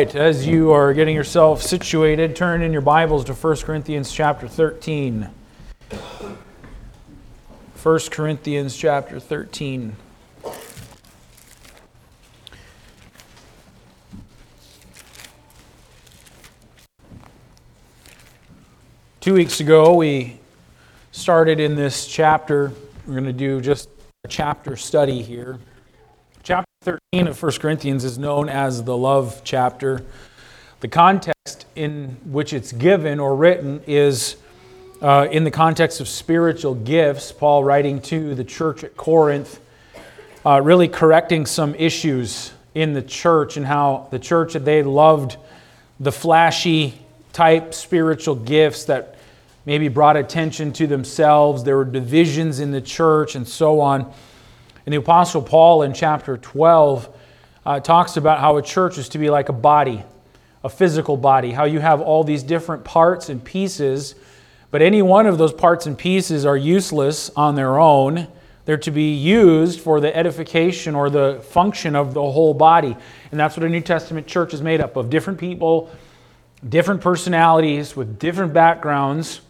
As 0.00 0.46
you 0.46 0.70
are 0.70 0.94
getting 0.94 1.14
yourself 1.14 1.60
situated, 1.60 2.34
turn 2.34 2.62
in 2.62 2.72
your 2.72 2.80
Bibles 2.80 3.22
to 3.26 3.34
1 3.34 3.56
Corinthians 3.58 4.10
chapter 4.10 4.48
13. 4.48 5.28
1 7.82 8.00
Corinthians 8.10 8.74
chapter 8.74 9.20
13. 9.20 9.94
Two 19.20 19.34
weeks 19.34 19.60
ago, 19.60 19.94
we 19.94 20.40
started 21.12 21.60
in 21.60 21.74
this 21.74 22.06
chapter. 22.06 22.72
We're 23.06 23.12
going 23.12 23.24
to 23.24 23.34
do 23.34 23.60
just 23.60 23.90
a 24.24 24.28
chapter 24.28 24.76
study 24.76 25.20
here. 25.20 25.58
Chapter 26.90 26.98
13 27.12 27.28
of 27.28 27.40
1 27.40 27.52
Corinthians 27.60 28.04
is 28.04 28.18
known 28.18 28.48
as 28.48 28.82
the 28.82 28.96
love 28.96 29.42
chapter. 29.44 30.04
The 30.80 30.88
context 30.88 31.66
in 31.76 32.16
which 32.24 32.52
it's 32.52 32.72
given 32.72 33.20
or 33.20 33.36
written 33.36 33.80
is 33.86 34.34
uh, 35.00 35.28
in 35.30 35.44
the 35.44 35.52
context 35.52 36.00
of 36.00 36.08
spiritual 36.08 36.74
gifts. 36.74 37.30
Paul 37.30 37.62
writing 37.62 38.02
to 38.02 38.34
the 38.34 38.42
church 38.42 38.82
at 38.82 38.96
Corinth, 38.96 39.60
uh, 40.44 40.60
really 40.62 40.88
correcting 40.88 41.46
some 41.46 41.76
issues 41.76 42.50
in 42.74 42.92
the 42.92 43.02
church 43.02 43.56
and 43.56 43.64
how 43.64 44.08
the 44.10 44.18
church 44.18 44.54
they 44.54 44.82
loved 44.82 45.36
the 46.00 46.10
flashy 46.10 47.00
type 47.32 47.72
spiritual 47.72 48.34
gifts 48.34 48.86
that 48.86 49.14
maybe 49.64 49.86
brought 49.86 50.16
attention 50.16 50.72
to 50.72 50.88
themselves. 50.88 51.62
There 51.62 51.76
were 51.76 51.84
divisions 51.84 52.58
in 52.58 52.72
the 52.72 52.80
church 52.80 53.36
and 53.36 53.46
so 53.46 53.78
on. 53.78 54.12
And 54.90 54.94
the 54.94 54.98
Apostle 54.98 55.40
Paul 55.40 55.84
in 55.84 55.94
chapter 55.94 56.36
12 56.36 57.16
uh, 57.64 57.78
talks 57.78 58.16
about 58.16 58.40
how 58.40 58.56
a 58.56 58.62
church 58.62 58.98
is 58.98 59.08
to 59.10 59.18
be 59.18 59.30
like 59.30 59.48
a 59.48 59.52
body, 59.52 60.02
a 60.64 60.68
physical 60.68 61.16
body, 61.16 61.52
how 61.52 61.62
you 61.62 61.78
have 61.78 62.00
all 62.00 62.24
these 62.24 62.42
different 62.42 62.82
parts 62.82 63.28
and 63.28 63.44
pieces, 63.44 64.16
but 64.72 64.82
any 64.82 65.00
one 65.00 65.26
of 65.26 65.38
those 65.38 65.52
parts 65.52 65.86
and 65.86 65.96
pieces 65.96 66.44
are 66.44 66.56
useless 66.56 67.30
on 67.36 67.54
their 67.54 67.78
own. 67.78 68.26
They're 68.64 68.78
to 68.78 68.90
be 68.90 69.14
used 69.14 69.78
for 69.78 70.00
the 70.00 70.16
edification 70.16 70.96
or 70.96 71.08
the 71.08 71.40
function 71.50 71.94
of 71.94 72.12
the 72.12 72.22
whole 72.22 72.52
body. 72.52 72.96
And 73.30 73.38
that's 73.38 73.56
what 73.56 73.62
a 73.62 73.68
New 73.68 73.82
Testament 73.82 74.26
church 74.26 74.54
is 74.54 74.60
made 74.60 74.80
up 74.80 74.96
of 74.96 75.08
different 75.08 75.38
people, 75.38 75.88
different 76.68 77.00
personalities 77.00 77.94
with 77.94 78.18
different 78.18 78.52
backgrounds, 78.52 79.40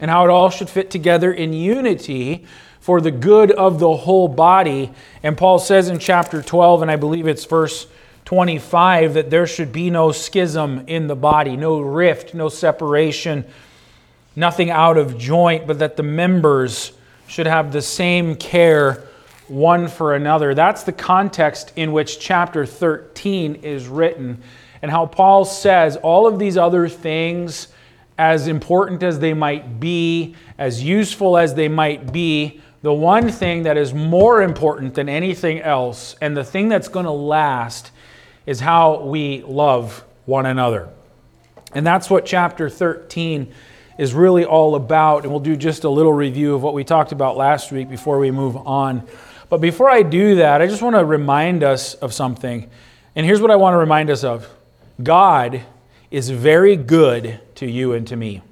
and 0.00 0.08
how 0.08 0.22
it 0.24 0.30
all 0.30 0.48
should 0.48 0.70
fit 0.70 0.92
together 0.92 1.32
in 1.32 1.52
unity 1.52 2.46
for 2.80 3.00
the 3.00 3.10
good 3.10 3.50
of 3.52 3.78
the 3.78 3.96
whole 3.96 4.28
body. 4.28 4.90
And 5.22 5.36
Paul 5.36 5.58
says 5.58 5.88
in 5.88 5.98
chapter 5.98 6.42
12, 6.42 6.82
and 6.82 6.90
I 6.90 6.96
believe 6.96 7.28
it's 7.28 7.44
verse 7.44 7.86
25, 8.24 9.14
that 9.14 9.30
there 9.30 9.46
should 9.46 9.72
be 9.72 9.90
no 9.90 10.12
schism 10.12 10.84
in 10.86 11.06
the 11.06 11.16
body, 11.16 11.56
no 11.56 11.80
rift, 11.80 12.34
no 12.34 12.48
separation, 12.48 13.44
nothing 14.34 14.70
out 14.70 14.96
of 14.96 15.18
joint, 15.18 15.66
but 15.66 15.78
that 15.80 15.96
the 15.96 16.02
members 16.02 16.92
should 17.26 17.46
have 17.46 17.72
the 17.72 17.82
same 17.82 18.34
care 18.34 19.04
one 19.48 19.88
for 19.88 20.14
another. 20.14 20.54
That's 20.54 20.84
the 20.84 20.92
context 20.92 21.72
in 21.76 21.92
which 21.92 22.20
chapter 22.20 22.64
13 22.64 23.56
is 23.56 23.88
written, 23.88 24.42
and 24.80 24.90
how 24.90 25.06
Paul 25.06 25.44
says 25.44 25.96
all 25.96 26.26
of 26.26 26.38
these 26.38 26.56
other 26.56 26.88
things, 26.88 27.68
as 28.16 28.46
important 28.46 29.02
as 29.02 29.18
they 29.18 29.34
might 29.34 29.80
be, 29.80 30.36
as 30.56 30.82
useful 30.82 31.36
as 31.36 31.54
they 31.54 31.68
might 31.68 32.12
be, 32.12 32.60
the 32.82 32.92
one 32.92 33.30
thing 33.30 33.64
that 33.64 33.76
is 33.76 33.92
more 33.92 34.42
important 34.42 34.94
than 34.94 35.08
anything 35.08 35.60
else, 35.60 36.16
and 36.20 36.36
the 36.36 36.44
thing 36.44 36.68
that's 36.68 36.88
going 36.88 37.04
to 37.04 37.10
last, 37.10 37.90
is 38.46 38.60
how 38.60 39.02
we 39.02 39.42
love 39.42 40.04
one 40.24 40.46
another. 40.46 40.88
And 41.72 41.86
that's 41.86 42.08
what 42.10 42.24
chapter 42.26 42.68
13 42.68 43.52
is 43.98 44.14
really 44.14 44.44
all 44.44 44.74
about. 44.74 45.24
And 45.24 45.30
we'll 45.30 45.40
do 45.40 45.56
just 45.56 45.84
a 45.84 45.90
little 45.90 46.12
review 46.12 46.54
of 46.54 46.62
what 46.62 46.74
we 46.74 46.84
talked 46.84 47.12
about 47.12 47.36
last 47.36 47.70
week 47.70 47.88
before 47.88 48.18
we 48.18 48.30
move 48.30 48.56
on. 48.56 49.06
But 49.48 49.60
before 49.60 49.90
I 49.90 50.02
do 50.02 50.36
that, 50.36 50.62
I 50.62 50.66
just 50.66 50.82
want 50.82 50.96
to 50.96 51.04
remind 51.04 51.62
us 51.62 51.94
of 51.94 52.14
something. 52.14 52.70
And 53.14 53.26
here's 53.26 53.40
what 53.40 53.50
I 53.50 53.56
want 53.56 53.74
to 53.74 53.78
remind 53.78 54.08
us 54.08 54.24
of 54.24 54.48
God 55.02 55.60
is 56.10 56.30
very 56.30 56.76
good 56.76 57.40
to 57.56 57.70
you 57.70 57.92
and 57.92 58.06
to 58.08 58.16
me. 58.16 58.42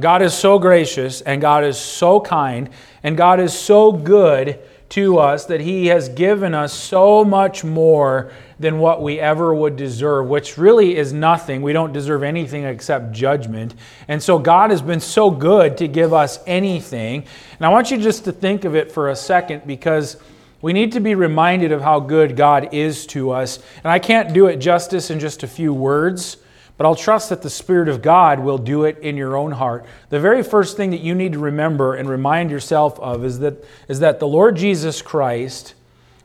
God 0.00 0.22
is 0.22 0.34
so 0.34 0.58
gracious 0.58 1.20
and 1.20 1.40
God 1.40 1.64
is 1.64 1.78
so 1.78 2.20
kind 2.20 2.70
and 3.02 3.16
God 3.16 3.40
is 3.40 3.52
so 3.52 3.92
good 3.92 4.60
to 4.90 5.18
us 5.18 5.46
that 5.46 5.60
He 5.60 5.86
has 5.86 6.08
given 6.08 6.54
us 6.54 6.72
so 6.72 7.24
much 7.24 7.62
more 7.62 8.32
than 8.58 8.78
what 8.78 9.02
we 9.02 9.20
ever 9.20 9.54
would 9.54 9.76
deserve, 9.76 10.28
which 10.28 10.56
really 10.56 10.96
is 10.96 11.12
nothing. 11.12 11.62
We 11.62 11.72
don't 11.72 11.92
deserve 11.92 12.22
anything 12.22 12.64
except 12.64 13.12
judgment. 13.12 13.74
And 14.08 14.22
so 14.22 14.38
God 14.38 14.70
has 14.70 14.82
been 14.82 15.00
so 15.00 15.30
good 15.30 15.76
to 15.78 15.88
give 15.88 16.12
us 16.12 16.40
anything. 16.46 17.24
And 17.58 17.66
I 17.66 17.68
want 17.68 17.90
you 17.90 17.98
just 17.98 18.24
to 18.24 18.32
think 18.32 18.64
of 18.64 18.74
it 18.74 18.90
for 18.90 19.10
a 19.10 19.16
second 19.16 19.66
because 19.66 20.16
we 20.60 20.72
need 20.72 20.92
to 20.92 21.00
be 21.00 21.14
reminded 21.14 21.70
of 21.70 21.82
how 21.82 22.00
good 22.00 22.36
God 22.36 22.72
is 22.72 23.06
to 23.08 23.30
us. 23.30 23.60
And 23.84 23.92
I 23.92 23.98
can't 23.98 24.32
do 24.32 24.46
it 24.46 24.56
justice 24.56 25.10
in 25.10 25.20
just 25.20 25.42
a 25.42 25.48
few 25.48 25.72
words. 25.72 26.38
But 26.78 26.86
I'll 26.86 26.94
trust 26.94 27.28
that 27.28 27.42
the 27.42 27.50
Spirit 27.50 27.88
of 27.88 28.00
God 28.00 28.38
will 28.38 28.56
do 28.56 28.84
it 28.84 28.98
in 29.00 29.16
your 29.16 29.36
own 29.36 29.50
heart. 29.50 29.84
The 30.10 30.20
very 30.20 30.44
first 30.44 30.76
thing 30.76 30.90
that 30.90 31.00
you 31.00 31.14
need 31.14 31.32
to 31.32 31.38
remember 31.40 31.94
and 31.94 32.08
remind 32.08 32.52
yourself 32.52 32.98
of 33.00 33.24
is 33.24 33.40
that, 33.40 33.64
is 33.88 33.98
that 34.00 34.20
the 34.20 34.28
Lord 34.28 34.56
Jesus 34.56 35.02
Christ 35.02 35.74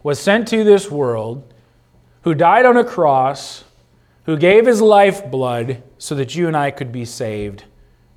was 0.03 0.19
sent 0.19 0.47
to 0.49 0.63
this 0.63 0.91
world, 0.91 1.51
who 2.21 2.35
died 2.35 2.65
on 2.65 2.77
a 2.77 2.83
cross, 2.83 3.63
who 4.25 4.37
gave 4.37 4.67
his 4.67 4.79
lifeblood 4.79 5.81
so 5.97 6.15
that 6.15 6.35
you 6.35 6.47
and 6.47 6.55
I 6.55 6.71
could 6.71 6.91
be 6.91 7.03
saved. 7.03 7.63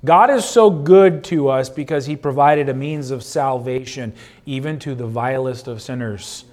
God 0.05 0.29
is 0.29 0.45
so 0.45 0.69
good 0.69 1.23
to 1.25 1.49
us 1.49 1.69
because 1.69 2.05
he 2.05 2.15
provided 2.15 2.69
a 2.69 2.73
means 2.73 3.09
of 3.09 3.23
salvation 3.23 4.13
even 4.45 4.77
to 4.79 4.93
the 4.93 5.07
vilest 5.07 5.67
of 5.67 5.81
sinners. 5.81 6.45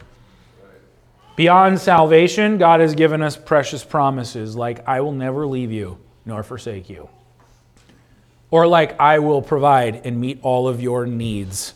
Beyond 1.37 1.81
salvation, 1.81 2.59
God 2.59 2.81
has 2.81 2.95
given 2.95 3.21
us 3.21 3.37
precious 3.37 3.85
promises 3.85 4.55
like, 4.55 4.87
I 4.87 5.01
will 5.01 5.13
never 5.13 5.47
leave 5.47 5.73
you 5.73 5.99
nor 6.25 6.43
forsake 6.43 6.89
you. 6.89 7.09
Or 8.51 8.67
like, 8.69 8.99
I 9.01 9.19
will 9.19 9.43
provide 9.43 10.07
and 10.07 10.21
meet 10.21 10.39
all 10.43 10.69
of 10.69 10.81
your 10.81 11.07
needs 11.07 11.75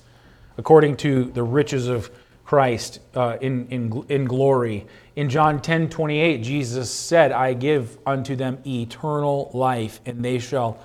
according 0.57 0.97
to 0.99 1.25
the 1.25 1.43
riches 1.43 1.89
of 1.89 2.11
Christ 2.45 3.01
uh, 3.15 3.37
in, 3.41 3.67
in, 3.69 4.05
in 4.09 4.25
glory. 4.27 4.87
In 5.17 5.29
John 5.29 5.61
10 5.61 5.91
28, 5.91 6.43
Jesus 6.43 6.91
said, 6.91 7.33
I 7.33 7.53
give 7.53 7.99
unto 8.07 8.37
them 8.37 8.59
eternal 8.65 9.51
life, 9.53 10.01
and 10.07 10.25
they 10.25 10.39
shall 10.39 10.79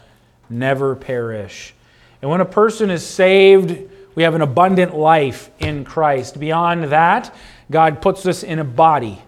never 0.49 0.95
perish. 0.95 1.73
And 2.21 2.31
when 2.31 2.41
a 2.41 2.45
person 2.45 2.89
is 2.89 3.05
saved, 3.05 3.77
we 4.15 4.23
have 4.23 4.35
an 4.35 4.41
abundant 4.41 4.95
life 4.95 5.49
in 5.59 5.85
Christ. 5.85 6.39
Beyond 6.39 6.85
that, 6.85 7.33
God 7.71 8.01
puts 8.01 8.25
us 8.25 8.43
in 8.43 8.59
a 8.59 8.63
body 8.63 9.21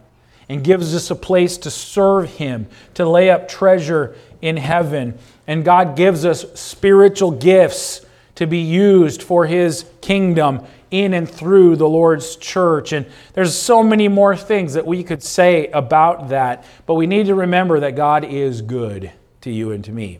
and 0.47 0.63
gives 0.63 0.93
us 0.95 1.09
a 1.09 1.15
place 1.15 1.57
to 1.57 1.71
serve 1.71 2.29
Him, 2.35 2.67
to 2.93 3.07
lay 3.07 3.29
up 3.29 3.47
treasure 3.47 4.15
in 4.41 4.57
heaven. 4.57 5.17
And 5.47 5.65
God 5.65 5.95
gives 5.95 6.25
us 6.25 6.45
spiritual 6.59 7.31
gifts 7.31 8.05
to 8.35 8.45
be 8.45 8.59
used 8.59 9.23
for 9.23 9.45
His 9.45 9.85
kingdom 10.01 10.65
in 10.91 11.13
and 11.13 11.29
through 11.29 11.75
the 11.75 11.89
Lord's 11.89 12.35
church. 12.35 12.93
And 12.93 13.05
there's 13.33 13.55
so 13.55 13.83
many 13.83 14.07
more 14.07 14.35
things 14.35 14.73
that 14.73 14.85
we 14.85 15.03
could 15.03 15.23
say 15.23 15.67
about 15.67 16.29
that, 16.29 16.63
but 16.85 16.93
we 16.93 17.07
need 17.07 17.25
to 17.25 17.35
remember 17.35 17.79
that 17.79 17.95
God 17.95 18.23
is 18.23 18.61
good 18.61 19.11
to 19.41 19.51
you 19.51 19.71
and 19.71 19.83
to 19.85 19.91
me. 19.91 20.19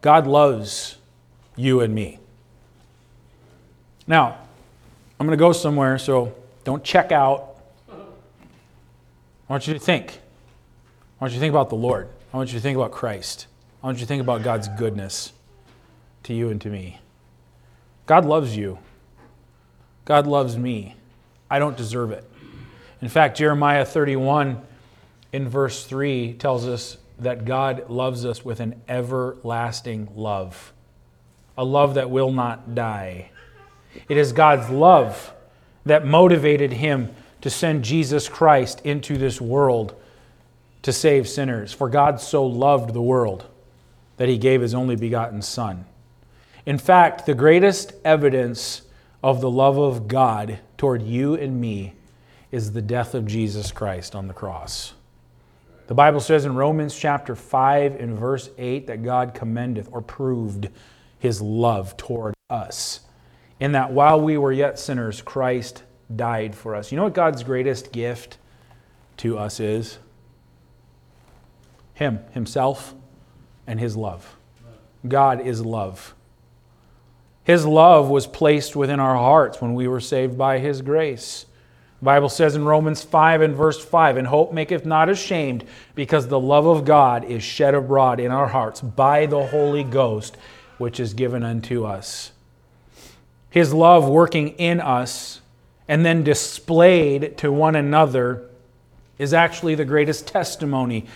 God 0.00 0.26
loves 0.26 0.98
you 1.56 1.80
and 1.80 1.94
me. 1.94 2.18
Now, 4.06 4.38
I'm 5.18 5.26
going 5.26 5.36
to 5.36 5.42
go 5.42 5.52
somewhere, 5.52 5.98
so 5.98 6.34
don't 6.64 6.82
check 6.82 7.12
out. 7.12 7.56
I 7.88 9.52
want 9.52 9.66
you 9.68 9.74
to 9.74 9.80
think. 9.80 10.18
I 11.20 11.24
want 11.24 11.32
you 11.32 11.38
to 11.38 11.40
think 11.40 11.52
about 11.52 11.68
the 11.68 11.76
Lord. 11.76 12.08
I 12.32 12.36
want 12.36 12.52
you 12.52 12.58
to 12.58 12.62
think 12.62 12.76
about 12.76 12.90
Christ. 12.90 13.46
I 13.82 13.86
want 13.86 13.98
you 13.98 14.02
to 14.02 14.08
think 14.08 14.22
about 14.22 14.42
God's 14.42 14.68
goodness 14.68 15.32
to 16.24 16.34
you 16.34 16.48
and 16.50 16.60
to 16.62 16.68
me. 16.68 16.98
God 18.06 18.24
loves 18.24 18.56
you. 18.56 18.78
God 20.04 20.26
loves 20.26 20.56
me. 20.56 20.96
I 21.50 21.58
don't 21.58 21.76
deserve 21.76 22.10
it. 22.10 22.28
In 23.00 23.08
fact, 23.08 23.36
Jeremiah 23.36 23.84
31 23.84 24.62
in 25.32 25.48
verse 25.48 25.84
3 25.84 26.34
tells 26.34 26.66
us 26.66 26.96
that 27.18 27.44
God 27.44 27.88
loves 27.88 28.24
us 28.24 28.44
with 28.44 28.60
an 28.60 28.80
everlasting 28.88 30.08
love, 30.16 30.72
a 31.56 31.64
love 31.64 31.94
that 31.94 32.10
will 32.10 32.32
not 32.32 32.74
die. 32.74 33.30
It 34.08 34.16
is 34.16 34.32
God's 34.32 34.70
love 34.70 35.32
that 35.84 36.06
motivated 36.06 36.72
him 36.72 37.14
to 37.40 37.50
send 37.50 37.84
Jesus 37.84 38.28
Christ 38.28 38.80
into 38.84 39.18
this 39.18 39.40
world 39.40 39.94
to 40.82 40.92
save 40.92 41.28
sinners. 41.28 41.72
For 41.72 41.88
God 41.88 42.20
so 42.20 42.44
loved 42.44 42.94
the 42.94 43.02
world 43.02 43.46
that 44.16 44.28
he 44.28 44.38
gave 44.38 44.60
his 44.60 44.74
only 44.74 44.96
begotten 44.96 45.42
Son. 45.42 45.84
In 46.66 46.78
fact, 46.78 47.26
the 47.26 47.34
greatest 47.34 47.92
evidence 48.04 48.82
of 49.22 49.40
the 49.40 49.50
love 49.50 49.78
of 49.78 50.08
God 50.08 50.58
toward 50.76 51.02
you 51.02 51.34
and 51.34 51.60
me 51.60 51.94
is 52.50 52.72
the 52.72 52.82
death 52.82 53.14
of 53.14 53.26
Jesus 53.26 53.72
Christ 53.72 54.14
on 54.14 54.28
the 54.28 54.34
cross. 54.34 54.94
The 55.86 55.94
Bible 55.94 56.20
says 56.20 56.46
in 56.46 56.54
Romans 56.54 56.94
chapter 56.94 57.34
5 57.34 57.96
and 58.00 58.18
verse 58.18 58.48
8 58.56 58.86
that 58.86 59.02
God 59.02 59.34
commendeth 59.34 59.88
or 59.92 60.00
proved 60.00 60.68
his 61.18 61.42
love 61.42 61.96
toward 61.96 62.34
us. 62.48 63.00
In 63.60 63.72
that 63.72 63.92
while 63.92 64.20
we 64.20 64.36
were 64.36 64.52
yet 64.52 64.78
sinners, 64.78 65.22
Christ 65.22 65.82
died 66.14 66.54
for 66.54 66.74
us. 66.74 66.90
You 66.90 66.96
know 66.96 67.04
what 67.04 67.14
God's 67.14 67.42
greatest 67.42 67.92
gift 67.92 68.38
to 69.18 69.38
us 69.38 69.60
is? 69.60 69.98
Him, 71.94 72.20
Himself, 72.32 72.94
and 73.66 73.78
His 73.78 73.96
love. 73.96 74.36
God 75.06 75.40
is 75.40 75.64
love. 75.64 76.14
His 77.44 77.66
love 77.66 78.08
was 78.08 78.26
placed 78.26 78.74
within 78.74 79.00
our 79.00 79.16
hearts 79.16 79.60
when 79.60 79.74
we 79.74 79.86
were 79.86 80.00
saved 80.00 80.36
by 80.36 80.58
His 80.58 80.82
grace. 80.82 81.46
The 82.00 82.06
Bible 82.06 82.28
says 82.28 82.56
in 82.56 82.64
Romans 82.64 83.02
5 83.02 83.40
and 83.40 83.54
verse 83.54 83.82
5, 83.82 84.16
And 84.16 84.26
hope 84.26 84.52
maketh 84.52 84.84
not 84.84 85.08
ashamed, 85.08 85.64
because 85.94 86.26
the 86.26 86.40
love 86.40 86.66
of 86.66 86.84
God 86.84 87.24
is 87.24 87.42
shed 87.42 87.74
abroad 87.74 88.18
in 88.18 88.30
our 88.30 88.48
hearts 88.48 88.80
by 88.80 89.26
the 89.26 89.46
Holy 89.46 89.84
Ghost, 89.84 90.36
which 90.76 90.98
is 90.98 91.14
given 91.14 91.42
unto 91.42 91.84
us. 91.84 92.32
His 93.54 93.72
love 93.72 94.08
working 94.08 94.48
in 94.58 94.80
us 94.80 95.40
and 95.86 96.04
then 96.04 96.24
displayed 96.24 97.38
to 97.38 97.52
one 97.52 97.76
another 97.76 98.50
is 99.16 99.32
actually 99.32 99.76
the 99.76 99.84
greatest 99.84 100.26
testimony 100.26 101.06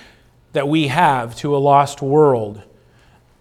that 0.52 0.69
we 0.69 0.87
have 0.87 1.35
to 1.38 1.56
a 1.56 1.58
lost 1.58 2.00
world. 2.00 2.62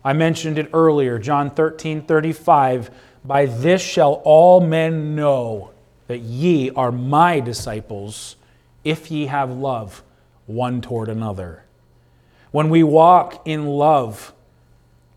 I 0.03 0.13
mentioned 0.13 0.57
it 0.57 0.71
earlier, 0.73 1.19
John 1.19 1.51
13 1.51 2.07
35. 2.07 2.89
By 3.23 3.45
this 3.45 3.83
shall 3.83 4.13
all 4.25 4.61
men 4.61 5.15
know 5.15 5.69
that 6.07 6.21
ye 6.21 6.71
are 6.71 6.91
my 6.91 7.39
disciples, 7.39 8.35
if 8.83 9.11
ye 9.11 9.27
have 9.27 9.51
love 9.51 10.01
one 10.47 10.81
toward 10.81 11.07
another. 11.07 11.65
When 12.49 12.71
we 12.71 12.81
walk 12.81 13.43
in 13.45 13.67
love 13.67 14.33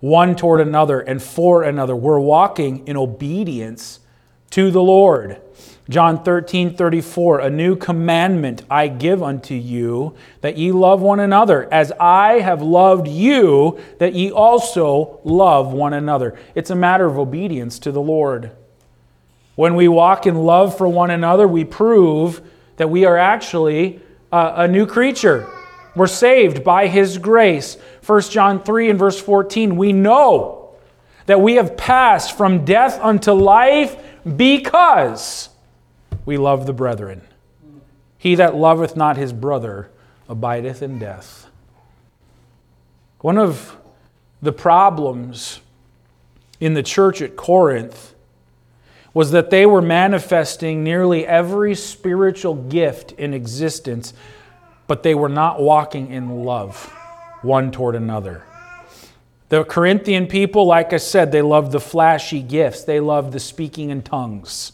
one 0.00 0.34
toward 0.34 0.60
another 0.60 1.00
and 1.00 1.22
for 1.22 1.62
another, 1.62 1.94
we're 1.94 2.18
walking 2.18 2.86
in 2.86 2.96
obedience 2.96 4.00
to 4.50 4.70
the 4.70 4.82
Lord. 4.82 5.40
John 5.88 6.22
13, 6.22 6.76
34, 6.76 7.40
a 7.40 7.50
new 7.50 7.74
commandment 7.74 8.62
I 8.70 8.86
give 8.86 9.22
unto 9.22 9.54
you, 9.54 10.14
that 10.40 10.56
ye 10.56 10.70
love 10.70 11.02
one 11.02 11.18
another, 11.18 11.72
as 11.72 11.90
I 11.98 12.34
have 12.40 12.62
loved 12.62 13.08
you, 13.08 13.80
that 13.98 14.14
ye 14.14 14.30
also 14.30 15.20
love 15.24 15.72
one 15.72 15.92
another. 15.92 16.38
It's 16.54 16.70
a 16.70 16.76
matter 16.76 17.06
of 17.06 17.18
obedience 17.18 17.80
to 17.80 17.92
the 17.92 18.00
Lord. 18.00 18.52
When 19.56 19.74
we 19.74 19.88
walk 19.88 20.26
in 20.26 20.36
love 20.36 20.78
for 20.78 20.86
one 20.86 21.10
another, 21.10 21.48
we 21.48 21.64
prove 21.64 22.40
that 22.76 22.88
we 22.88 23.04
are 23.04 23.18
actually 23.18 24.00
a, 24.30 24.52
a 24.58 24.68
new 24.68 24.86
creature. 24.86 25.50
We're 25.94 26.06
saved 26.06 26.64
by 26.64 26.86
His 26.86 27.18
grace. 27.18 27.76
1 28.06 28.22
John 28.22 28.62
3 28.62 28.90
and 28.90 28.98
verse 28.98 29.20
14, 29.20 29.76
we 29.76 29.92
know 29.92 30.70
that 31.26 31.40
we 31.40 31.54
have 31.54 31.76
passed 31.76 32.36
from 32.36 32.64
death 32.64 32.98
unto 33.00 33.32
life 33.32 33.96
because 34.36 35.48
we 36.24 36.36
love 36.36 36.66
the 36.66 36.72
brethren. 36.72 37.22
He 38.18 38.34
that 38.34 38.54
loveth 38.54 38.96
not 38.96 39.16
his 39.16 39.32
brother 39.32 39.90
abideth 40.28 40.82
in 40.82 40.98
death. 40.98 41.46
One 43.20 43.38
of 43.38 43.76
the 44.42 44.52
problems 44.52 45.60
in 46.58 46.74
the 46.74 46.82
church 46.82 47.22
at 47.22 47.36
Corinth 47.36 48.14
was 49.12 49.30
that 49.32 49.50
they 49.50 49.66
were 49.66 49.82
manifesting 49.82 50.84
nearly 50.84 51.26
every 51.26 51.74
spiritual 51.74 52.54
gift 52.54 53.12
in 53.12 53.34
existence, 53.34 54.12
but 54.90 55.04
they 55.04 55.14
were 55.14 55.28
not 55.28 55.62
walking 55.62 56.10
in 56.10 56.42
love 56.42 56.92
one 57.42 57.70
toward 57.70 57.94
another. 57.94 58.42
The 59.48 59.62
Corinthian 59.62 60.26
people, 60.26 60.66
like 60.66 60.92
I 60.92 60.96
said, 60.96 61.30
they 61.30 61.42
loved 61.42 61.70
the 61.70 61.78
flashy 61.78 62.42
gifts. 62.42 62.82
They 62.82 62.98
loved 62.98 63.32
the 63.32 63.38
speaking 63.38 63.90
in 63.90 64.02
tongues, 64.02 64.72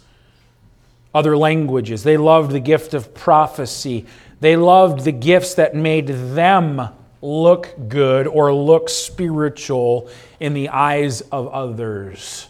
other 1.15 1.37
languages. 1.37 2.03
They 2.03 2.17
loved 2.17 2.53
the 2.53 2.61
gift 2.61 2.95
of 2.95 3.13
prophecy. 3.13 4.07
They 4.41 4.57
loved 4.57 5.05
the 5.05 5.13
gifts 5.13 5.53
that 5.57 5.75
made 5.75 6.07
them 6.07 6.89
look 7.21 7.75
good 7.87 8.27
or 8.27 8.55
look 8.55 8.89
spiritual 8.89 10.09
in 10.41 10.55
the 10.55 10.71
eyes 10.71 11.21
of 11.21 11.47
others. 11.49 12.49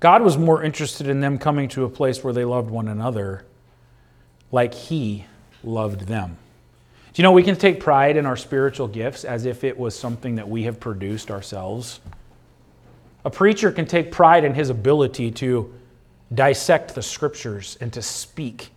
God 0.00 0.22
was 0.22 0.38
more 0.38 0.62
interested 0.62 1.08
in 1.08 1.20
them 1.20 1.36
coming 1.36 1.68
to 1.68 1.84
a 1.84 1.90
place 1.90 2.24
where 2.24 2.32
they 2.32 2.46
loved 2.46 2.70
one 2.70 2.88
another 2.88 3.44
like 4.50 4.72
He 4.72 5.26
loved 5.64 6.02
them. 6.02 6.36
Do 7.12 7.22
you 7.22 7.22
know 7.22 7.32
we 7.32 7.42
can 7.42 7.56
take 7.56 7.80
pride 7.80 8.16
in 8.16 8.26
our 8.26 8.36
spiritual 8.36 8.86
gifts 8.86 9.24
as 9.24 9.44
if 9.44 9.64
it 9.64 9.78
was 9.78 9.98
something 9.98 10.36
that 10.36 10.48
we 10.48 10.64
have 10.64 10.78
produced 10.78 11.30
ourselves? 11.30 12.00
A 13.24 13.30
preacher 13.30 13.72
can 13.72 13.86
take 13.86 14.12
pride 14.12 14.44
in 14.44 14.54
his 14.54 14.70
ability 14.70 15.30
to 15.32 15.74
dissect 16.32 16.94
the 16.94 17.02
scriptures 17.02 17.76
and 17.80 17.92
to 17.92 18.02
speak 18.02 18.70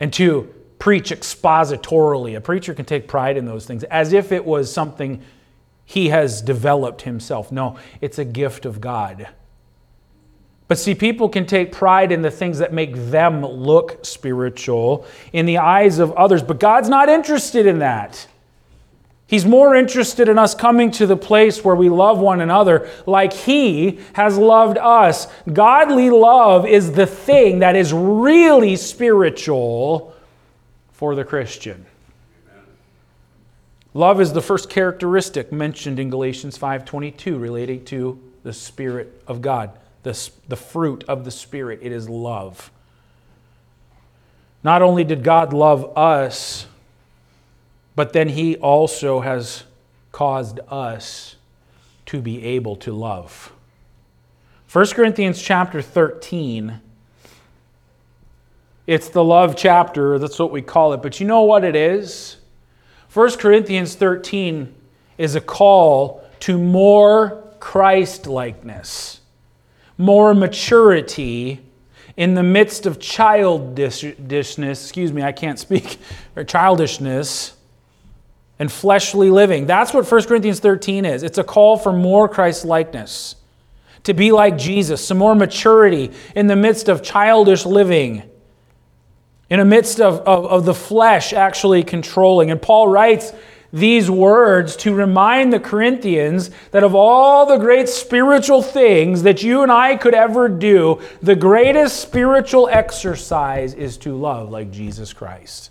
and 0.00 0.12
to 0.14 0.52
preach 0.78 1.10
expositorily. 1.10 2.36
A 2.36 2.40
preacher 2.40 2.74
can 2.74 2.84
take 2.84 3.08
pride 3.08 3.36
in 3.36 3.44
those 3.44 3.66
things 3.66 3.84
as 3.84 4.12
if 4.12 4.32
it 4.32 4.44
was 4.44 4.72
something 4.72 5.22
he 5.84 6.08
has 6.08 6.42
developed 6.42 7.02
himself. 7.02 7.50
No, 7.50 7.78
it's 8.00 8.18
a 8.18 8.24
gift 8.24 8.66
of 8.66 8.80
God. 8.80 9.28
But 10.68 10.78
see, 10.78 10.94
people 10.94 11.30
can 11.30 11.46
take 11.46 11.72
pride 11.72 12.12
in 12.12 12.20
the 12.20 12.30
things 12.30 12.58
that 12.58 12.74
make 12.74 12.94
them 12.94 13.44
look 13.44 14.04
spiritual 14.04 15.06
in 15.32 15.46
the 15.46 15.58
eyes 15.58 15.98
of 15.98 16.12
others, 16.12 16.42
but 16.42 16.60
God's 16.60 16.90
not 16.90 17.08
interested 17.08 17.64
in 17.64 17.78
that. 17.78 18.26
He's 19.26 19.46
more 19.46 19.74
interested 19.74 20.28
in 20.28 20.38
us 20.38 20.54
coming 20.54 20.90
to 20.92 21.06
the 21.06 21.16
place 21.16 21.64
where 21.64 21.74
we 21.74 21.88
love 21.88 22.18
one 22.18 22.40
another 22.40 22.88
like 23.06 23.32
He 23.32 23.98
has 24.12 24.38
loved 24.38 24.78
us. 24.78 25.26
Godly 25.50 26.10
love 26.10 26.66
is 26.66 26.92
the 26.92 27.06
thing 27.06 27.58
that 27.58 27.74
is 27.74 27.92
really 27.92 28.76
spiritual 28.76 30.14
for 30.92 31.14
the 31.14 31.24
Christian. 31.24 31.86
Love 33.94 34.20
is 34.20 34.32
the 34.32 34.42
first 34.42 34.70
characteristic 34.70 35.50
mentioned 35.50 35.98
in 35.98 36.08
Galatians 36.08 36.58
5:22 36.58 37.38
relating 37.38 37.84
to 37.86 38.18
the 38.44 38.52
spirit 38.52 39.22
of 39.26 39.42
God 39.42 39.70
the, 40.02 40.30
the 40.48 40.56
fruit 40.56 41.04
of 41.08 41.24
the 41.24 41.30
Spirit. 41.30 41.80
It 41.82 41.92
is 41.92 42.08
love. 42.08 42.70
Not 44.62 44.82
only 44.82 45.04
did 45.04 45.22
God 45.22 45.52
love 45.52 45.96
us, 45.96 46.66
but 47.94 48.12
then 48.12 48.28
He 48.28 48.56
also 48.56 49.20
has 49.20 49.64
caused 50.12 50.60
us 50.68 51.36
to 52.06 52.20
be 52.20 52.44
able 52.44 52.76
to 52.76 52.92
love. 52.92 53.52
1 54.72 54.86
Corinthians 54.88 55.40
chapter 55.40 55.80
13. 55.80 56.80
It's 58.86 59.08
the 59.10 59.22
love 59.22 59.56
chapter, 59.56 60.18
that's 60.18 60.38
what 60.38 60.50
we 60.50 60.62
call 60.62 60.94
it. 60.94 61.02
But 61.02 61.20
you 61.20 61.26
know 61.26 61.42
what 61.42 61.64
it 61.64 61.76
is? 61.76 62.36
1 63.12 63.32
Corinthians 63.36 63.94
13 63.94 64.74
is 65.18 65.34
a 65.34 65.40
call 65.40 66.24
to 66.40 66.58
more 66.58 67.44
Christ 67.60 68.26
likeness 68.26 69.17
more 69.98 70.32
maturity 70.32 71.60
in 72.16 72.34
the 72.34 72.42
midst 72.42 72.86
of 72.86 72.98
childishness, 72.98 74.84
excuse 74.84 75.12
me, 75.12 75.22
I 75.22 75.32
can't 75.32 75.58
speak, 75.58 75.98
or 76.36 76.44
childishness 76.44 77.56
and 78.58 78.70
fleshly 78.70 79.30
living. 79.30 79.66
That's 79.66 79.94
what 79.94 80.10
1 80.10 80.22
Corinthians 80.24 80.60
13 80.60 81.04
is. 81.04 81.22
It's 81.22 81.38
a 81.38 81.44
call 81.44 81.76
for 81.76 81.92
more 81.92 82.28
Christ 82.28 82.64
likeness, 82.64 83.36
to 84.04 84.14
be 84.14 84.32
like 84.32 84.58
Jesus, 84.58 85.04
some 85.06 85.18
more 85.18 85.34
maturity 85.34 86.10
in 86.34 86.46
the 86.46 86.56
midst 86.56 86.88
of 86.88 87.02
childish 87.02 87.64
living, 87.64 88.22
in 89.50 89.60
the 89.60 89.64
midst 89.64 90.00
of, 90.00 90.18
of, 90.20 90.46
of 90.46 90.64
the 90.64 90.74
flesh 90.74 91.32
actually 91.32 91.82
controlling. 91.82 92.50
And 92.50 92.60
Paul 92.60 92.88
writes, 92.88 93.32
these 93.72 94.10
words 94.10 94.76
to 94.76 94.94
remind 94.94 95.52
the 95.52 95.60
Corinthians 95.60 96.50
that 96.70 96.82
of 96.82 96.94
all 96.94 97.44
the 97.44 97.58
great 97.58 97.88
spiritual 97.88 98.62
things 98.62 99.22
that 99.24 99.42
you 99.42 99.62
and 99.62 99.70
I 99.70 99.96
could 99.96 100.14
ever 100.14 100.48
do, 100.48 101.02
the 101.20 101.36
greatest 101.36 102.00
spiritual 102.00 102.68
exercise 102.70 103.74
is 103.74 103.98
to 103.98 104.16
love 104.16 104.50
like 104.50 104.70
Jesus 104.70 105.12
Christ. 105.12 105.70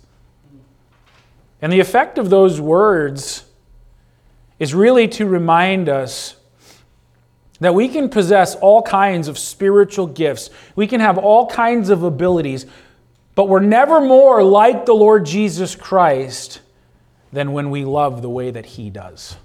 And 1.60 1.72
the 1.72 1.80
effect 1.80 2.18
of 2.18 2.30
those 2.30 2.60
words 2.60 3.44
is 4.60 4.74
really 4.74 5.08
to 5.08 5.26
remind 5.26 5.88
us 5.88 6.36
that 7.60 7.74
we 7.74 7.88
can 7.88 8.08
possess 8.08 8.54
all 8.54 8.82
kinds 8.82 9.26
of 9.26 9.36
spiritual 9.36 10.06
gifts, 10.06 10.50
we 10.76 10.86
can 10.86 11.00
have 11.00 11.18
all 11.18 11.48
kinds 11.48 11.90
of 11.90 12.04
abilities, 12.04 12.66
but 13.34 13.48
we're 13.48 13.58
never 13.58 14.00
more 14.00 14.44
like 14.44 14.86
the 14.86 14.94
Lord 14.94 15.26
Jesus 15.26 15.74
Christ 15.74 16.60
than 17.32 17.52
when 17.52 17.70
we 17.70 17.84
love 17.84 18.22
the 18.22 18.30
way 18.30 18.50
that 18.50 18.66
He 18.66 18.90
does. 18.90 19.36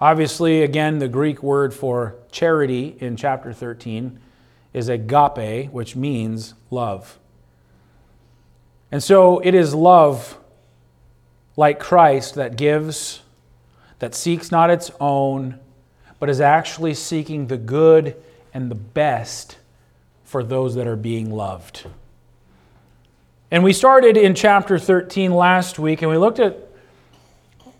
Obviously, 0.00 0.62
again, 0.62 0.98
the 0.98 1.08
Greek 1.08 1.42
word 1.42 1.72
for 1.72 2.16
charity 2.30 2.96
in 3.00 3.16
chapter 3.16 3.52
13 3.52 4.18
is 4.72 4.88
agape, 4.88 5.70
which 5.70 5.96
means 5.96 6.54
love. 6.70 7.18
And 8.90 9.02
so 9.02 9.38
it 9.38 9.54
is 9.54 9.74
love 9.74 10.38
like 11.56 11.78
Christ 11.78 12.34
that 12.34 12.56
gives, 12.56 13.22
that 14.00 14.14
seeks 14.14 14.50
not 14.50 14.70
its 14.70 14.90
own, 15.00 15.58
but 16.18 16.28
is 16.28 16.40
actually 16.40 16.94
seeking 16.94 17.46
the 17.46 17.56
good 17.56 18.16
and 18.52 18.70
the 18.70 18.74
best 18.74 19.58
for 20.24 20.42
those 20.42 20.74
that 20.74 20.86
are 20.86 20.96
being 20.96 21.30
loved. 21.30 21.86
And 23.54 23.62
we 23.62 23.72
started 23.72 24.16
in 24.16 24.34
chapter 24.34 24.80
13 24.80 25.32
last 25.32 25.78
week, 25.78 26.02
and 26.02 26.10
we 26.10 26.18
looked 26.18 26.40
at 26.40 26.58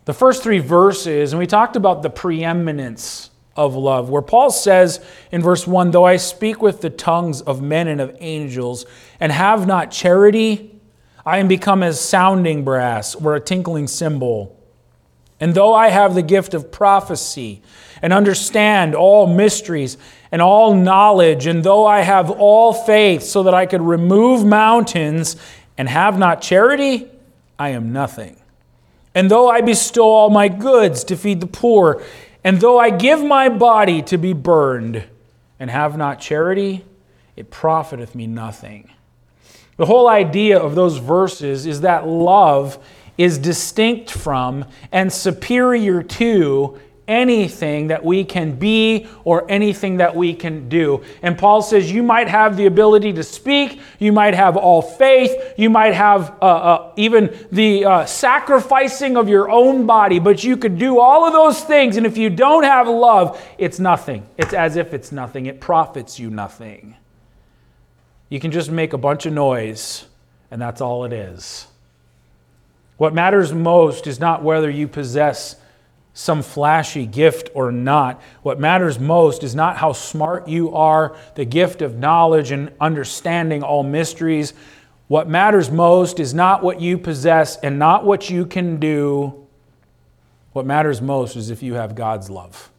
the 0.04 0.14
first 0.14 0.45
three 0.45 0.61
verses, 0.61 1.33
and 1.33 1.40
we 1.40 1.49
talked 1.49 1.75
about 1.75 2.04
the 2.04 2.11
preeminence 2.11 3.31
of 3.57 3.75
love, 3.75 4.09
where 4.09 4.23
Paul 4.23 4.52
says 4.52 5.04
in 5.33 5.43
verse 5.43 5.66
1 5.66 5.90
Though 5.90 6.04
I 6.04 6.14
speak 6.14 6.62
with 6.62 6.81
the 6.81 6.90
tongues 6.90 7.40
of 7.40 7.61
men 7.61 7.88
and 7.88 8.00
of 8.00 8.16
angels, 8.21 8.87
and 9.19 9.33
have 9.33 9.66
not 9.66 9.90
charity, 9.90 10.81
I 11.26 11.38
am 11.38 11.49
become 11.49 11.83
as 11.83 12.00
sounding 12.00 12.62
brass 12.62 13.16
or 13.16 13.35
a 13.35 13.40
tinkling 13.40 13.88
cymbal. 13.88 14.57
And 15.40 15.54
though 15.54 15.75
I 15.75 15.88
have 15.88 16.14
the 16.14 16.23
gift 16.23 16.54
of 16.54 16.71
prophecy 16.71 17.62
and 18.00 18.12
understand 18.12 18.95
all 18.95 19.26
mysteries 19.26 19.99
and 20.31 20.40
all 20.40 20.73
knowledge, 20.75 21.47
and 21.47 21.64
though 21.64 21.85
I 21.85 22.02
have 22.02 22.31
all 22.31 22.73
faith 22.73 23.25
so 23.25 23.43
that 23.43 23.54
I 23.54 23.66
could 23.66 23.83
remove 23.83 24.45
mountains 24.45 25.37
and 25.76 25.88
have 25.88 26.19
not 26.19 26.40
charity, 26.40 27.09
I 27.59 27.71
am 27.71 27.93
nothing. 27.93 28.37
And 29.14 29.31
though 29.31 29.49
I 29.49 29.61
bestow 29.61 30.04
all 30.04 30.31
my 30.31 30.49
goods 30.49 31.04
to 31.04 31.16
feed 31.16 31.40
the 31.40 31.47
poor, 31.47 32.02
and 32.43 32.61
though 32.61 32.78
I 32.78 32.90
give 32.90 33.23
my 33.23 33.49
body 33.49 34.02
to 34.02 34.19
be 34.19 34.33
burned 34.33 35.04
and 35.59 35.71
have 35.71 35.97
not 35.97 36.21
charity, 36.21 36.85
it 37.37 37.50
profiteth 37.50 38.14
me 38.14 38.26
nothing. 38.26 38.90
The 39.76 39.87
whole 39.87 40.09
idea 40.09 40.59
of 40.59 40.75
those 40.75 40.99
verses 40.99 41.66
is 41.66 41.81
that 41.81 42.07
love 42.07 42.78
is 43.16 43.38
distinct 43.38 44.11
from 44.11 44.64
and 44.93 45.12
superior 45.12 46.02
to 46.02 46.81
anything 47.06 47.88
that 47.88 48.04
we 48.04 48.25
can 48.25 48.56
be 48.56 49.06
or 49.25 49.44
anything 49.50 49.99
that 49.99 50.14
we 50.14 50.34
can 50.34 50.68
do. 50.68 51.02
And 51.23 51.37
Paul 51.37 51.62
says 51.62 51.90
you 51.92 52.02
might 52.02 52.28
have 52.28 52.56
the 52.56 52.66
ability 52.66 53.12
to 53.14 53.23
speak, 53.23 53.80
you 53.99 54.12
might 54.12 54.34
have 54.34 54.56
all 54.56 54.80
faith, 54.80 55.54
you 55.56 55.68
might 55.70 55.94
have 55.94 56.37
uh, 56.40 56.44
uh, 56.44 56.92
even 56.96 57.37
the 57.52 57.84
uh, 57.84 58.06
sacrificing 58.06 59.16
of 59.16 59.28
your 59.28 59.50
own 59.50 59.87
body, 59.87 60.18
but 60.18 60.42
you 60.42 60.56
could 60.56 60.78
do 60.78 60.99
all 60.99 61.26
of 61.26 61.32
those 61.32 61.62
things. 61.62 61.96
And 61.96 62.06
if 62.06 62.16
you 62.16 62.30
don't 62.30 62.64
have 62.64 62.88
love, 62.88 63.40
it's 63.58 63.78
nothing. 63.78 64.26
It's 64.38 64.54
as 64.54 64.76
if 64.76 64.94
it's 64.94 65.12
nothing, 65.12 65.46
it 65.46 65.61
profits 65.61 66.18
you 66.18 66.30
nothing. 66.30 66.96
You 68.30 68.40
can 68.40 68.50
just 68.50 68.70
make 68.70 68.94
a 68.94 68.99
bunch 68.99 69.26
of 69.26 69.32
noise, 69.32 70.06
and 70.50 70.61
that's 70.61 70.80
all 70.80 71.04
it 71.04 71.12
is. 71.12 71.66
What 72.96 73.12
matters 73.12 73.52
most 73.52 74.06
is 74.06 74.20
not 74.20 74.42
whether 74.42 74.70
you 74.70 74.88
possess 74.88 75.56
some 76.14 76.42
flashy 76.42 77.06
gift 77.06 77.50
or 77.54 77.73
not. 77.73 78.23
What 78.42 78.61
matters 78.61 79.00
most 79.00 79.42
is 79.42 79.54
not 79.54 79.76
how 79.76 79.92
smart 79.92 80.47
you 80.49 80.73
are, 80.75 81.16
the 81.35 81.44
gift 81.44 81.83
of 81.83 81.99
knowledge 81.99 82.52
and 82.52 82.73
understanding 82.80 83.64
all 83.64 83.83
mysteries. 83.83 84.54
What 85.09 85.28
matters 85.28 85.73
most 85.73 86.21
is 86.21 86.33
not 86.33 86.62
what 86.62 86.80
you 86.80 86.99
possess 86.99 87.56
and 87.56 87.80
not 87.80 88.04
what 88.04 88.30
you 88.30 88.47
can 88.47 88.78
do. 88.78 89.47
What 90.52 90.64
matters 90.64 91.02
most 91.02 91.35
is 91.35 91.50
if 91.50 91.64
you 91.64 91.75
have 91.75 91.97
God's 91.97 92.30
love. 92.30 92.71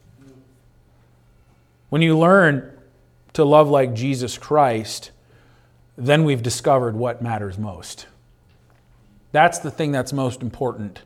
When 1.90 2.02
you 2.02 2.18
learn 2.18 2.72
to 3.34 3.44
love 3.44 3.70
like 3.70 3.94
Jesus 3.94 4.38
Christ, 4.38 5.12
then 5.98 6.24
we've 6.24 6.42
discovered 6.42 6.96
what 6.96 7.22
matters 7.22 7.58
most. 7.58 8.08
That's 9.34 9.60
the 9.60 9.72
thing 9.72 9.92
that's 9.92 10.14
most 10.14 10.42
important 10.42 11.02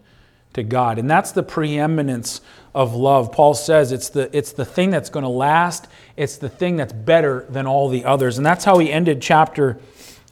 to 0.53 0.63
God. 0.63 0.99
And 0.99 1.09
that's 1.09 1.31
the 1.31 1.43
preeminence 1.43 2.41
of 2.73 2.95
love. 2.95 3.31
Paul 3.31 3.53
says 3.53 3.91
it's 3.91 4.09
the, 4.09 4.35
it's 4.35 4.53
the 4.53 4.65
thing 4.65 4.89
that's 4.89 5.09
going 5.09 5.23
to 5.23 5.29
last, 5.29 5.87
it's 6.17 6.37
the 6.37 6.49
thing 6.49 6.75
that's 6.77 6.93
better 6.93 7.45
than 7.49 7.67
all 7.67 7.89
the 7.89 8.05
others. 8.05 8.37
And 8.37 8.45
that's 8.45 8.65
how 8.65 8.79
he 8.79 8.91
ended 8.91 9.21
chapter 9.21 9.79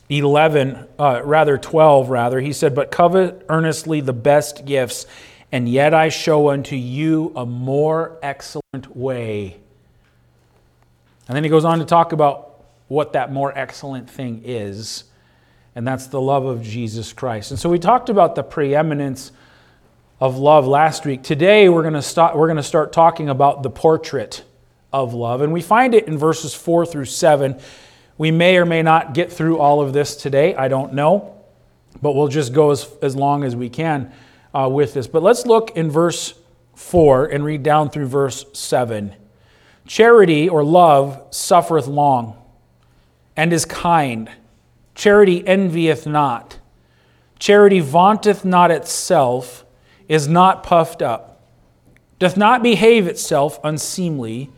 11, 0.09 0.87
uh, 0.97 1.21
rather 1.23 1.57
12, 1.57 2.09
rather. 2.09 2.39
He 2.39 2.53
said, 2.53 2.73
But 2.73 2.91
covet 2.91 3.45
earnestly 3.49 4.01
the 4.01 4.13
best 4.13 4.65
gifts, 4.65 5.05
and 5.51 5.67
yet 5.67 5.93
I 5.93 6.09
show 6.09 6.49
unto 6.49 6.75
you 6.75 7.33
a 7.35 7.45
more 7.45 8.17
excellent 8.21 8.95
way. 8.95 9.57
And 11.27 11.35
then 11.35 11.43
he 11.43 11.49
goes 11.49 11.65
on 11.65 11.79
to 11.79 11.85
talk 11.85 12.13
about 12.13 12.63
what 12.87 13.13
that 13.13 13.33
more 13.33 13.55
excellent 13.57 14.09
thing 14.09 14.43
is, 14.45 15.03
and 15.75 15.85
that's 15.85 16.07
the 16.07 16.21
love 16.21 16.45
of 16.45 16.63
Jesus 16.63 17.11
Christ. 17.11 17.51
And 17.51 17.59
so 17.59 17.69
we 17.69 17.79
talked 17.79 18.09
about 18.09 18.35
the 18.35 18.43
preeminence 18.43 19.33
of 20.19 20.37
love 20.37 20.65
last 20.65 21.05
week. 21.05 21.21
Today 21.21 21.69
we're 21.69 21.83
going 21.83 21.93
to 21.93 22.01
start 22.01 22.35
we're 22.35 22.47
going 22.47 22.57
to 22.57 22.63
start 22.63 22.91
talking 22.91 23.29
about 23.29 23.61
the 23.61 23.69
portrait 23.69 24.43
of 24.91 25.13
love 25.13 25.41
and 25.41 25.53
we 25.53 25.61
find 25.61 25.93
it 25.93 26.07
in 26.07 26.17
verses 26.17 26.55
4 26.55 26.87
through 26.87 27.05
7. 27.05 27.59
We 28.17 28.31
may 28.31 28.57
or 28.57 28.65
may 28.65 28.81
not 28.81 29.13
get 29.13 29.31
through 29.31 29.59
all 29.59 29.79
of 29.79 29.93
this 29.93 30.15
today, 30.15 30.55
I 30.55 30.69
don't 30.69 30.93
know, 30.93 31.35
but 32.01 32.13
we'll 32.13 32.29
just 32.29 32.51
go 32.51 32.71
as, 32.71 32.89
as 33.03 33.15
long 33.15 33.43
as 33.43 33.55
we 33.55 33.69
can 33.69 34.11
uh, 34.55 34.67
with 34.71 34.95
this. 34.95 35.05
But 35.05 35.21
let's 35.21 35.45
look 35.45 35.77
in 35.77 35.91
verse 35.91 36.33
4 36.73 37.27
and 37.27 37.45
read 37.45 37.61
down 37.61 37.91
through 37.91 38.07
verse 38.07 38.43
7. 38.53 39.15
Charity 39.85 40.49
or 40.49 40.63
love 40.63 41.27
suffereth 41.29 41.85
long 41.85 42.35
and 43.35 43.53
is 43.53 43.65
kind. 43.65 44.31
Charity 44.95 45.47
envieth 45.47 46.07
not. 46.07 46.57
Charity 47.37 47.81
vaunteth 47.81 48.43
not 48.43 48.71
itself 48.71 49.63
is 50.07 50.27
not 50.27 50.63
puffed 50.63 51.01
up, 51.01 51.41
doth 52.19 52.37
not 52.37 52.63
behave 52.63 53.07
itself 53.07 53.59
unseemly, 53.63 54.49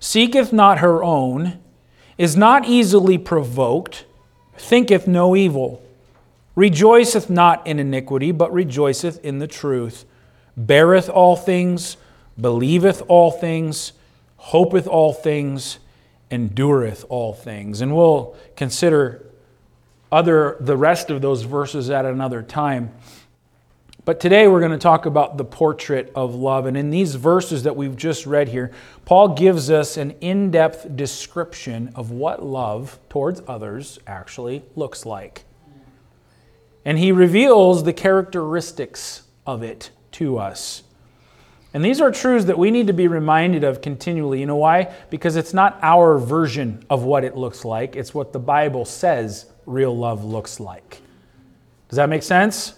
seeketh 0.00 0.52
not 0.52 0.78
her 0.78 1.02
own, 1.02 1.58
is 2.18 2.36
not 2.36 2.66
easily 2.66 3.18
provoked, 3.18 4.04
thinketh 4.56 5.06
no 5.06 5.36
evil, 5.36 5.82
rejoiceth 6.54 7.28
not 7.28 7.66
in 7.66 7.78
iniquity, 7.78 8.32
but 8.32 8.52
rejoiceth 8.52 9.22
in 9.24 9.38
the 9.38 9.46
truth, 9.46 10.04
beareth 10.56 11.08
all 11.08 11.36
things, 11.36 11.96
believeth 12.40 13.02
all 13.08 13.30
things, 13.30 13.92
hopeth 14.36 14.86
all 14.86 15.12
things, 15.12 15.78
endureth 16.30 17.04
all 17.08 17.32
things. 17.32 17.80
And 17.80 17.94
we'll 17.94 18.36
consider 18.56 19.24
other 20.10 20.56
the 20.60 20.76
rest 20.76 21.10
of 21.10 21.20
those 21.20 21.42
verses 21.42 21.90
at 21.90 22.04
another 22.04 22.42
time. 22.42 22.92
But 24.06 24.20
today 24.20 24.46
we're 24.46 24.60
going 24.60 24.70
to 24.70 24.78
talk 24.78 25.04
about 25.04 25.36
the 25.36 25.44
portrait 25.44 26.12
of 26.14 26.32
love. 26.32 26.66
And 26.66 26.76
in 26.76 26.90
these 26.90 27.16
verses 27.16 27.64
that 27.64 27.74
we've 27.74 27.96
just 27.96 28.24
read 28.24 28.46
here, 28.46 28.70
Paul 29.04 29.34
gives 29.34 29.68
us 29.68 29.96
an 29.96 30.12
in 30.20 30.52
depth 30.52 30.94
description 30.94 31.90
of 31.96 32.12
what 32.12 32.40
love 32.40 33.00
towards 33.08 33.42
others 33.48 33.98
actually 34.06 34.62
looks 34.76 35.04
like. 35.04 35.42
And 36.84 37.00
he 37.00 37.10
reveals 37.10 37.82
the 37.82 37.92
characteristics 37.92 39.24
of 39.44 39.64
it 39.64 39.90
to 40.12 40.38
us. 40.38 40.84
And 41.74 41.84
these 41.84 42.00
are 42.00 42.12
truths 42.12 42.44
that 42.44 42.56
we 42.56 42.70
need 42.70 42.86
to 42.86 42.92
be 42.92 43.08
reminded 43.08 43.64
of 43.64 43.82
continually. 43.82 44.38
You 44.38 44.46
know 44.46 44.54
why? 44.54 44.94
Because 45.10 45.34
it's 45.34 45.52
not 45.52 45.80
our 45.82 46.16
version 46.16 46.86
of 46.88 47.02
what 47.02 47.24
it 47.24 47.36
looks 47.36 47.64
like, 47.64 47.96
it's 47.96 48.14
what 48.14 48.32
the 48.32 48.38
Bible 48.38 48.84
says 48.84 49.46
real 49.66 49.98
love 49.98 50.24
looks 50.24 50.60
like. 50.60 51.00
Does 51.88 51.96
that 51.96 52.08
make 52.08 52.22
sense? 52.22 52.76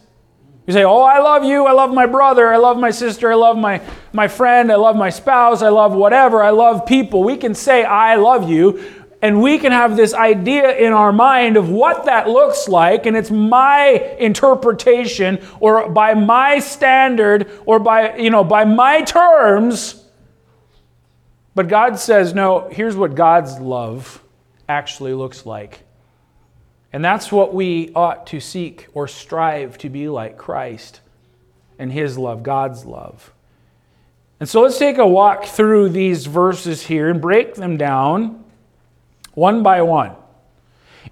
You 0.68 0.74
say, 0.74 0.84
Oh, 0.84 1.00
I 1.00 1.18
love 1.20 1.44
you. 1.44 1.64
I 1.64 1.72
love 1.72 1.94
my 1.94 2.04
brother. 2.04 2.52
I 2.52 2.58
love 2.58 2.76
my 2.76 2.90
sister. 2.90 3.32
I 3.32 3.36
love 3.36 3.56
my, 3.56 3.80
my 4.12 4.28
friend. 4.28 4.70
I 4.70 4.74
love 4.74 4.96
my 4.96 5.08
spouse. 5.08 5.62
I 5.62 5.70
love 5.70 5.94
whatever. 5.94 6.42
I 6.42 6.50
love 6.50 6.84
people. 6.84 7.24
We 7.24 7.38
can 7.38 7.54
say, 7.54 7.84
I 7.84 8.16
love 8.16 8.50
you. 8.50 8.84
And 9.22 9.40
we 9.40 9.58
can 9.58 9.72
have 9.72 9.96
this 9.96 10.12
idea 10.12 10.76
in 10.76 10.92
our 10.92 11.10
mind 11.10 11.56
of 11.56 11.70
what 11.70 12.04
that 12.04 12.28
looks 12.28 12.68
like. 12.68 13.06
And 13.06 13.16
it's 13.16 13.30
my 13.30 14.14
interpretation 14.18 15.40
or 15.58 15.88
by 15.88 16.12
my 16.12 16.58
standard 16.58 17.50
or 17.64 17.78
by, 17.78 18.18
you 18.18 18.28
know, 18.28 18.44
by 18.44 18.66
my 18.66 19.00
terms. 19.00 20.04
But 21.54 21.68
God 21.68 21.98
says, 21.98 22.34
no, 22.34 22.68
here's 22.70 22.94
what 22.94 23.14
God's 23.14 23.58
love 23.58 24.22
actually 24.68 25.14
looks 25.14 25.46
like. 25.46 25.87
And 26.92 27.04
that's 27.04 27.30
what 27.30 27.52
we 27.52 27.92
ought 27.94 28.26
to 28.28 28.40
seek 28.40 28.88
or 28.94 29.08
strive 29.08 29.76
to 29.78 29.88
be 29.88 30.08
like 30.08 30.38
Christ 30.38 31.00
and 31.78 31.92
His 31.92 32.16
love, 32.16 32.42
God's 32.42 32.84
love. 32.84 33.32
And 34.40 34.48
so 34.48 34.62
let's 34.62 34.78
take 34.78 34.98
a 34.98 35.06
walk 35.06 35.44
through 35.44 35.90
these 35.90 36.26
verses 36.26 36.86
here 36.86 37.10
and 37.10 37.20
break 37.20 37.54
them 37.54 37.76
down 37.76 38.44
one 39.34 39.62
by 39.62 39.82
one. 39.82 40.12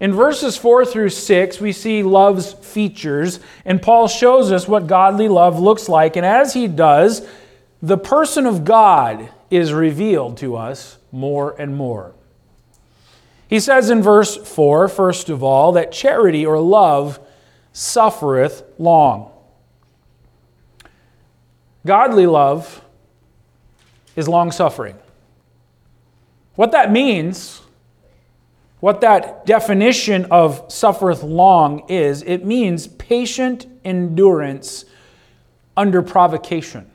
In 0.01 0.13
verses 0.13 0.57
4 0.57 0.85
through 0.85 1.09
6, 1.11 1.61
we 1.61 1.73
see 1.73 2.03
love's 2.03 2.53
features, 2.53 3.41
and 3.65 3.81
Paul 3.81 4.09
shows 4.09 4.53
us 4.53 4.69
what 4.69 4.87
godly 4.87 5.29
love 5.29 5.59
looks 5.59 5.89
like. 5.89 6.17
And 6.17 6.27
as 6.27 6.53
he 6.53 6.69
does, 6.69 7.27
the 7.81 7.97
person 7.97 8.47
of 8.47 8.65
God 8.65 9.29
is 9.51 9.73
revealed 9.73 10.39
to 10.39 10.57
us 10.57 10.99
more 11.13 11.55
and 11.59 11.77
more. 11.77 12.16
He 13.49 13.61
says 13.61 13.91
in 13.91 14.03
verse 14.03 14.37
4, 14.37 14.89
first 14.89 15.29
of 15.29 15.43
all, 15.43 15.73
that 15.73 15.93
charity 15.93 16.45
or 16.45 16.61
love 16.61 17.21
suffereth 17.73 18.65
long. 18.79 19.31
Godly 21.85 22.27
love 22.27 22.83
is 24.17 24.29
long 24.29 24.51
suffering. 24.51 24.97
What 26.57 26.73
that 26.73 26.91
means, 26.91 27.61
what 28.81 29.03
that 29.03 29.47
definition 29.47 30.25
of 30.27 30.65
suffereth 30.73 31.23
long 31.23 31.89
is, 31.89 32.23
it 32.23 32.45
means 32.45 32.89
patient 32.89 33.67
endurance 33.85 34.87
under 35.77 36.03
provocation. 36.03 36.91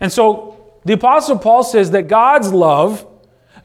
And 0.00 0.10
so 0.10 0.74
the 0.84 0.94
Apostle 0.94 1.38
Paul 1.38 1.62
says 1.62 1.92
that 1.92 2.08
God's 2.08 2.52
love 2.52 3.06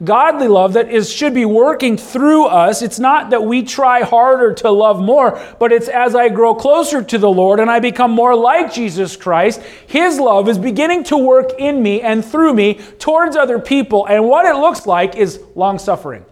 godly 0.04 0.46
love 0.46 0.74
that 0.74 0.90
is 0.90 1.12
should 1.12 1.34
be 1.34 1.44
working 1.44 1.96
through 1.96 2.46
us. 2.46 2.82
It's 2.82 2.98
not 2.98 3.30
that 3.30 3.42
we 3.42 3.62
try 3.62 4.02
harder 4.02 4.54
to 4.54 4.70
love 4.70 5.00
more 5.00 5.40
but 5.58 5.72
it's 5.72 5.88
as 5.88 6.14
i 6.14 6.28
grow 6.28 6.54
closer 6.54 7.02
to 7.02 7.18
the 7.18 7.28
lord 7.28 7.58
and 7.58 7.70
i 7.70 7.80
become 7.80 8.10
more 8.10 8.36
like 8.36 8.72
jesus 8.72 9.16
christ 9.16 9.60
his 9.86 10.20
love 10.20 10.48
is 10.48 10.58
beginning 10.58 11.04
to 11.04 11.16
work 11.16 11.52
in 11.58 11.82
me 11.82 12.00
and 12.00 12.24
through 12.24 12.54
me 12.54 12.74
towards 12.98 13.36
other 13.36 13.58
people. 13.58 14.06
And 14.06 14.28
what 14.28 14.44
it 14.46 14.58
looks 14.58 14.86
like 14.86 15.16
is 15.16 15.40
long 15.54 15.78
suffering. 15.78 16.24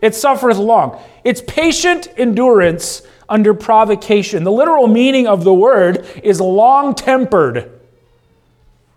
It 0.00 0.14
suffers 0.14 0.58
long. 0.58 1.00
It's 1.22 1.40
patient 1.40 2.08
endurance 2.16 3.02
under 3.28 3.54
provocation. 3.54 4.44
The 4.44 4.52
literal 4.52 4.86
meaning 4.86 5.26
of 5.26 5.44
the 5.44 5.54
word 5.54 6.06
is 6.22 6.40
long 6.40 6.94
tempered 6.94 7.70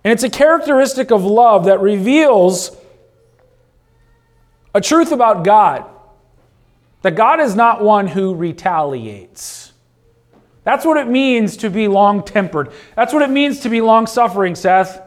and 0.07 0.13
it's 0.13 0.23
a 0.23 0.29
characteristic 0.29 1.11
of 1.11 1.25
love 1.25 1.65
that 1.65 1.81
reveals 1.81 2.76
a 4.77 4.81
truth 4.81 5.11
about 5.11 5.43
God 5.43 5.85
that 7.01 7.15
God 7.15 7.39
is 7.39 7.55
not 7.55 7.83
one 7.83 8.05
who 8.05 8.35
retaliates. 8.35 9.73
That's 10.63 10.85
what 10.85 10.97
it 10.97 11.07
means 11.07 11.57
to 11.57 11.71
be 11.71 11.87
long 11.87 12.23
tempered. 12.23 12.71
That's 12.95 13.11
what 13.11 13.23
it 13.23 13.31
means 13.31 13.61
to 13.61 13.69
be 13.69 13.81
long 13.81 14.05
suffering, 14.05 14.53
Seth. 14.53 15.01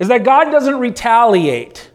Is 0.00 0.08
that 0.08 0.24
God 0.24 0.50
doesn't 0.50 0.80
retaliate. 0.80 1.92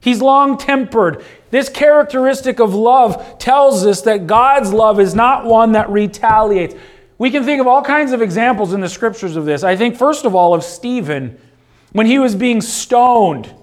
He's 0.00 0.20
long 0.20 0.58
tempered. 0.58 1.24
This 1.50 1.68
characteristic 1.68 2.58
of 2.58 2.74
love 2.74 3.38
tells 3.38 3.86
us 3.86 4.02
that 4.02 4.26
God's 4.26 4.72
love 4.72 4.98
is 4.98 5.14
not 5.14 5.44
one 5.44 5.72
that 5.72 5.88
retaliates. 5.90 6.74
We 7.18 7.30
can 7.30 7.44
think 7.44 7.60
of 7.60 7.68
all 7.68 7.82
kinds 7.82 8.10
of 8.10 8.20
examples 8.20 8.72
in 8.72 8.80
the 8.80 8.88
scriptures 8.88 9.36
of 9.36 9.44
this. 9.44 9.62
I 9.62 9.76
think, 9.76 9.96
first 9.96 10.24
of 10.24 10.34
all, 10.34 10.54
of 10.54 10.64
Stephen 10.64 11.38
when 11.92 12.06
he 12.06 12.18
was 12.18 12.34
being 12.34 12.60
stoned. 12.60 13.54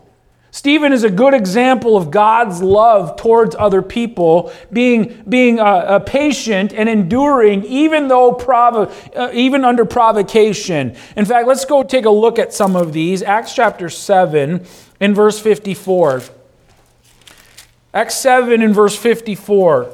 Stephen 0.55 0.93
is 0.93 1.03
a 1.03 1.09
good 1.09 1.33
example 1.33 1.97
of 1.97 2.09
God's 2.09 2.61
love 2.61 3.17
towards 3.17 3.57
other 3.59 3.81
people, 3.81 4.53
being, 4.71 5.21
being 5.27 5.59
uh, 5.59 5.63
uh, 5.65 5.99
patient 5.99 6.71
and 6.71 6.87
enduring 6.87 7.65
even 7.65 8.07
though 8.07 8.31
provo- 8.31 8.89
uh, 9.13 9.31
even 9.33 9.65
under 9.65 9.83
provocation. 9.83 10.95
In 11.17 11.25
fact, 11.25 11.45
let's 11.45 11.65
go 11.65 11.83
take 11.83 12.05
a 12.05 12.09
look 12.09 12.39
at 12.39 12.53
some 12.53 12.77
of 12.77 12.93
these. 12.93 13.21
Acts 13.21 13.53
chapter 13.53 13.89
7 13.89 14.65
in 15.01 15.13
verse 15.13 15.37
54. 15.41 16.21
Acts 17.93 18.15
7 18.15 18.61
in 18.61 18.73
verse 18.73 18.95
54. 18.95 19.93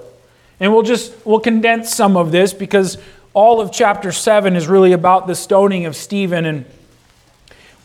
And 0.60 0.72
we'll 0.72 0.84
just 0.84 1.26
we'll 1.26 1.40
condense 1.40 1.92
some 1.92 2.16
of 2.16 2.32
this 2.32 2.54
because 2.54 3.00
all 3.34 3.62
of 3.62 3.72
chapter 3.72 4.12
7 4.12 4.56
is 4.56 4.68
really 4.68 4.92
about 4.92 5.26
the 5.26 5.34
stoning 5.34 5.88
of 5.88 5.96
Stephen 5.96 6.46
and 6.46 6.66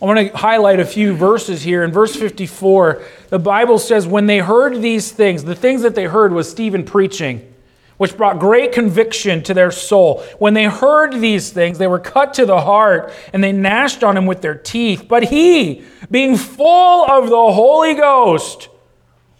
I 0.01 0.05
want 0.05 0.31
to 0.31 0.37
highlight 0.37 0.79
a 0.79 0.85
few 0.85 1.15
verses 1.15 1.63
here. 1.63 1.83
In 1.83 1.91
verse 1.91 2.15
54, 2.15 3.03
the 3.31 3.39
Bible 3.39 3.79
says, 3.79 4.07
When 4.07 4.27
they 4.27 4.39
heard 4.39 4.83
these 4.83 5.11
things, 5.11 5.45
the 5.45 5.55
things 5.55 5.83
that 5.83 5.95
they 5.95 6.05
heard 6.05 6.33
was 6.33 6.51
Stephen 6.51 6.85
preaching, 6.85 7.55
which 7.97 8.15
brought 8.15 8.39
great 8.39 8.73
conviction 8.73 9.43
to 9.45 9.55
their 9.55 9.71
soul. 9.71 10.23
When 10.39 10.53
they 10.53 10.65
heard 10.65 11.15
these 11.15 11.51
things, 11.51 11.79
they 11.79 11.87
were 11.87 11.99
cut 11.99 12.35
to 12.35 12.45
the 12.45 12.61
heart, 12.61 13.11
and 13.33 13.43
they 13.43 13.53
gnashed 13.53 14.05
on 14.05 14.19
him 14.19 14.27
with 14.27 14.43
their 14.43 14.55
teeth. 14.55 15.07
But 15.09 15.25
he, 15.25 15.83
being 16.11 16.37
full 16.37 17.11
of 17.11 17.31
the 17.31 17.53
Holy 17.53 17.95
Ghost, 17.95 18.69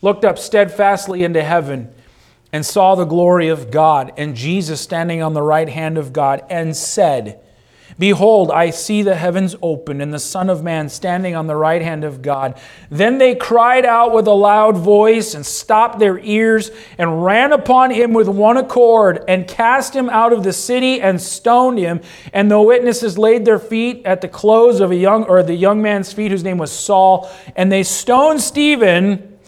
looked 0.01 0.25
up 0.25 0.39
steadfastly 0.39 1.23
into 1.23 1.43
heaven 1.43 1.93
and 2.51 2.65
saw 2.65 2.95
the 2.95 3.05
glory 3.05 3.49
of 3.49 3.71
God 3.71 4.11
and 4.17 4.35
Jesus 4.35 4.81
standing 4.81 5.21
on 5.21 5.35
the 5.35 5.43
right 5.43 5.69
hand 5.69 5.99
of 5.99 6.15
God, 6.15 6.43
and 6.49 6.75
said, 6.75 7.43
Behold, 7.99 8.51
I 8.51 8.71
see 8.71 9.01
the 9.01 9.15
heavens 9.15 9.57
open 9.63 10.03
and 10.03 10.13
the 10.13 10.19
Son 10.19 10.51
of 10.51 10.63
Man 10.63 10.91
standing 10.91 11.35
on 11.35 11.47
the 11.47 11.57
right 11.57 11.81
hand 11.81 12.05
of 12.05 12.21
God. 12.21 12.61
Then 12.91 13.17
they 13.17 13.35
cried 13.35 13.87
out 13.87 14.13
with 14.13 14.27
a 14.27 14.33
loud 14.33 14.77
voice 14.77 15.35
and 15.35 15.47
stopped 15.47 15.99
their 15.99 16.19
ears 16.19 16.71
and 16.99 17.25
ran 17.25 17.53
upon 17.53 17.91
him 17.91 18.13
with 18.13 18.29
one 18.29 18.59
accord 18.59 19.25
and 19.29 19.49
cast 19.49 19.97
him 19.97 20.11
out 20.11 20.35
of 20.35 20.45
the 20.45 20.53
city 20.53 21.01
and 21.01 21.19
stoned 21.19 21.79
him. 21.79 22.03
And 22.35 22.51
the 22.51 22.61
witnesses 22.61 23.17
laid 23.17 23.47
their 23.47 23.59
feet 23.59 24.05
at 24.05 24.21
the 24.21 24.29
close 24.29 24.81
of 24.81 24.91
a 24.91 24.97
young 24.97 25.25
or 25.25 25.43
the 25.43 25.55
young 25.55 25.81
man's 25.81 26.13
feet 26.13 26.31
whose 26.31 26.45
name 26.45 26.59
was 26.59 26.73
Saul, 26.73 27.31
and 27.55 27.73
they 27.73 27.83
stoned 27.83 28.43
Stephen, 28.43 29.39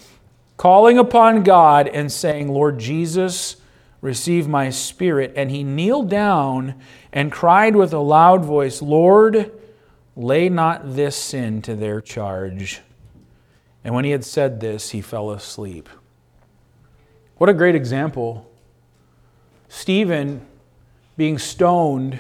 calling 0.57 0.97
upon 0.97 1.43
God 1.43 1.87
and 1.87 2.11
saying, 2.11 2.49
Lord 2.49 2.79
Jesus, 2.79 3.57
receive 4.01 4.49
my 4.49 4.71
spirit. 4.71 5.33
And 5.37 5.51
he 5.51 5.65
kneeled 5.65 6.09
down 6.09 6.75
and 7.13 7.33
cried 7.33 7.77
with 7.77 7.93
a 7.93 7.99
loud 7.99 8.45
voice, 8.45 8.81
Lord, 8.83 9.53
lay 10.17 10.49
not 10.49 10.95
this 10.95 11.17
sin 11.17 11.63
to 11.63 11.75
their 11.75 12.01
charge. 12.01 12.81
And 13.85 13.95
when 13.95 14.05
he 14.05 14.11
had 14.11 14.25
said 14.25 14.61
this, 14.61 14.91
he 14.91 15.01
fell 15.01 15.31
asleep. 15.31 15.89
What 17.37 17.49
a 17.49 17.55
great 17.55 17.75
example. 17.75 18.51
Stephen, 19.69 20.45
being 21.17 21.39
stoned, 21.39 22.19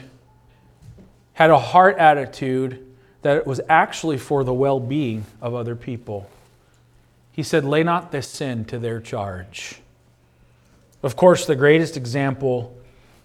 had 1.32 1.50
a 1.50 1.58
heart 1.58 1.96
attitude 1.98 2.84
that 3.22 3.36
it 3.36 3.46
was 3.46 3.60
actually 3.68 4.18
for 4.18 4.44
the 4.44 4.54
well 4.54 4.80
being 4.80 5.24
of 5.40 5.54
other 5.54 5.74
people. 5.74 6.30
He 7.32 7.42
said, 7.42 7.64
Lay 7.64 7.82
not 7.82 8.10
this 8.10 8.28
sin 8.28 8.64
to 8.66 8.78
their 8.78 9.00
charge. 9.00 9.80
Of 11.02 11.16
course, 11.16 11.46
the 11.46 11.56
greatest 11.56 11.96
example 11.96 12.76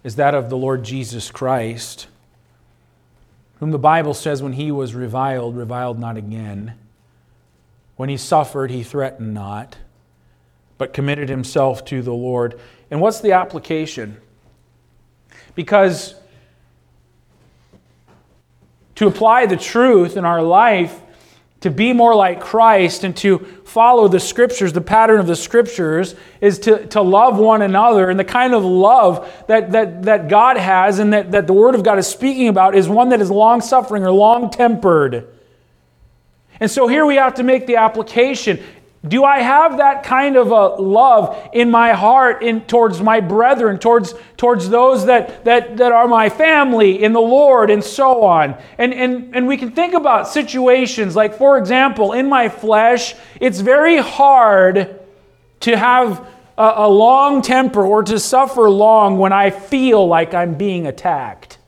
is 0.04 0.16
that 0.16 0.34
of 0.34 0.50
the 0.50 0.56
Lord 0.56 0.84
Jesus 0.84 1.30
Christ, 1.30 2.06
whom 3.58 3.70
the 3.70 3.78
Bible 3.78 4.14
says 4.14 4.42
when 4.42 4.52
he 4.52 4.70
was 4.70 4.94
reviled, 4.94 5.56
reviled 5.56 5.98
not 5.98 6.16
again. 6.16 6.74
When 7.96 8.08
he 8.08 8.16
suffered, 8.16 8.70
he 8.70 8.82
threatened 8.82 9.34
not, 9.34 9.76
but 10.78 10.92
committed 10.92 11.28
himself 11.28 11.84
to 11.86 12.02
the 12.02 12.12
Lord. 12.12 12.60
And 12.90 13.00
what's 13.00 13.20
the 13.20 13.32
application? 13.32 14.18
Because 15.54 16.14
to 18.96 19.06
apply 19.06 19.46
the 19.46 19.56
truth 19.56 20.16
in 20.16 20.24
our 20.24 20.42
life, 20.42 21.00
to 21.64 21.70
be 21.70 21.94
more 21.94 22.14
like 22.14 22.42
Christ 22.42 23.04
and 23.04 23.16
to 23.16 23.38
follow 23.64 24.06
the 24.06 24.20
scriptures, 24.20 24.74
the 24.74 24.82
pattern 24.82 25.18
of 25.18 25.26
the 25.26 25.34
scriptures, 25.34 26.14
is 26.42 26.58
to, 26.58 26.86
to 26.88 27.00
love 27.00 27.38
one 27.38 27.62
another. 27.62 28.10
And 28.10 28.20
the 28.20 28.24
kind 28.24 28.52
of 28.52 28.62
love 28.62 29.32
that, 29.48 29.72
that, 29.72 30.02
that 30.02 30.28
God 30.28 30.58
has 30.58 30.98
and 30.98 31.14
that, 31.14 31.32
that 31.32 31.46
the 31.46 31.54
Word 31.54 31.74
of 31.74 31.82
God 31.82 31.98
is 31.98 32.06
speaking 32.06 32.48
about 32.48 32.74
is 32.74 32.86
one 32.86 33.08
that 33.08 33.22
is 33.22 33.30
long 33.30 33.62
suffering 33.62 34.04
or 34.04 34.10
long 34.10 34.50
tempered. 34.50 35.26
And 36.60 36.70
so 36.70 36.86
here 36.86 37.06
we 37.06 37.16
have 37.16 37.36
to 37.36 37.42
make 37.42 37.66
the 37.66 37.76
application. 37.76 38.62
Do 39.06 39.22
I 39.24 39.40
have 39.40 39.76
that 39.78 40.02
kind 40.02 40.36
of 40.36 40.50
a 40.50 40.80
love 40.80 41.50
in 41.52 41.70
my 41.70 41.92
heart 41.92 42.42
in, 42.42 42.62
towards 42.62 43.02
my 43.02 43.20
brethren, 43.20 43.78
towards, 43.78 44.14
towards 44.38 44.70
those 44.70 45.06
that, 45.06 45.44
that, 45.44 45.76
that 45.76 45.92
are 45.92 46.08
my 46.08 46.30
family 46.30 47.02
in 47.02 47.12
the 47.12 47.20
Lord, 47.20 47.70
and 47.70 47.84
so 47.84 48.22
on? 48.22 48.56
And, 48.78 48.94
and, 48.94 49.36
and 49.36 49.46
we 49.46 49.58
can 49.58 49.72
think 49.72 49.92
about 49.92 50.26
situations 50.26 51.14
like, 51.14 51.36
for 51.36 51.58
example, 51.58 52.12
in 52.12 52.30
my 52.30 52.48
flesh, 52.48 53.14
it's 53.40 53.60
very 53.60 53.98
hard 53.98 54.98
to 55.60 55.76
have 55.76 56.26
a, 56.56 56.72
a 56.76 56.88
long 56.88 57.42
temper 57.42 57.84
or 57.84 58.02
to 58.04 58.18
suffer 58.18 58.70
long 58.70 59.18
when 59.18 59.34
I 59.34 59.50
feel 59.50 60.06
like 60.06 60.32
I'm 60.32 60.54
being 60.54 60.86
attacked. 60.86 61.58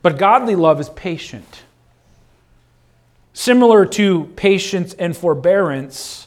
But 0.00 0.16
godly 0.16 0.54
love 0.54 0.80
is 0.80 0.88
patient. 0.88 1.64
Similar 3.46 3.86
to 3.86 4.24
patience 4.34 4.92
and 4.94 5.16
forbearance, 5.16 6.26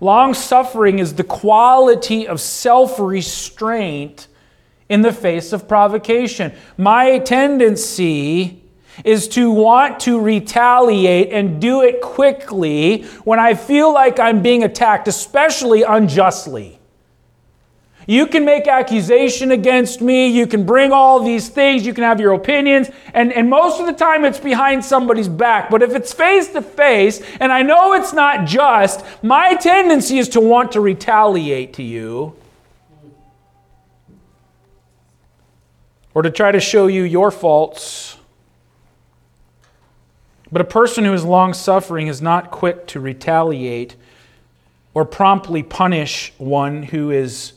long 0.00 0.32
suffering 0.32 0.98
is 0.98 1.12
the 1.12 1.22
quality 1.22 2.26
of 2.26 2.40
self 2.40 2.98
restraint 2.98 4.28
in 4.88 5.02
the 5.02 5.12
face 5.12 5.52
of 5.52 5.68
provocation. 5.68 6.54
My 6.78 7.18
tendency 7.18 8.62
is 9.04 9.28
to 9.28 9.50
want 9.50 10.00
to 10.00 10.18
retaliate 10.18 11.34
and 11.34 11.60
do 11.60 11.82
it 11.82 12.00
quickly 12.00 13.02
when 13.24 13.38
I 13.38 13.52
feel 13.52 13.92
like 13.92 14.18
I'm 14.18 14.40
being 14.40 14.64
attacked, 14.64 15.06
especially 15.06 15.82
unjustly. 15.82 16.77
You 18.08 18.26
can 18.26 18.46
make 18.46 18.66
accusation 18.66 19.50
against 19.50 20.00
me. 20.00 20.28
You 20.28 20.46
can 20.46 20.64
bring 20.64 20.92
all 20.92 21.22
these 21.22 21.50
things. 21.50 21.84
You 21.84 21.92
can 21.92 22.04
have 22.04 22.18
your 22.18 22.32
opinions. 22.32 22.88
And, 23.12 23.30
and 23.34 23.50
most 23.50 23.80
of 23.80 23.86
the 23.86 23.92
time 23.92 24.24
it's 24.24 24.40
behind 24.40 24.82
somebody's 24.82 25.28
back. 25.28 25.68
But 25.68 25.82
if 25.82 25.94
it's 25.94 26.10
face 26.10 26.48
to 26.52 26.62
face, 26.62 27.20
and 27.38 27.52
I 27.52 27.60
know 27.60 27.92
it's 27.92 28.14
not 28.14 28.46
just, 28.46 29.04
my 29.22 29.56
tendency 29.56 30.16
is 30.16 30.30
to 30.30 30.40
want 30.40 30.72
to 30.72 30.80
retaliate 30.80 31.74
to 31.74 31.82
you 31.82 32.34
or 36.14 36.22
to 36.22 36.30
try 36.30 36.50
to 36.50 36.60
show 36.60 36.86
you 36.86 37.02
your 37.02 37.30
faults. 37.30 38.16
But 40.50 40.62
a 40.62 40.64
person 40.64 41.04
who 41.04 41.12
is 41.12 41.24
long 41.24 41.52
suffering 41.52 42.06
is 42.06 42.22
not 42.22 42.50
quick 42.50 42.86
to 42.86 43.00
retaliate 43.00 43.96
or 44.94 45.04
promptly 45.04 45.62
punish 45.62 46.32
one 46.38 46.84
who 46.84 47.10
is 47.10 47.52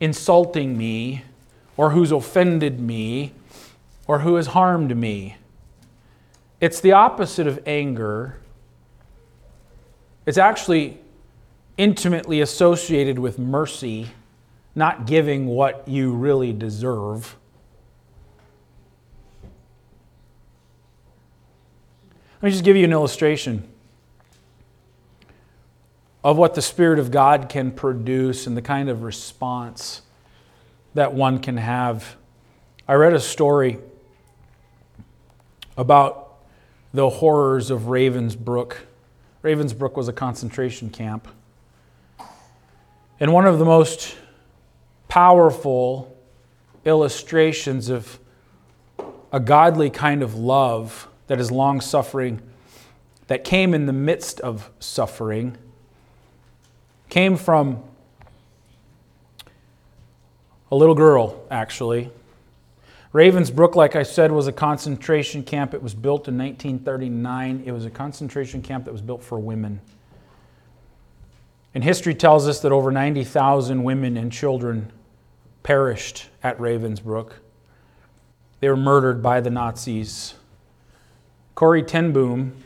insulting 0.00 0.76
me 0.76 1.24
or 1.76 1.90
who's 1.90 2.12
offended 2.12 2.80
me 2.80 3.32
or 4.06 4.20
who 4.20 4.34
has 4.36 4.48
harmed 4.48 4.96
me. 4.96 5.36
It's 6.60 6.80
the 6.80 6.92
opposite 6.92 7.46
of 7.46 7.60
anger. 7.66 8.38
It's 10.26 10.38
actually 10.38 11.00
intimately 11.76 12.40
associated 12.40 13.18
with 13.18 13.38
mercy, 13.38 14.08
not 14.74 15.06
giving 15.06 15.46
what 15.46 15.86
you 15.86 16.12
really 16.12 16.52
deserve. 16.52 17.36
Let 22.40 22.48
me 22.48 22.50
just 22.50 22.64
give 22.64 22.76
you 22.76 22.84
an 22.84 22.92
illustration 22.92 23.68
of 26.28 26.36
what 26.36 26.54
the 26.54 26.60
Spirit 26.60 26.98
of 26.98 27.10
God 27.10 27.48
can 27.48 27.70
produce 27.70 28.46
and 28.46 28.54
the 28.54 28.60
kind 28.60 28.90
of 28.90 29.02
response 29.02 30.02
that 30.92 31.14
one 31.14 31.38
can 31.38 31.56
have. 31.56 32.16
I 32.86 32.94
read 32.96 33.14
a 33.14 33.18
story 33.18 33.78
about 35.78 36.34
the 36.92 37.08
horrors 37.08 37.70
of 37.70 37.84
Ravensbrück. 37.84 38.76
Ravensbrück 39.42 39.96
was 39.96 40.06
a 40.08 40.12
concentration 40.12 40.90
camp. 40.90 41.28
And 43.18 43.32
one 43.32 43.46
of 43.46 43.58
the 43.58 43.64
most 43.64 44.14
powerful 45.08 46.14
illustrations 46.84 47.88
of 47.88 48.18
a 49.32 49.40
godly 49.40 49.88
kind 49.88 50.22
of 50.22 50.34
love 50.34 51.08
that 51.28 51.40
is 51.40 51.50
long 51.50 51.80
suffering, 51.80 52.42
that 53.28 53.44
came 53.44 53.72
in 53.72 53.86
the 53.86 53.94
midst 53.94 54.40
of 54.40 54.70
suffering, 54.78 55.56
came 57.08 57.36
from 57.36 57.82
a 60.70 60.76
little 60.76 60.94
girl, 60.94 61.42
actually. 61.50 62.10
Ravensbrück, 63.12 63.74
like 63.74 63.96
I 63.96 64.02
said, 64.02 64.30
was 64.30 64.46
a 64.46 64.52
concentration 64.52 65.42
camp. 65.42 65.72
It 65.72 65.82
was 65.82 65.94
built 65.94 66.28
in 66.28 66.36
1939. 66.36 67.62
It 67.64 67.72
was 67.72 67.86
a 67.86 67.90
concentration 67.90 68.60
camp 68.60 68.84
that 68.84 68.92
was 68.92 69.00
built 69.00 69.22
for 69.22 69.38
women. 69.38 69.80
And 71.74 71.82
history 71.82 72.14
tells 72.14 72.46
us 72.46 72.60
that 72.60 72.72
over 72.72 72.90
90,000 72.90 73.82
women 73.82 74.16
and 74.16 74.30
children 74.30 74.92
perished 75.62 76.28
at 76.42 76.58
Ravensbrück. 76.58 77.32
They 78.60 78.68
were 78.68 78.76
murdered 78.76 79.22
by 79.22 79.40
the 79.40 79.50
Nazis. 79.50 80.34
Corrie 81.54 81.82
ten 81.82 82.12
Boom, 82.12 82.62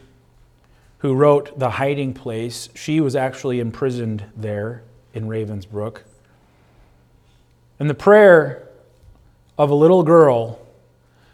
who 1.03 1.15
wrote 1.15 1.59
The 1.59 1.69
Hiding 1.71 2.15
Place, 2.15 2.69
she 2.77 3.01
was 3.01 3.17
actually 3.17 3.59
imprisoned 3.59 4.25
there 4.37 4.85
in 5.13 5.25
Ravensbrück. 5.25 6.03
And 7.81 7.91
the 7.91 7.95
prayer 7.95 8.69
of 9.59 9.69
a 9.69 9.75
little 9.75 10.05
girl 10.05 10.61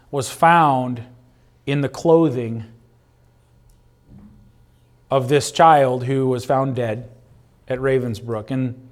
was 0.09 0.31
found 0.31 1.03
in 1.67 1.81
the 1.81 1.87
clothing 1.87 2.65
of 5.11 5.29
this 5.29 5.51
child 5.51 6.05
who 6.05 6.27
was 6.27 6.45
found 6.45 6.75
dead 6.75 7.07
at 7.67 7.77
Ravensbrück. 7.77 8.49
And 8.49 8.89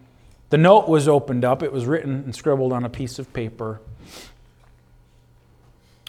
the 0.51 0.59
note 0.59 0.87
was 0.87 1.07
opened 1.07 1.43
up, 1.43 1.63
it 1.63 1.71
was 1.71 1.87
written 1.87 2.23
and 2.23 2.35
scribbled 2.35 2.71
on 2.71 2.83
a 2.83 2.89
piece 2.89 3.17
of 3.17 3.33
paper. 3.33 3.81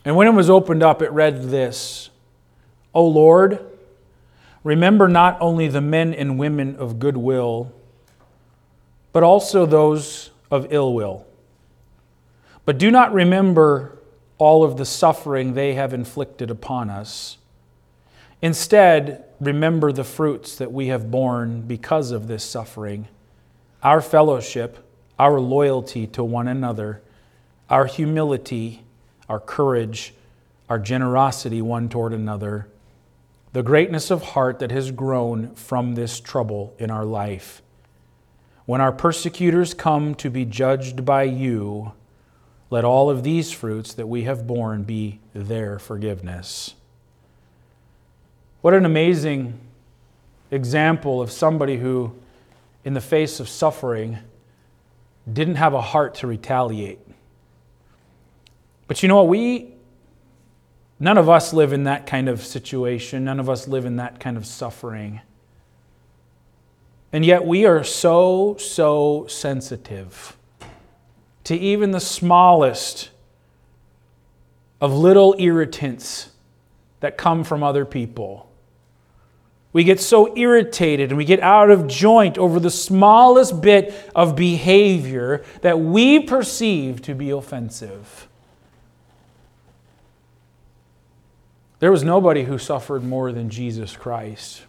And 0.04 0.14
when 0.14 0.26
it 0.26 0.32
was 0.34 0.50
opened 0.50 0.82
up, 0.82 1.00
it 1.00 1.10
read 1.10 1.44
this 1.44 2.10
O 2.94 3.06
Lord, 3.06 3.64
remember 4.64 5.08
not 5.08 5.36
only 5.40 5.68
the 5.68 5.80
men 5.80 6.12
and 6.14 6.38
women 6.38 6.76
of 6.76 6.98
goodwill, 6.98 7.72
but 9.12 9.22
also 9.22 9.66
those 9.66 10.30
of 10.50 10.66
ill 10.70 10.94
will. 10.94 11.26
But 12.64 12.78
do 12.78 12.90
not 12.90 13.12
remember 13.12 13.98
all 14.38 14.62
of 14.62 14.76
the 14.76 14.84
suffering 14.84 15.54
they 15.54 15.74
have 15.74 15.92
inflicted 15.92 16.50
upon 16.50 16.90
us. 16.90 17.38
Instead, 18.40 19.24
remember 19.40 19.90
the 19.90 20.04
fruits 20.04 20.56
that 20.56 20.72
we 20.72 20.88
have 20.88 21.10
borne 21.10 21.62
because 21.62 22.10
of 22.10 22.28
this 22.28 22.44
suffering 22.44 23.08
our 23.80 24.00
fellowship, 24.00 24.84
our 25.20 25.38
loyalty 25.38 26.04
to 26.04 26.24
one 26.24 26.48
another, 26.48 27.00
our 27.70 27.86
humility, 27.86 28.82
our 29.28 29.38
courage, 29.38 30.12
our 30.68 30.80
generosity 30.80 31.62
one 31.62 31.88
toward 31.88 32.12
another, 32.12 32.66
the 33.52 33.62
greatness 33.62 34.10
of 34.10 34.22
heart 34.22 34.58
that 34.58 34.70
has 34.70 34.90
grown 34.90 35.54
from 35.54 35.94
this 35.94 36.20
trouble 36.20 36.74
in 36.78 36.90
our 36.90 37.04
life. 37.04 37.62
When 38.66 38.80
our 38.80 38.92
persecutors 38.92 39.72
come 39.72 40.14
to 40.16 40.28
be 40.28 40.44
judged 40.44 41.04
by 41.04 41.22
you, 41.22 41.92
let 42.70 42.84
all 42.84 43.08
of 43.08 43.22
these 43.22 43.50
fruits 43.50 43.94
that 43.94 44.06
we 44.06 44.24
have 44.24 44.46
borne 44.46 44.82
be 44.82 45.20
their 45.32 45.78
forgiveness. 45.78 46.74
What 48.60 48.74
an 48.74 48.84
amazing 48.84 49.58
example 50.50 51.22
of 51.22 51.30
somebody 51.30 51.78
who, 51.78 52.12
in 52.84 52.92
the 52.92 53.00
face 53.00 53.40
of 53.40 53.48
suffering, 53.48 54.18
didn't 55.30 55.54
have 55.54 55.72
a 55.72 55.80
heart 55.80 56.16
to 56.16 56.26
retaliate. 56.26 56.98
But 58.86 59.02
you 59.02 59.08
know 59.08 59.16
what? 59.16 59.28
We, 59.28 59.74
none 61.00 61.18
of 61.18 61.28
us 61.28 61.52
live 61.52 61.72
in 61.72 61.84
that 61.84 62.06
kind 62.06 62.28
of 62.28 62.44
situation. 62.44 63.24
None 63.24 63.40
of 63.40 63.48
us 63.48 63.68
live 63.68 63.84
in 63.84 63.96
that 63.96 64.20
kind 64.20 64.36
of 64.36 64.46
suffering. 64.46 65.20
And 67.12 67.24
yet 67.24 67.44
we 67.44 67.64
are 67.64 67.84
so, 67.84 68.56
so 68.58 69.26
sensitive 69.28 70.36
to 71.44 71.56
even 71.56 71.92
the 71.92 72.00
smallest 72.00 73.10
of 74.80 74.92
little 74.92 75.34
irritants 75.38 76.30
that 77.00 77.16
come 77.16 77.44
from 77.44 77.62
other 77.62 77.84
people. 77.84 78.50
We 79.72 79.84
get 79.84 80.00
so 80.00 80.36
irritated 80.36 81.10
and 81.10 81.18
we 81.18 81.24
get 81.24 81.40
out 81.40 81.70
of 81.70 81.86
joint 81.86 82.36
over 82.38 82.60
the 82.60 82.70
smallest 82.70 83.60
bit 83.60 83.94
of 84.14 84.36
behavior 84.36 85.44
that 85.62 85.78
we 85.78 86.20
perceive 86.20 87.02
to 87.02 87.14
be 87.14 87.30
offensive. 87.30 88.27
There 91.80 91.92
was 91.92 92.02
nobody 92.02 92.44
who 92.44 92.58
suffered 92.58 93.04
more 93.04 93.30
than 93.30 93.50
Jesus 93.50 93.96
Christ. 93.96 94.62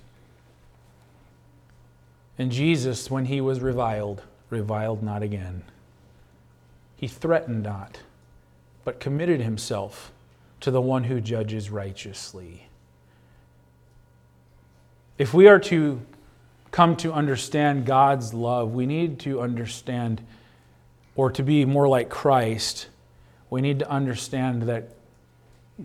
And 2.38 2.52
Jesus, 2.52 3.10
when 3.10 3.26
he 3.26 3.42
was 3.42 3.60
reviled, 3.60 4.22
reviled 4.50 5.02
not 5.04 5.24
again. 5.24 5.64
He 6.96 7.08
threatened 7.08 7.64
not, 7.64 8.00
but 8.84 9.00
committed 9.00 9.42
himself 9.42 10.12
to 10.60 10.72
the 10.72 10.82
one 10.82 11.06
who 11.06 11.20
judges 11.20 11.70
righteously. 11.70 12.68
If 15.18 15.34
we 15.34 15.48
are 15.48 15.60
to 15.60 16.02
come 16.72 16.96
to 16.98 17.12
understand 17.12 17.86
God's 17.86 18.34
love, 18.34 18.74
we 18.74 18.86
need 18.86 19.20
to 19.22 19.42
understand, 19.42 20.22
or 21.16 21.32
to 21.32 21.44
be 21.44 21.66
more 21.66 21.88
like 21.88 22.10
Christ, 22.10 22.88
we 23.50 23.62
need 23.62 23.80
to 23.80 23.90
understand 23.90 24.64
that 24.64 24.96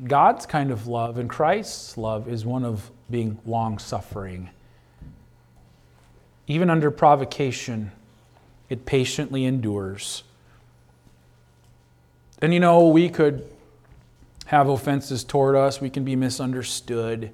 God's 0.02 0.44
kind 0.44 0.70
of 0.70 0.86
love 0.88 1.18
and 1.18 1.30
Christ's 1.30 1.96
love 1.96 2.28
is 2.28 2.44
one 2.44 2.64
of 2.64 2.90
being 3.10 3.38
long 3.46 3.78
suffering. 3.78 4.50
Even 6.46 6.68
under 6.68 6.90
provocation, 6.90 7.92
it 8.68 8.86
patiently 8.86 9.44
endures. 9.44 10.24
And 12.42 12.52
you 12.52 12.60
know, 12.60 12.88
we 12.88 13.08
could 13.08 13.48
have 14.46 14.68
offenses 14.68 15.24
toward 15.24 15.56
us, 15.56 15.80
we 15.80 15.90
can 15.90 16.04
be 16.04 16.16
misunderstood, 16.16 17.30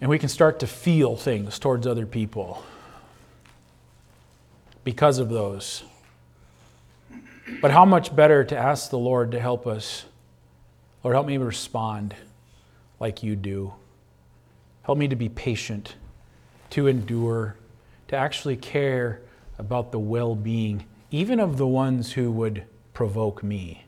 and 0.00 0.10
we 0.10 0.18
can 0.18 0.28
start 0.28 0.60
to 0.60 0.66
feel 0.66 1.16
things 1.16 1.58
towards 1.58 1.86
other 1.86 2.04
people 2.04 2.62
because 4.82 5.18
of 5.18 5.30
those. 5.30 5.82
But 7.62 7.70
how 7.70 7.84
much 7.84 8.14
better 8.14 8.44
to 8.44 8.56
ask 8.56 8.90
the 8.90 8.98
Lord 8.98 9.30
to 9.30 9.40
help 9.40 9.66
us? 9.66 10.04
Lord, 11.04 11.14
help 11.14 11.26
me 11.26 11.36
respond 11.36 12.14
like 12.98 13.22
you 13.22 13.36
do. 13.36 13.74
Help 14.84 14.96
me 14.96 15.06
to 15.06 15.16
be 15.16 15.28
patient, 15.28 15.96
to 16.70 16.86
endure, 16.86 17.56
to 18.08 18.16
actually 18.16 18.56
care 18.56 19.20
about 19.58 19.92
the 19.92 19.98
well 19.98 20.34
being, 20.34 20.86
even 21.10 21.38
of 21.40 21.58
the 21.58 21.66
ones 21.66 22.12
who 22.12 22.32
would 22.32 22.64
provoke 22.94 23.42
me. 23.42 23.84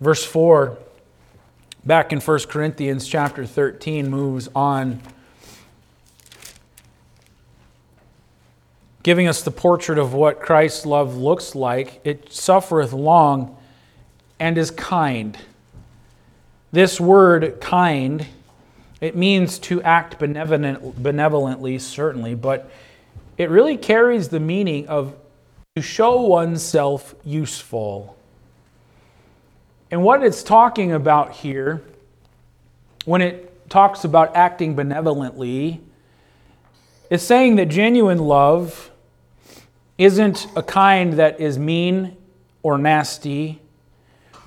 Verse 0.00 0.24
4, 0.24 0.78
back 1.84 2.12
in 2.12 2.20
1 2.20 2.38
Corinthians 2.48 3.08
chapter 3.08 3.44
13, 3.44 4.08
moves 4.08 4.48
on 4.54 5.00
giving 9.02 9.26
us 9.26 9.42
the 9.42 9.50
portrait 9.50 9.98
of 9.98 10.14
what 10.14 10.40
Christ's 10.40 10.86
love 10.86 11.16
looks 11.16 11.56
like. 11.56 12.00
It 12.04 12.32
suffereth 12.32 12.92
long 12.92 13.57
and 14.40 14.56
is 14.58 14.70
kind. 14.70 15.38
This 16.70 17.00
word 17.00 17.60
kind, 17.60 18.26
it 19.00 19.16
means 19.16 19.58
to 19.60 19.82
act 19.82 20.18
benevolent, 20.18 21.02
benevolently, 21.02 21.78
certainly, 21.78 22.34
but 22.34 22.70
it 23.36 23.50
really 23.50 23.76
carries 23.76 24.28
the 24.28 24.40
meaning 24.40 24.86
of 24.88 25.14
to 25.76 25.82
show 25.82 26.22
oneself 26.22 27.14
useful. 27.24 28.16
And 29.90 30.02
what 30.02 30.22
it's 30.22 30.42
talking 30.42 30.92
about 30.92 31.32
here, 31.32 31.82
when 33.04 33.22
it 33.22 33.70
talks 33.70 34.04
about 34.04 34.36
acting 34.36 34.74
benevolently, 34.74 35.80
is 37.10 37.22
saying 37.22 37.56
that 37.56 37.66
genuine 37.66 38.18
love 38.18 38.90
isn't 39.96 40.46
a 40.54 40.62
kind 40.62 41.14
that 41.14 41.40
is 41.40 41.58
mean 41.58 42.16
or 42.62 42.76
nasty 42.76 43.60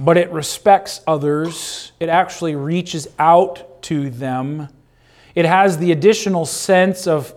but 0.04 0.18
it 0.18 0.32
respects 0.32 1.02
others. 1.06 1.92
It 2.00 2.10
actually 2.10 2.56
reaches 2.56 3.08
out 3.20 3.84
to 3.84 4.10
them. 4.10 4.70
It 5.36 5.46
has 5.46 5.78
the 5.78 5.92
additional 5.92 6.46
sense 6.46 7.08
of 7.08 7.34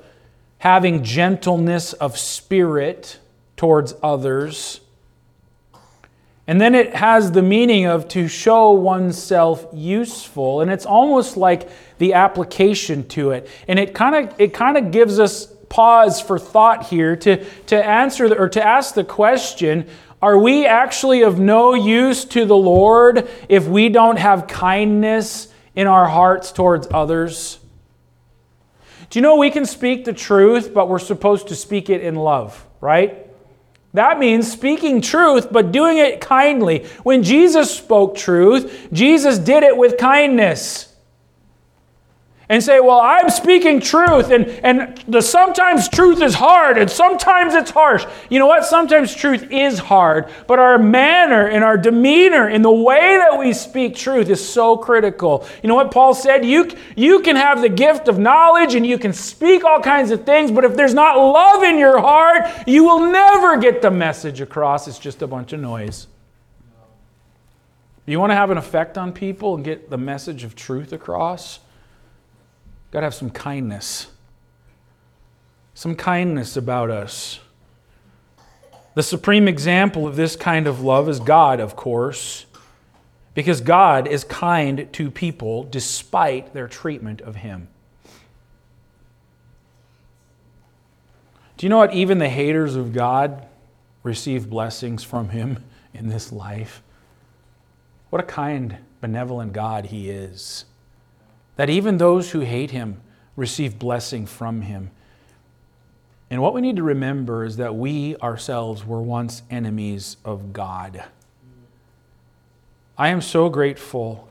having 0.58 1.04
gentleness 1.04 1.92
of 1.92 2.18
spirit 2.18 3.18
towards 3.56 3.94
others. 4.02 4.80
And 6.46 6.58
then 6.58 6.74
it 6.74 6.94
has 6.94 7.32
the 7.32 7.42
meaning 7.42 7.84
of 7.84 8.08
to 8.08 8.28
show 8.28 8.70
oneself 8.70 9.66
useful. 9.74 10.62
And 10.62 10.70
it's 10.70 10.86
almost 10.86 11.36
like 11.36 11.68
the 11.98 12.14
application 12.14 13.06
to 13.08 13.32
it. 13.32 13.48
And 13.68 13.78
it 13.78 13.94
kind 13.94 14.14
of 14.14 14.40
it 14.40 14.54
kind 14.54 14.78
of 14.78 14.90
gives 14.90 15.18
us 15.18 15.46
pause 15.68 16.20
for 16.20 16.38
thought 16.38 16.86
here 16.86 17.16
to, 17.16 17.44
to 17.64 17.84
answer 17.84 18.28
the, 18.28 18.38
or 18.38 18.48
to 18.48 18.64
ask 18.64 18.94
the 18.94 19.04
question 19.04 19.88
are 20.24 20.38
we 20.38 20.64
actually 20.64 21.20
of 21.20 21.38
no 21.38 21.74
use 21.74 22.24
to 22.24 22.46
the 22.46 22.56
Lord 22.56 23.28
if 23.50 23.66
we 23.66 23.90
don't 23.90 24.18
have 24.18 24.46
kindness 24.46 25.48
in 25.74 25.86
our 25.86 26.08
hearts 26.08 26.50
towards 26.50 26.88
others? 26.94 27.58
Do 29.10 29.18
you 29.18 29.22
know 29.22 29.36
we 29.36 29.50
can 29.50 29.66
speak 29.66 30.06
the 30.06 30.14
truth, 30.14 30.72
but 30.72 30.88
we're 30.88 30.98
supposed 30.98 31.48
to 31.48 31.54
speak 31.54 31.90
it 31.90 32.00
in 32.00 32.14
love, 32.14 32.66
right? 32.80 33.26
That 33.92 34.18
means 34.18 34.50
speaking 34.50 35.02
truth, 35.02 35.52
but 35.52 35.72
doing 35.72 35.98
it 35.98 36.22
kindly. 36.22 36.86
When 37.02 37.22
Jesus 37.22 37.76
spoke 37.76 38.16
truth, 38.16 38.88
Jesus 38.94 39.38
did 39.38 39.62
it 39.62 39.76
with 39.76 39.98
kindness 39.98 40.93
and 42.48 42.62
say, 42.62 42.80
Well, 42.80 43.00
I'm 43.00 43.30
speaking 43.30 43.80
truth, 43.80 44.30
and, 44.30 44.46
and 44.46 45.02
the, 45.08 45.22
sometimes 45.22 45.88
truth 45.88 46.20
is 46.20 46.34
hard, 46.34 46.76
and 46.78 46.90
sometimes 46.90 47.54
it's 47.54 47.70
harsh. 47.70 48.04
You 48.28 48.38
know 48.38 48.46
what? 48.46 48.64
Sometimes 48.64 49.14
truth 49.14 49.50
is 49.50 49.78
hard, 49.78 50.28
but 50.46 50.58
our 50.58 50.78
manner 50.78 51.46
and 51.46 51.64
our 51.64 51.76
demeanor 51.76 52.48
and 52.48 52.64
the 52.64 52.70
way 52.70 53.16
that 53.16 53.38
we 53.38 53.52
speak 53.52 53.96
truth 53.96 54.28
is 54.28 54.46
so 54.46 54.76
critical. 54.76 55.46
You 55.62 55.68
know 55.68 55.74
what 55.74 55.90
Paul 55.90 56.14
said? 56.14 56.44
You, 56.44 56.70
you 56.96 57.20
can 57.20 57.36
have 57.36 57.60
the 57.60 57.68
gift 57.68 58.08
of 58.08 58.18
knowledge 58.18 58.74
and 58.74 58.86
you 58.86 58.98
can 58.98 59.12
speak 59.12 59.64
all 59.64 59.80
kinds 59.80 60.10
of 60.10 60.24
things, 60.24 60.50
but 60.50 60.64
if 60.64 60.76
there's 60.76 60.94
not 60.94 61.16
love 61.16 61.62
in 61.62 61.78
your 61.78 61.98
heart, 61.98 62.46
you 62.66 62.84
will 62.84 63.10
never 63.10 63.56
get 63.56 63.82
the 63.82 63.90
message 63.90 64.40
across. 64.40 64.86
It's 64.86 64.98
just 64.98 65.22
a 65.22 65.26
bunch 65.26 65.52
of 65.52 65.60
noise. 65.60 66.06
You 68.06 68.20
want 68.20 68.32
to 68.32 68.36
have 68.36 68.50
an 68.50 68.58
effect 68.58 68.98
on 68.98 69.12
people 69.12 69.54
and 69.54 69.64
get 69.64 69.88
the 69.88 69.96
message 69.96 70.44
of 70.44 70.54
truth 70.54 70.92
across? 70.92 71.60
Got 72.94 73.00
to 73.00 73.06
have 73.06 73.14
some 73.14 73.30
kindness. 73.30 74.06
Some 75.74 75.96
kindness 75.96 76.56
about 76.56 76.90
us. 76.90 77.40
The 78.94 79.02
supreme 79.02 79.48
example 79.48 80.06
of 80.06 80.14
this 80.14 80.36
kind 80.36 80.68
of 80.68 80.80
love 80.80 81.08
is 81.08 81.18
God, 81.18 81.58
of 81.58 81.74
course, 81.74 82.46
because 83.34 83.60
God 83.60 84.06
is 84.06 84.22
kind 84.22 84.88
to 84.92 85.10
people 85.10 85.64
despite 85.64 86.54
their 86.54 86.68
treatment 86.68 87.20
of 87.20 87.34
Him. 87.34 87.66
Do 91.56 91.66
you 91.66 91.70
know 91.70 91.78
what? 91.78 91.94
Even 91.94 92.18
the 92.18 92.28
haters 92.28 92.76
of 92.76 92.92
God 92.92 93.44
receive 94.04 94.48
blessings 94.48 95.02
from 95.02 95.30
Him 95.30 95.64
in 95.92 96.10
this 96.10 96.30
life. 96.30 96.80
What 98.10 98.22
a 98.22 98.24
kind, 98.24 98.76
benevolent 99.00 99.52
God 99.52 99.86
He 99.86 100.10
is 100.10 100.66
that 101.56 101.70
even 101.70 101.98
those 101.98 102.32
who 102.32 102.40
hate 102.40 102.70
him 102.70 103.00
receive 103.36 103.78
blessing 103.78 104.26
from 104.26 104.62
him. 104.62 104.90
And 106.30 106.42
what 106.42 106.54
we 106.54 106.60
need 106.60 106.76
to 106.76 106.82
remember 106.82 107.44
is 107.44 107.56
that 107.58 107.74
we 107.76 108.16
ourselves 108.16 108.84
were 108.84 109.02
once 109.02 109.42
enemies 109.50 110.16
of 110.24 110.52
God. 110.52 111.04
I 112.96 113.08
am 113.08 113.20
so 113.20 113.48
grateful 113.48 114.28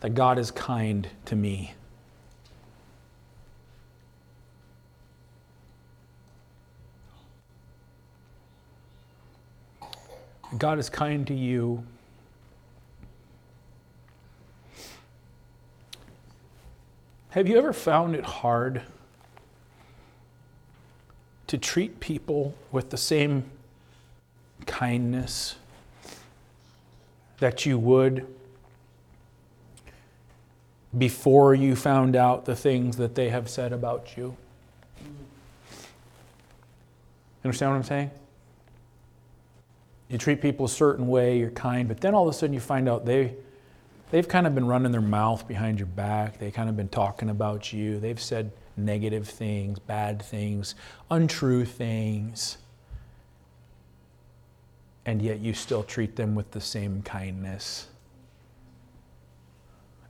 that 0.00 0.14
God 0.14 0.38
is 0.38 0.50
kind 0.50 1.08
to 1.26 1.36
me. 1.36 1.74
God 10.56 10.78
is 10.78 10.88
kind 10.88 11.26
to 11.26 11.34
you. 11.34 11.84
Have 17.36 17.46
you 17.48 17.58
ever 17.58 17.74
found 17.74 18.16
it 18.16 18.24
hard 18.24 18.80
to 21.48 21.58
treat 21.58 22.00
people 22.00 22.54
with 22.72 22.88
the 22.88 22.96
same 22.96 23.44
kindness 24.64 25.56
that 27.38 27.66
you 27.66 27.78
would 27.78 28.26
before 30.96 31.54
you 31.54 31.76
found 31.76 32.16
out 32.16 32.46
the 32.46 32.56
things 32.56 32.96
that 32.96 33.14
they 33.14 33.28
have 33.28 33.50
said 33.50 33.70
about 33.70 34.16
you? 34.16 34.34
Understand 37.44 37.70
what 37.70 37.76
I'm 37.76 37.82
saying? 37.84 38.10
You 40.08 40.16
treat 40.16 40.40
people 40.40 40.64
a 40.64 40.70
certain 40.70 41.06
way, 41.06 41.38
you're 41.38 41.50
kind, 41.50 41.86
but 41.86 42.00
then 42.00 42.14
all 42.14 42.26
of 42.26 42.34
a 42.34 42.38
sudden 42.38 42.54
you 42.54 42.60
find 42.60 42.88
out 42.88 43.04
they 43.04 43.34
they've 44.10 44.28
kind 44.28 44.46
of 44.46 44.54
been 44.54 44.66
running 44.66 44.92
their 44.92 45.00
mouth 45.00 45.46
behind 45.46 45.78
your 45.78 45.86
back. 45.86 46.38
They've 46.38 46.52
kind 46.52 46.68
of 46.68 46.76
been 46.76 46.88
talking 46.88 47.30
about 47.30 47.72
you. 47.72 47.98
They've 47.98 48.20
said 48.20 48.52
negative 48.76 49.28
things, 49.28 49.78
bad 49.78 50.22
things, 50.22 50.74
untrue 51.10 51.64
things. 51.64 52.58
And 55.04 55.22
yet 55.22 55.40
you 55.40 55.54
still 55.54 55.82
treat 55.82 56.16
them 56.16 56.34
with 56.34 56.50
the 56.50 56.60
same 56.60 57.02
kindness 57.02 57.88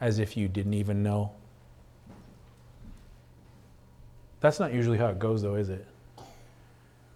as 0.01 0.19
if 0.19 0.37
you 0.37 0.49
didn't 0.49 0.75
even 0.75 1.03
know. 1.03 1.33
That's 4.41 4.61
not 4.61 4.73
usually 4.73 4.99
how 4.99 5.09
it 5.09 5.19
goes, 5.19 5.43
though, 5.43 5.55
is 5.55 5.71
it? 5.71 5.87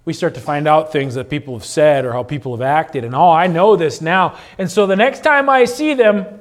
We 0.04 0.14
start 0.14 0.34
to 0.34 0.40
find 0.40 0.66
out 0.66 0.92
things 0.92 1.14
that 1.14 1.28
people 1.28 1.54
have 1.54 1.64
said 1.64 2.04
or 2.04 2.12
how 2.12 2.22
people 2.22 2.52
have 2.52 2.62
acted, 2.62 3.04
and 3.04 3.14
oh, 3.14 3.30
I 3.30 3.46
know 3.46 3.76
this 3.76 4.00
now. 4.00 4.38
And 4.58 4.70
so 4.70 4.86
the 4.86 4.96
next 4.96 5.22
time 5.22 5.48
I 5.48 5.66
see 5.66 5.94
them, 5.94 6.39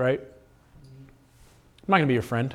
right? 0.00 0.18
I'm 0.18 1.86
not 1.86 1.98
going 1.98 2.06
to 2.06 2.08
be 2.08 2.14
your 2.14 2.22
friend. 2.22 2.54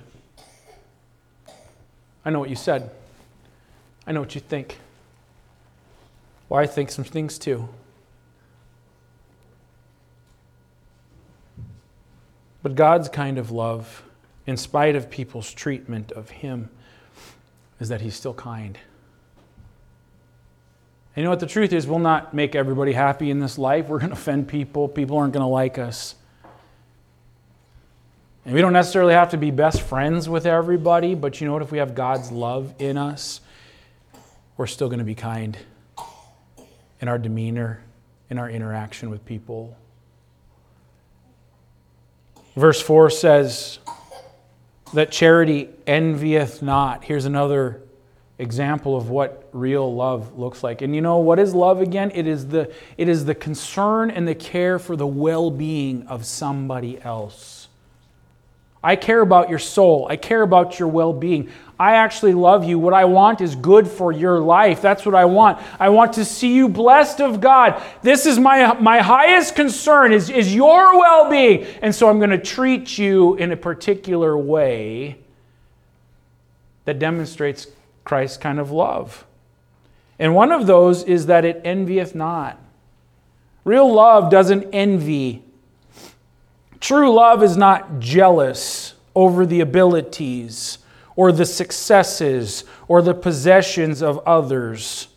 I 2.26 2.32
know 2.32 2.40
what 2.40 2.50
you 2.50 2.56
said. 2.56 2.90
I 4.08 4.12
know 4.12 4.20
what 4.20 4.34
you 4.34 4.42
think. 4.42 4.80
Well, 6.50 6.60
I 6.60 6.66
think 6.66 6.90
some 6.90 7.06
things 7.06 7.38
too. 7.38 7.70
But 12.64 12.74
God's 12.74 13.10
kind 13.10 13.38
of 13.38 13.52
love, 13.52 14.04
in 14.48 14.58
spite 14.58 14.96
of 14.96 15.12
people's 15.12 15.54
treatment 15.54 16.12
of 16.12 16.32
Him, 16.32 16.70
is 17.80 17.90
that 17.90 18.02
He's 18.02 18.16
still 18.16 18.34
kind. 18.34 18.80
And 21.16 21.22
you 21.22 21.24
know 21.26 21.30
what 21.30 21.40
the 21.40 21.46
truth 21.46 21.74
is? 21.74 21.86
We'll 21.86 22.00
not 22.00 22.34
make 22.34 22.56
everybody 22.56 22.94
happy 22.94 23.30
in 23.30 23.40
this 23.40 23.60
life. 23.60 23.88
We're 23.88 24.00
going 24.00 24.10
to 24.10 24.18
offend 24.18 24.48
people. 24.48 24.88
People 24.88 25.18
aren't 25.18 25.34
going 25.34 25.44
to 25.44 25.48
like 25.48 25.78
us. 25.78 26.16
And 28.46 28.54
we 28.54 28.62
don't 28.62 28.74
necessarily 28.74 29.16
have 29.16 29.32
to 29.32 29.38
be 29.38 29.50
best 29.50 29.82
friends 29.82 30.30
with 30.30 30.46
everybody, 30.46 31.16
but 31.16 31.42
you 31.42 31.48
know 31.48 31.54
what? 31.54 31.64
If 31.64 31.72
we 31.72 31.80
have 31.80 31.96
God's 31.96 32.32
love 32.32 32.76
in 32.78 32.96
us, 32.96 33.42
we're 34.56 34.68
still 34.68 34.88
going 34.88 35.00
to 35.00 35.06
be 35.06 35.16
kind 35.16 35.58
in 37.02 37.08
our 37.08 37.18
demeanor, 37.18 37.82
in 38.30 38.38
our 38.38 38.48
interaction 38.48 39.10
with 39.10 39.26
people. 39.26 39.76
Verse 42.56 42.80
4 42.80 43.10
says 43.10 43.80
that 44.94 45.12
charity 45.12 45.70
envieth 45.88 46.62
not. 46.62 47.04
Here's 47.04 47.26
another 47.26 47.82
example 48.38 48.96
of 48.96 49.10
what 49.10 49.50
real 49.54 49.94
love 49.94 50.38
looks 50.38 50.64
like. 50.64 50.84
And 50.84 50.94
you 50.94 51.02
know 51.02 51.18
what 51.18 51.40
is 51.40 51.56
love 51.56 51.82
again? 51.82 52.12
It 52.14 52.28
is 52.28 52.48
the, 52.48 52.72
it 52.96 53.10
is 53.10 53.26
the 53.26 53.36
concern 53.36 54.12
and 54.12 54.28
the 54.28 54.36
care 54.36 54.78
for 54.78 54.96
the 54.96 55.08
well 55.08 55.50
being 55.50 56.06
of 56.08 56.26
somebody 56.26 57.02
else. 57.02 57.55
I 58.86 58.96
care 58.96 59.22
about 59.22 59.50
your 59.50 59.58
soul. 59.58 60.06
I 60.08 60.16
care 60.16 60.44
about 60.44 60.78
your 60.78 60.88
well 60.88 61.12
being. 61.12 61.50
I 61.80 61.96
actually 61.96 62.36
love 62.36 62.64
you. 62.64 62.78
What 62.78 62.94
I 62.94 63.06
want 63.06 63.42
is 63.42 63.56
good 63.56 63.88
for 63.88 64.12
your 64.12 64.40
life. 64.40 64.80
That's 64.80 65.08
what 65.08 65.16
I 65.16 65.26
want. 65.26 65.60
I 65.80 65.90
want 65.90 66.14
to 66.14 66.24
see 66.24 66.54
you 66.54 66.70
blessed 66.70 67.20
of 67.20 67.42
God. 67.42 67.82
This 68.04 68.28
is 68.28 68.38
my, 68.38 68.80
my 68.80 69.00
highest 69.00 69.56
concern 69.56 70.14
is, 70.14 70.30
is 70.30 70.54
your 70.54 71.00
well-being. 71.00 71.66
And 71.82 71.96
so 71.96 72.08
I'm 72.10 72.20
going 72.20 72.30
to 72.30 72.38
treat 72.38 73.00
you 73.00 73.34
in 73.38 73.52
a 73.52 73.58
particular 73.58 74.38
way 74.38 75.18
that 76.86 77.00
demonstrates 77.00 77.66
Christ's 78.04 78.38
kind 78.38 78.60
of 78.60 78.70
love. 78.70 79.26
And 80.20 80.36
one 80.36 80.52
of 80.52 80.68
those 80.68 81.04
is 81.04 81.26
that 81.26 81.44
it 81.44 81.60
envieth 81.66 82.14
not. 82.14 82.62
Real 83.64 83.92
love 83.92 84.30
doesn't 84.30 84.70
envy. 84.72 85.45
True 86.80 87.14
love 87.14 87.44
is 87.44 87.58
not 87.58 88.00
jealous 88.00 88.94
over 89.16 89.46
the 89.46 89.62
abilities 89.62 90.78
or 91.16 91.32
the 91.32 91.46
successes 91.46 92.64
or 92.88 93.02
the 93.02 93.14
possessions 93.14 94.02
of 94.02 94.20
others. 94.26 95.08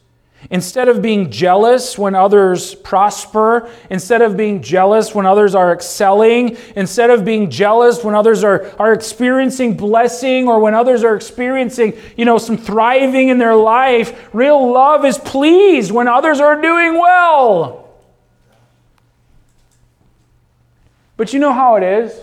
Instead 0.51 0.89
of 0.89 1.03
being 1.03 1.31
jealous 1.31 1.99
when 1.99 2.15
others 2.15 2.77
prosper, 2.77 3.69
instead 3.91 4.23
of 4.23 4.37
being 4.37 4.63
jealous 4.63 5.13
when 5.13 5.27
others 5.27 5.53
are 5.53 5.73
excelling, 5.73 6.57
instead 6.77 7.11
of 7.11 7.25
being 7.25 7.51
jealous 7.51 8.05
when 8.05 8.15
others 8.15 8.45
are, 8.45 8.71
are 8.79 8.93
experiencing 8.93 9.77
blessing 9.77 10.47
or 10.47 10.61
when 10.61 10.75
others 10.75 11.03
are 11.03 11.17
experiencing, 11.17 11.93
you 12.17 12.25
know, 12.25 12.39
some 12.39 12.57
thriving 12.57 13.31
in 13.31 13.39
their 13.39 13.57
life, 13.57 14.29
real 14.33 14.73
love 14.73 15.05
is 15.05 15.19
pleased 15.19 15.91
when 15.91 16.07
others 16.07 16.39
are 16.39 16.63
doing 16.63 16.95
well. 16.95 17.78
But 21.19 21.33
you 21.33 21.41
know 21.41 21.53
how 21.53 21.75
it 21.75 21.83
is? 21.83 22.19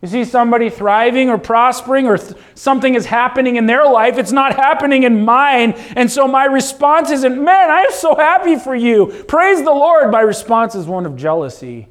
You 0.00 0.08
see 0.08 0.24
somebody 0.24 0.70
thriving 0.70 1.28
or 1.28 1.38
prospering 1.38 2.06
or 2.06 2.16
th- 2.18 2.36
something 2.54 2.94
is 2.94 3.04
happening 3.04 3.56
in 3.56 3.66
their 3.66 3.84
life, 3.84 4.16
it's 4.16 4.32
not 4.32 4.54
happening 4.54 5.02
in 5.02 5.24
mine. 5.24 5.72
And 5.96 6.10
so 6.10 6.28
my 6.28 6.44
response 6.44 7.10
isn't, 7.10 7.42
man, 7.42 7.70
I'm 7.70 7.90
so 7.90 8.14
happy 8.14 8.56
for 8.56 8.74
you. 8.74 9.24
Praise 9.26 9.58
the 9.58 9.72
Lord. 9.72 10.10
My 10.12 10.20
response 10.20 10.74
is 10.74 10.86
one 10.86 11.04
of 11.04 11.16
jealousy. 11.16 11.88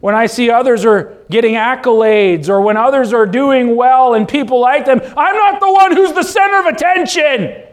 When 0.00 0.14
I 0.14 0.24
see 0.24 0.48
others 0.48 0.86
are 0.86 1.18
getting 1.28 1.54
accolades 1.56 2.48
or 2.48 2.62
when 2.62 2.78
others 2.78 3.12
are 3.12 3.26
doing 3.26 3.76
well 3.76 4.14
and 4.14 4.26
people 4.26 4.58
like 4.58 4.86
them, 4.86 5.00
I'm 5.18 5.36
not 5.36 5.60
the 5.60 5.70
one 5.70 5.94
who's 5.94 6.14
the 6.14 6.22
center 6.22 6.60
of 6.60 6.66
attention. 6.66 7.64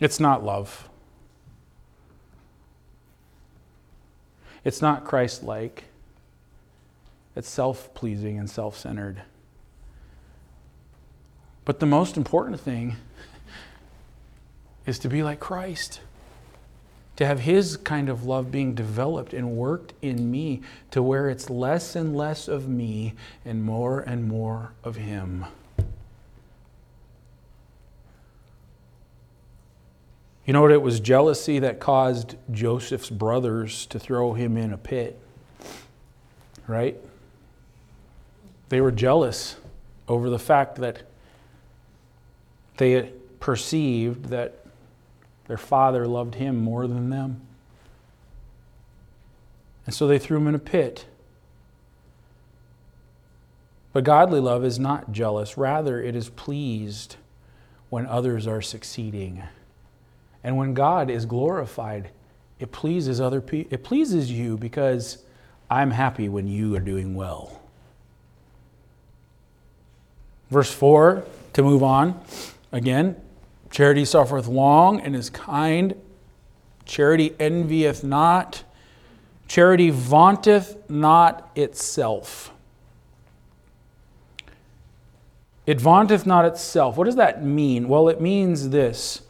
It's 0.00 0.20
not 0.20 0.44
love. 0.44 0.88
It's 4.64 4.82
not 4.82 5.04
Christ 5.04 5.42
like. 5.42 5.84
It's 7.34 7.48
self 7.48 7.92
pleasing 7.94 8.38
and 8.38 8.48
self 8.48 8.76
centered. 8.76 9.22
But 11.64 11.80
the 11.80 11.86
most 11.86 12.16
important 12.16 12.60
thing 12.60 12.96
is 14.86 14.98
to 15.00 15.08
be 15.08 15.22
like 15.22 15.38
Christ, 15.38 16.00
to 17.16 17.26
have 17.26 17.40
His 17.40 17.76
kind 17.76 18.08
of 18.08 18.24
love 18.24 18.50
being 18.50 18.74
developed 18.74 19.34
and 19.34 19.56
worked 19.56 19.92
in 20.00 20.30
me 20.30 20.62
to 20.90 21.02
where 21.02 21.28
it's 21.28 21.50
less 21.50 21.94
and 21.94 22.16
less 22.16 22.48
of 22.48 22.68
me 22.68 23.14
and 23.44 23.62
more 23.62 24.00
and 24.00 24.26
more 24.26 24.72
of 24.82 24.96
Him. 24.96 25.44
You 30.48 30.54
know 30.54 30.62
what? 30.62 30.72
It 30.72 30.80
was 30.80 30.98
jealousy 30.98 31.58
that 31.58 31.78
caused 31.78 32.36
Joseph's 32.50 33.10
brothers 33.10 33.84
to 33.88 33.98
throw 33.98 34.32
him 34.32 34.56
in 34.56 34.72
a 34.72 34.78
pit. 34.78 35.20
Right? 36.66 36.96
They 38.70 38.80
were 38.80 38.90
jealous 38.90 39.56
over 40.08 40.30
the 40.30 40.38
fact 40.38 40.76
that 40.76 41.02
they 42.78 43.12
perceived 43.40 44.30
that 44.30 44.64
their 45.48 45.58
father 45.58 46.06
loved 46.06 46.36
him 46.36 46.56
more 46.56 46.86
than 46.86 47.10
them. 47.10 47.42
And 49.84 49.94
so 49.94 50.06
they 50.06 50.18
threw 50.18 50.38
him 50.38 50.48
in 50.48 50.54
a 50.54 50.58
pit. 50.58 51.04
But 53.92 54.04
godly 54.04 54.40
love 54.40 54.64
is 54.64 54.78
not 54.78 55.12
jealous, 55.12 55.58
rather, 55.58 56.00
it 56.00 56.16
is 56.16 56.30
pleased 56.30 57.16
when 57.90 58.06
others 58.06 58.46
are 58.46 58.62
succeeding. 58.62 59.42
And 60.44 60.56
when 60.56 60.74
God 60.74 61.10
is 61.10 61.26
glorified, 61.26 62.10
it 62.58 62.72
pleases 62.72 63.20
other 63.20 63.40
people. 63.40 63.72
It 63.72 63.84
pleases 63.84 64.30
you 64.30 64.56
because 64.56 65.18
I'm 65.70 65.90
happy 65.90 66.28
when 66.28 66.48
you 66.48 66.74
are 66.76 66.80
doing 66.80 67.14
well. 67.14 67.60
Verse 70.50 70.72
4, 70.72 71.24
to 71.52 71.62
move 71.62 71.82
on. 71.82 72.20
Again, 72.72 73.16
charity 73.70 74.04
suffereth 74.04 74.46
long 74.46 75.00
and 75.00 75.14
is 75.14 75.28
kind. 75.30 75.94
Charity 76.84 77.34
envieth 77.38 78.02
not. 78.02 78.64
Charity 79.46 79.90
vaunteth 79.90 80.88
not 80.88 81.50
itself. 81.54 82.52
It 85.66 85.80
vaunteth 85.80 86.24
not 86.24 86.46
itself. 86.46 86.96
What 86.96 87.04
does 87.04 87.16
that 87.16 87.44
mean? 87.44 87.88
Well, 87.88 88.08
it 88.08 88.22
means 88.22 88.70
this 88.70 89.20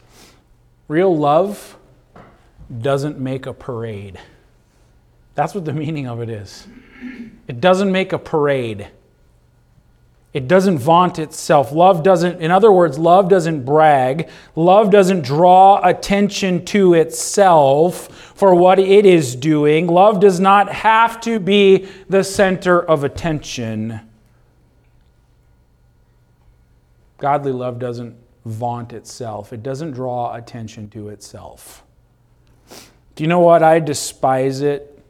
Real 0.89 1.15
love 1.15 1.77
doesn't 2.81 3.19
make 3.19 3.45
a 3.45 3.53
parade. 3.53 4.19
That's 5.35 5.55
what 5.55 5.63
the 5.63 5.71
meaning 5.71 6.07
of 6.07 6.19
it 6.19 6.29
is. 6.29 6.67
It 7.47 7.61
doesn't 7.61 7.91
make 7.91 8.11
a 8.11 8.19
parade. 8.19 8.89
It 10.33 10.47
doesn't 10.47 10.79
vaunt 10.79 11.19
itself. 11.19 11.71
Love 11.71 12.01
doesn't, 12.01 12.41
in 12.41 12.49
other 12.49 12.71
words, 12.71 12.97
love 12.97 13.29
doesn't 13.29 13.65
brag. 13.65 14.29
Love 14.55 14.89
doesn't 14.89 15.21
draw 15.21 15.79
attention 15.87 16.65
to 16.65 16.95
itself 16.95 18.33
for 18.35 18.55
what 18.55 18.79
it 18.79 19.05
is 19.05 19.35
doing. 19.35 19.85
Love 19.85 20.19
does 20.19 20.39
not 20.39 20.71
have 20.71 21.21
to 21.21 21.39
be 21.39 21.87
the 22.09 22.23
center 22.23 22.81
of 22.81 23.03
attention. 23.03 24.01
Godly 27.19 27.51
love 27.51 27.77
doesn't 27.77 28.15
vaunt 28.45 28.93
itself, 28.93 29.53
it 29.53 29.63
doesn't 29.63 29.91
draw 29.91 30.33
attention 30.35 30.89
to 30.89 31.09
itself. 31.09 31.83
Do 33.15 33.23
you 33.23 33.27
know 33.27 33.39
what? 33.39 33.63
I 33.63 33.79
despise 33.79 34.61
it 34.61 35.03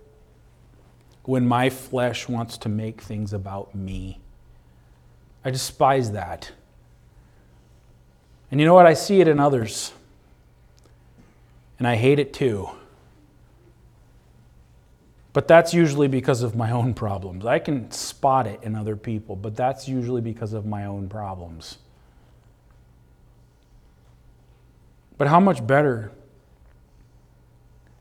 when 1.24 1.48
my 1.48 1.70
flesh 1.70 2.28
wants 2.28 2.58
to 2.58 2.70
make 2.70 3.02
things 3.02 3.34
about 3.34 3.76
me. 3.76 4.20
I 5.46 5.52
despise 5.52 6.12
that. 6.12 6.52
And 8.50 8.60
you 8.60 8.66
know 8.66 8.74
what? 8.74 8.88
I 8.88 8.96
see 8.96 9.22
it 9.22 9.28
in 9.28 9.40
others. 9.40 9.94
And 11.78 11.88
I 11.88 11.96
hate 11.96 12.18
it 12.20 12.34
too. 12.34 12.70
But 15.32 15.48
that's 15.48 15.74
usually 15.74 16.08
because 16.08 16.42
of 16.42 16.56
my 16.56 16.72
own 16.72 16.94
problems. 16.94 17.46
I 17.46 17.60
can 17.60 17.92
spot 17.92 18.48
it 18.48 18.60
in 18.64 18.76
other 18.76 18.96
people, 18.96 19.36
but 19.36 19.56
that's 19.56 19.88
usually 19.88 20.22
because 20.22 20.54
of 20.54 20.66
my 20.66 20.86
own 20.86 21.08
problems. 21.08 21.78
But 25.20 25.28
how 25.28 25.42
much 25.42 25.68
better 25.68 26.12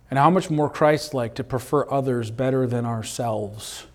and 0.08 0.18
how 0.18 0.30
much 0.30 0.48
more 0.50 0.70
Christ 0.70 1.12
like 1.12 1.34
to 1.34 1.44
prefer 1.44 1.84
others 1.90 2.30
better 2.30 2.64
than 2.64 2.86
ourselves, 2.86 3.86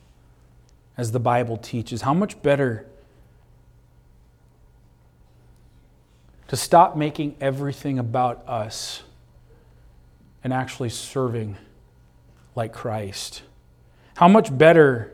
as 0.98 1.14
the 1.14 1.22
Bible 1.22 1.56
teaches? 1.56 2.02
How 2.02 2.14
much 2.14 2.40
better 2.44 2.86
to 6.50 6.58
stop 6.58 6.98
making 6.98 7.38
everything 7.40 7.98
about 7.98 8.46
us 8.46 9.04
and 10.44 10.52
actually 10.52 10.90
serving 10.90 11.56
like 12.58 12.74
Christ? 12.74 13.42
How 14.18 14.28
much 14.28 14.56
better 14.56 15.14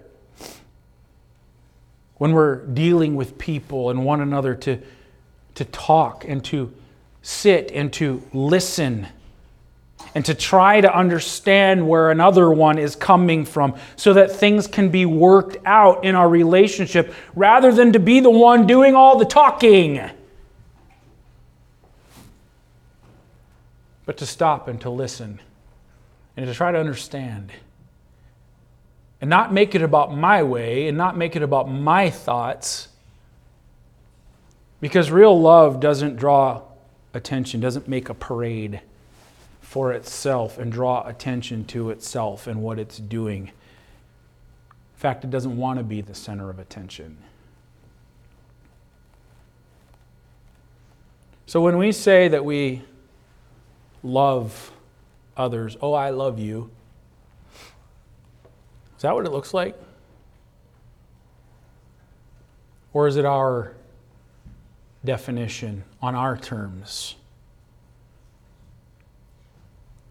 when 2.18 2.32
we're 2.32 2.66
dealing 2.66 3.16
with 3.16 3.38
people 3.38 3.91
and 3.91 4.03
one 4.03 4.20
another 4.20 4.55
to, 4.55 4.82
to 5.53 5.64
talk 5.64 6.26
and 6.28 6.43
to 6.45 6.74
sit 7.22 7.72
and 7.72 7.91
to 7.93 8.24
listen 8.34 9.07
and 10.15 10.26
to 10.26 10.34
try 10.34 10.82
to 10.82 10.93
understand 10.93 11.88
where 11.88 12.11
another 12.11 12.49
one 12.51 12.78
is 12.78 12.95
coming 12.95 13.45
from 13.45 13.76
so 13.95 14.13
that 14.13 14.32
things 14.32 14.67
can 14.67 14.89
be 14.89 15.05
worked 15.05 15.57
out 15.65 16.03
in 16.03 16.15
our 16.15 16.28
relationship 16.28 17.13
rather 17.36 17.72
than 17.72 17.93
to 17.93 17.99
be 17.99 18.20
the 18.20 18.30
one 18.30 18.65
doing 18.65 18.95
all 18.95 19.17
the 19.17 19.26
talking. 19.26 20.01
But 24.05 24.17
to 24.17 24.26
stop 24.26 24.67
and 24.67 24.82
to 24.82 24.89
listen 24.89 25.39
and 26.36 26.47
to 26.47 26.53
try 26.53 26.72
to 26.72 26.80
understand 26.80 27.51
and 29.22 29.30
not 29.30 29.53
make 29.53 29.76
it 29.76 29.82
about 29.82 30.15
my 30.15 30.41
way 30.41 30.88
and 30.88 30.97
not 30.97 31.17
make 31.17 31.36
it 31.36 31.43
about 31.43 31.70
my 31.70 32.09
thoughts 32.09 32.88
because 34.82 35.11
real 35.11 35.39
love 35.39 35.80
doesn't 35.80 36.15
draw 36.15 36.61
attention, 37.14 37.60
doesn't 37.60 37.88
make 37.88 38.10
a 38.10 38.14
parade 38.14 38.82
for 39.62 39.91
itself 39.91 40.57
and 40.57 40.72
draw 40.72 41.07
attention 41.07 41.66
to 41.66 41.89
itself 41.89 42.47
and 42.47 42.62
what 42.62 42.80
it's 42.80 42.97
doing. 42.97 43.47
In 43.47 43.51
fact, 44.95 45.24
it 45.24 45.30
doesn't 45.30 45.55
want 45.55 45.80
to 45.80 45.84
be 45.84 46.01
the 46.01 46.16
center 46.16 46.49
of 46.49 46.60
attention. 46.60 47.18
So 51.45 51.62
when 51.62 51.78
we 51.78 51.91
say 51.91 52.28
that 52.28 52.45
we 52.45 52.84
love 54.03 54.72
others, 55.36 55.78
oh, 55.82 55.93
I 55.93 56.12
love 56.12 56.38
you, 56.38 56.70
is 58.97 59.01
that 59.01 59.16
what 59.16 59.26
it 59.26 59.32
looks 59.32 59.53
like? 59.53 59.76
Or 62.91 63.07
is 63.07 63.16
it 63.16 63.26
our 63.26 63.74
definition 65.04 65.84
on 66.02 66.16
our 66.16 66.38
terms? 66.38 67.16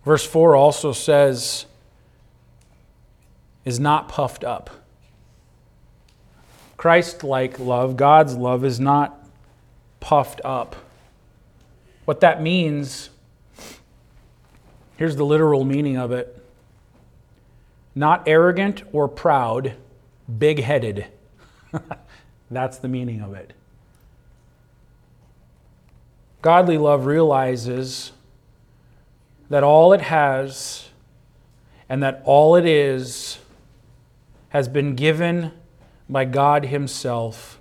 Verse 0.04 0.24
4 0.24 0.56
also 0.56 0.92
says, 0.92 1.66
is 3.64 3.78
not 3.78 4.08
puffed 4.08 4.44
up. 4.44 4.70
Christ 6.78 7.22
like 7.22 7.58
love, 7.58 7.96
God's 7.96 8.34
love, 8.34 8.64
is 8.64 8.80
not 8.80 9.22
puffed 10.00 10.40
up. 10.44 10.76
What 12.06 12.20
that 12.20 12.40
means, 12.40 13.10
here's 14.96 15.16
the 15.16 15.26
literal 15.26 15.64
meaning 15.64 15.98
of 15.98 16.12
it 16.12 16.34
not 17.94 18.22
arrogant 18.28 18.84
or 18.92 19.08
proud, 19.08 19.74
big 20.38 20.60
headed. 20.60 21.06
That's 22.50 22.78
the 22.78 22.86
meaning 22.86 23.20
of 23.20 23.34
it. 23.34 23.52
Godly 26.40 26.78
love 26.78 27.06
realizes 27.06 28.12
that 29.50 29.62
all 29.62 29.92
it 29.92 30.02
has 30.02 30.88
and 31.88 32.02
that 32.02 32.22
all 32.24 32.54
it 32.54 32.66
is 32.66 33.38
has 34.50 34.68
been 34.68 34.94
given 34.94 35.52
by 36.08 36.24
God 36.24 36.66
Himself. 36.66 37.60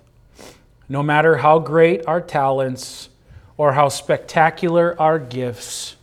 No 0.88 1.02
matter 1.02 1.38
how 1.38 1.58
great 1.58 2.06
our 2.06 2.20
talents 2.20 3.08
or 3.56 3.72
how 3.72 3.88
spectacular 3.88 4.98
our 5.00 5.18
gifts, 5.18 5.96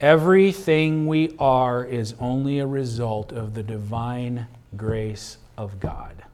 everything 0.00 1.06
we 1.06 1.34
are 1.38 1.84
is 1.84 2.14
only 2.20 2.58
a 2.58 2.66
result 2.66 3.32
of 3.32 3.54
the 3.54 3.62
divine 3.62 4.46
grace 4.76 5.38
of 5.58 5.80
God. 5.80 6.25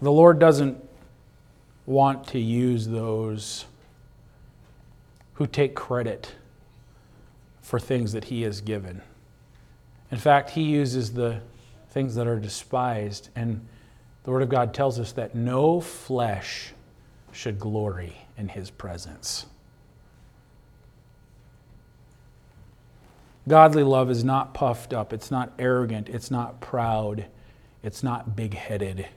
The 0.00 0.12
Lord 0.12 0.38
doesn't 0.38 0.82
want 1.84 2.28
to 2.28 2.38
use 2.38 2.86
those 2.86 3.64
who 5.34 5.46
take 5.46 5.74
credit 5.74 6.34
for 7.62 7.80
things 7.80 8.12
that 8.12 8.24
He 8.24 8.42
has 8.42 8.60
given. 8.60 9.02
In 10.10 10.18
fact, 10.18 10.50
He 10.50 10.62
uses 10.62 11.14
the 11.14 11.40
things 11.90 12.14
that 12.14 12.28
are 12.28 12.38
despised, 12.38 13.30
and 13.34 13.66
the 14.22 14.30
Word 14.30 14.42
of 14.42 14.48
God 14.48 14.72
tells 14.72 15.00
us 15.00 15.12
that 15.12 15.34
no 15.34 15.80
flesh 15.80 16.72
should 17.32 17.58
glory 17.58 18.18
in 18.36 18.48
His 18.48 18.70
presence. 18.70 19.46
Godly 23.48 23.82
love 23.82 24.10
is 24.10 24.22
not 24.22 24.54
puffed 24.54 24.92
up, 24.92 25.12
it's 25.12 25.30
not 25.30 25.52
arrogant, 25.58 26.08
it's 26.08 26.30
not 26.30 26.60
proud, 26.60 27.24
it's 27.82 28.02
not 28.02 28.36
big 28.36 28.54
headed 28.54 29.08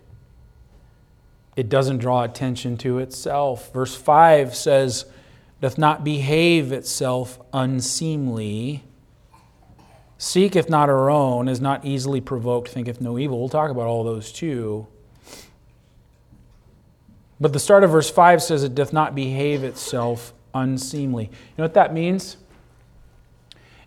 it 1.55 1.69
doesn't 1.69 1.97
draw 1.97 2.23
attention 2.23 2.77
to 2.77 2.99
itself. 2.99 3.71
Verse 3.73 3.95
5 3.95 4.55
says, 4.55 5.05
doth 5.61 5.77
not 5.77 6.03
behave 6.03 6.71
itself 6.71 7.39
unseemly, 7.53 8.83
seeketh 10.17 10.69
not 10.69 10.89
her 10.89 11.09
own, 11.09 11.47
is 11.47 11.61
not 11.61 11.85
easily 11.85 12.19
provoked, 12.19 12.69
thinketh 12.69 12.99
no 12.99 13.19
evil. 13.19 13.39
We'll 13.39 13.49
talk 13.49 13.69
about 13.69 13.85
all 13.85 14.03
those 14.03 14.31
too. 14.31 14.87
But 17.39 17.53
the 17.53 17.59
start 17.59 17.83
of 17.83 17.91
verse 17.91 18.09
5 18.09 18.41
says 18.41 18.63
it 18.63 18.73
doth 18.73 18.91
not 18.91 19.13
behave 19.13 19.63
itself 19.63 20.33
unseemly. 20.53 21.25
You 21.25 21.57
know 21.59 21.63
what 21.63 21.75
that 21.75 21.93
means? 21.93 22.37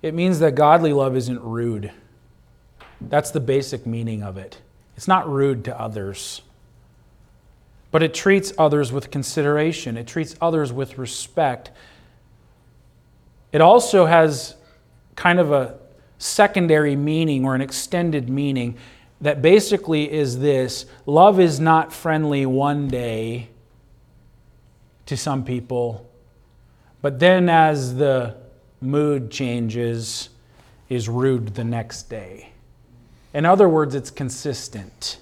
It 0.00 0.14
means 0.14 0.38
that 0.38 0.54
godly 0.54 0.92
love 0.92 1.16
isn't 1.16 1.40
rude. 1.40 1.90
That's 3.00 3.30
the 3.32 3.40
basic 3.40 3.84
meaning 3.84 4.22
of 4.22 4.36
it. 4.36 4.60
It's 4.96 5.08
not 5.08 5.28
rude 5.28 5.64
to 5.64 5.80
others 5.80 6.42
but 7.94 8.02
it 8.02 8.12
treats 8.12 8.52
others 8.58 8.90
with 8.90 9.12
consideration, 9.12 9.96
it 9.96 10.04
treats 10.04 10.34
others 10.40 10.72
with 10.72 10.98
respect. 10.98 11.70
It 13.52 13.60
also 13.60 14.04
has 14.04 14.56
kind 15.14 15.38
of 15.38 15.52
a 15.52 15.78
secondary 16.18 16.96
meaning 16.96 17.44
or 17.44 17.54
an 17.54 17.60
extended 17.60 18.28
meaning 18.28 18.76
that 19.20 19.42
basically 19.42 20.10
is 20.10 20.40
this 20.40 20.86
love 21.06 21.38
is 21.38 21.60
not 21.60 21.92
friendly 21.92 22.44
one 22.44 22.88
day 22.88 23.48
to 25.06 25.16
some 25.16 25.44
people, 25.44 26.10
but 27.00 27.20
then 27.20 27.48
as 27.48 27.94
the 27.94 28.34
mood 28.80 29.30
changes, 29.30 30.30
is 30.88 31.08
rude 31.08 31.54
the 31.54 31.62
next 31.62 32.10
day. 32.10 32.50
In 33.32 33.46
other 33.46 33.68
words, 33.68 33.94
it's 33.94 34.10
consistent. 34.10 35.18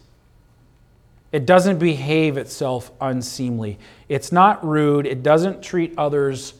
It 1.33 1.47
doesn't 1.47 1.79
behave 1.79 2.37
itself 2.37 2.93
unseemly. 3.01 3.79
It's 4.09 4.31
not 4.31 4.65
rude. 4.65 5.07
It 5.07 5.23
doesn't 5.23 5.63
treat 5.63 5.95
others 5.97 6.53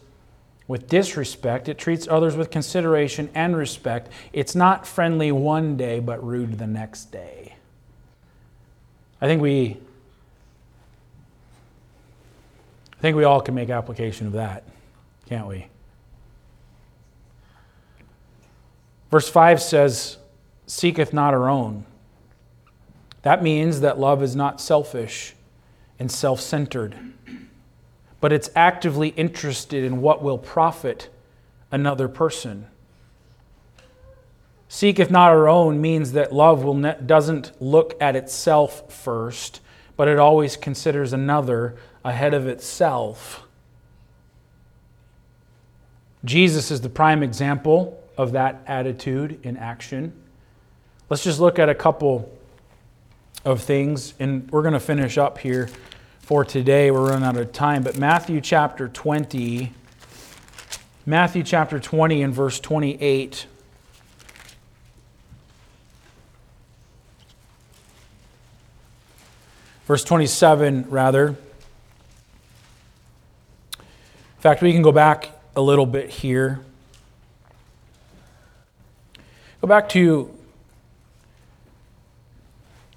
with 0.67 0.89
disrespect. 0.89 1.69
It 1.69 1.77
treats 1.77 2.09
others 2.09 2.35
with 2.35 2.51
consideration 2.51 3.29
and 3.35 3.55
respect. 3.55 4.11
It's 4.33 4.55
not 4.55 4.87
friendly 4.87 5.31
one 5.31 5.77
day, 5.77 6.01
but 6.01 6.25
rude 6.27 6.59
the 6.59 6.67
next 6.67 7.13
day. 7.13 7.55
I 9.21 9.27
think 9.27 9.43
we. 9.43 9.77
I 12.99 13.01
think 13.03 13.17
we 13.17 13.25
all 13.25 13.41
can 13.41 13.55
make 13.55 13.69
application 13.69 14.29
of 14.29 14.35
that, 14.35 14.65
can't 15.29 15.49
we? 15.49 15.67
Verse 19.11 19.29
5 19.29 19.61
says, 19.61 20.19
Seeketh 20.69 21.13
not 21.13 21.35
her 21.35 21.49
own 21.49 21.85
that 23.23 23.43
means 23.43 23.81
that 23.81 23.99
love 23.99 24.23
is 24.23 24.35
not 24.35 24.61
selfish 24.61 25.35
and 25.99 26.11
self 26.11 26.41
centered, 26.41 26.97
but 28.21 28.33
it's 28.33 28.51
actively 28.55 29.09
interested 29.11 29.85
in 29.85 30.01
what 30.01 30.23
will 30.23 30.39
profit 30.39 31.09
another 31.71 32.09
person. 32.09 32.67
Seek, 34.69 34.99
if 34.99 35.11
not 35.11 35.31
our 35.31 35.49
own 35.49 35.81
means 35.81 36.13
that 36.13 36.33
love 36.33 36.65
will 36.65 36.75
ne- 36.75 36.97
doesn't 37.05 37.53
look 37.61 37.95
at 38.01 38.17
itself 38.17 38.91
first, 38.93 39.61
but 39.97 40.09
it 40.09 40.19
always 40.19 40.57
considers 40.57 41.13
another 41.13 41.77
ahead 42.05 42.35
of 42.35 42.47
itself. 42.47 43.47
Jesus 46.25 46.71
is 46.71 46.81
the 46.81 46.89
prime 46.89 47.23
example 47.23 48.03
of 48.17 48.33
that 48.33 48.63
attitude 48.67 49.39
in 49.43 49.57
action. 49.57 50.13
Let's 51.11 51.23
just 51.23 51.39
look 51.41 51.59
at 51.59 51.69
a 51.69 51.75
couple 51.75 52.33
of 53.45 53.63
things. 53.63 54.15
And 54.19 54.51
we're 54.51 54.63
going 54.63 54.75
to 54.75 54.81
finish 54.81 55.19
up 55.19 55.39
here 55.39 55.69
for 56.21 56.45
today. 56.45 56.91
We're 56.91 57.09
running 57.09 57.25
out 57.25 57.37
of 57.37 57.53
time. 57.53 57.83
But 57.83 57.99
Matthew 57.99 58.41
chapter 58.41 58.89
20, 58.89 59.73
Matthew 61.05 61.43
chapter 61.43 61.81
20 61.81 62.23
and 62.23 62.35
verse 62.35 62.61
28. 62.61 63.47
Verse 69.87 70.05
27, 70.05 70.87
rather. 70.89 71.29
In 71.29 71.37
fact, 74.39 74.63
we 74.63 74.73
can 74.73 74.83
go 74.83 74.93
back 74.93 75.29
a 75.55 75.61
little 75.61 75.87
bit 75.87 76.09
here. 76.09 76.61
Go 79.61 79.69
back 79.69 79.89
to 79.91 80.37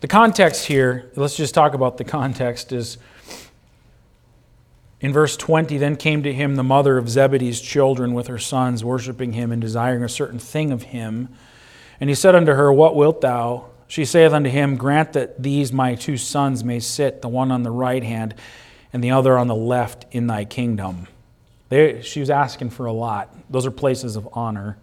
the 0.05 0.09
context 0.09 0.67
here, 0.67 1.11
let's 1.15 1.35
just 1.35 1.55
talk 1.55 1.73
about 1.73 1.97
the 1.97 2.03
context, 2.03 2.71
is 2.71 2.99
in 4.99 5.11
verse 5.11 5.35
20 5.35 5.79
then 5.79 5.95
came 5.95 6.21
to 6.21 6.31
him 6.31 6.57
the 6.57 6.63
mother 6.63 6.99
of 6.99 7.09
Zebedee's 7.09 7.59
children 7.59 8.13
with 8.13 8.27
her 8.27 8.37
sons, 8.37 8.83
worshiping 8.85 9.33
him 9.33 9.51
and 9.51 9.59
desiring 9.59 10.03
a 10.03 10.07
certain 10.07 10.37
thing 10.37 10.71
of 10.71 10.83
him. 10.83 11.29
And 11.99 12.07
he 12.07 12.15
said 12.15 12.35
unto 12.35 12.51
her, 12.51 12.71
What 12.71 12.95
wilt 12.95 13.21
thou? 13.21 13.65
She 13.87 14.05
saith 14.05 14.31
unto 14.31 14.47
him, 14.47 14.77
Grant 14.77 15.13
that 15.13 15.41
these 15.41 15.73
my 15.73 15.95
two 15.95 16.17
sons 16.17 16.63
may 16.63 16.79
sit, 16.79 17.23
the 17.23 17.27
one 17.27 17.51
on 17.51 17.63
the 17.63 17.71
right 17.71 18.03
hand 18.03 18.35
and 18.93 19.03
the 19.03 19.09
other 19.09 19.35
on 19.39 19.47
the 19.47 19.55
left, 19.55 20.05
in 20.11 20.27
thy 20.27 20.45
kingdom. 20.45 21.07
They, 21.69 22.03
she 22.03 22.19
was 22.19 22.29
asking 22.29 22.69
for 22.69 22.85
a 22.85 22.93
lot. 22.93 23.35
Those 23.49 23.65
are 23.65 23.71
places 23.71 24.15
of 24.17 24.29
honor. 24.33 24.77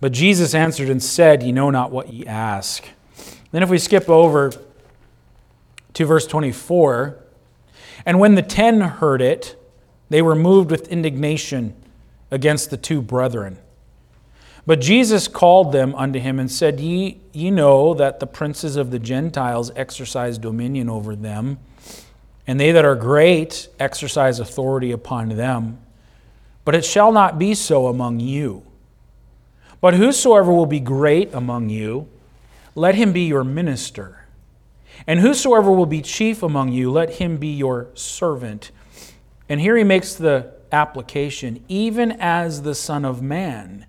But 0.00 0.12
Jesus 0.12 0.54
answered 0.54 0.88
and 0.88 1.02
said, 1.02 1.42
Ye 1.42 1.50
know 1.50 1.70
not 1.70 1.90
what 1.90 2.12
ye 2.12 2.24
ask. 2.24 2.84
Then, 3.56 3.62
if 3.62 3.70
we 3.70 3.78
skip 3.78 4.10
over 4.10 4.52
to 5.94 6.04
verse 6.04 6.26
24, 6.26 7.16
And 8.04 8.20
when 8.20 8.34
the 8.34 8.42
ten 8.42 8.82
heard 8.82 9.22
it, 9.22 9.56
they 10.10 10.20
were 10.20 10.34
moved 10.34 10.70
with 10.70 10.88
indignation 10.88 11.74
against 12.30 12.68
the 12.68 12.76
two 12.76 13.00
brethren. 13.00 13.56
But 14.66 14.82
Jesus 14.82 15.26
called 15.26 15.72
them 15.72 15.94
unto 15.94 16.18
him 16.18 16.38
and 16.38 16.52
said, 16.52 16.80
Ye, 16.80 17.18
ye 17.32 17.50
know 17.50 17.94
that 17.94 18.20
the 18.20 18.26
princes 18.26 18.76
of 18.76 18.90
the 18.90 18.98
Gentiles 18.98 19.72
exercise 19.74 20.36
dominion 20.36 20.90
over 20.90 21.16
them, 21.16 21.58
and 22.46 22.60
they 22.60 22.72
that 22.72 22.84
are 22.84 22.94
great 22.94 23.70
exercise 23.80 24.38
authority 24.38 24.92
upon 24.92 25.30
them. 25.30 25.78
But 26.66 26.74
it 26.74 26.84
shall 26.84 27.10
not 27.10 27.38
be 27.38 27.54
so 27.54 27.86
among 27.86 28.20
you. 28.20 28.64
But 29.80 29.94
whosoever 29.94 30.52
will 30.52 30.66
be 30.66 30.78
great 30.78 31.32
among 31.32 31.70
you, 31.70 32.10
let 32.76 32.94
him 32.94 33.12
be 33.12 33.22
your 33.22 33.42
minister. 33.42 34.26
And 35.06 35.18
whosoever 35.18 35.72
will 35.72 35.86
be 35.86 36.02
chief 36.02 36.42
among 36.42 36.72
you, 36.72 36.92
let 36.92 37.14
him 37.14 37.38
be 37.38 37.48
your 37.48 37.88
servant. 37.94 38.70
And 39.48 39.60
here 39.60 39.76
he 39.76 39.82
makes 39.82 40.14
the 40.14 40.52
application 40.70 41.64
even 41.68 42.12
as 42.12 42.62
the 42.62 42.74
Son 42.74 43.04
of 43.04 43.22
Man 43.22 43.86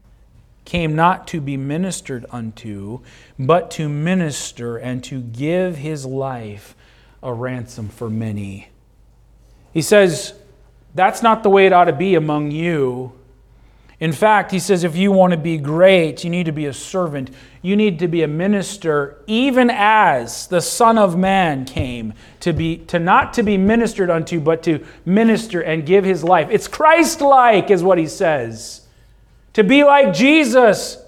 came 0.65 0.95
not 0.95 1.27
to 1.27 1.39
be 1.39 1.57
ministered 1.57 2.25
unto, 2.31 2.99
but 3.37 3.71
to 3.71 3.87
minister 3.87 4.77
and 4.77 5.03
to 5.03 5.21
give 5.21 5.77
his 5.77 6.05
life 6.05 6.75
a 7.21 7.33
ransom 7.33 7.89
for 7.89 8.09
many. 8.09 8.69
He 9.73 9.81
says, 9.81 10.33
That's 10.95 11.21
not 11.21 11.43
the 11.43 11.49
way 11.49 11.65
it 11.65 11.73
ought 11.73 11.85
to 11.85 11.93
be 11.93 12.15
among 12.15 12.51
you. 12.51 13.13
In 13.99 14.13
fact, 14.13 14.51
he 14.51 14.59
says, 14.59 14.83
if 14.83 14.95
you 14.95 15.11
want 15.11 15.31
to 15.31 15.37
be 15.37 15.57
great, 15.57 16.23
you 16.23 16.29
need 16.29 16.45
to 16.45 16.51
be 16.51 16.67
a 16.67 16.73
servant. 16.73 17.31
You 17.63 17.75
need 17.75 17.97
to 17.99 18.07
be 18.07 18.21
a 18.21 18.27
minister, 18.27 19.23
even 19.25 19.71
as 19.71 20.45
the 20.47 20.61
Son 20.61 20.99
of 20.99 21.17
Man 21.17 21.65
came 21.65 22.13
to 22.41 22.53
be 22.53 22.77
to 22.77 22.99
not 22.99 23.33
to 23.33 23.43
be 23.43 23.57
ministered 23.57 24.11
unto, 24.11 24.39
but 24.39 24.61
to 24.63 24.85
minister 25.03 25.61
and 25.61 25.83
give 25.83 26.05
his 26.05 26.23
life. 26.23 26.47
It's 26.51 26.67
Christ-like, 26.67 27.71
is 27.71 27.81
what 27.81 27.97
he 27.97 28.07
says. 28.07 28.81
To 29.53 29.63
be 29.63 29.83
like 29.83 30.13
Jesus, 30.13 31.03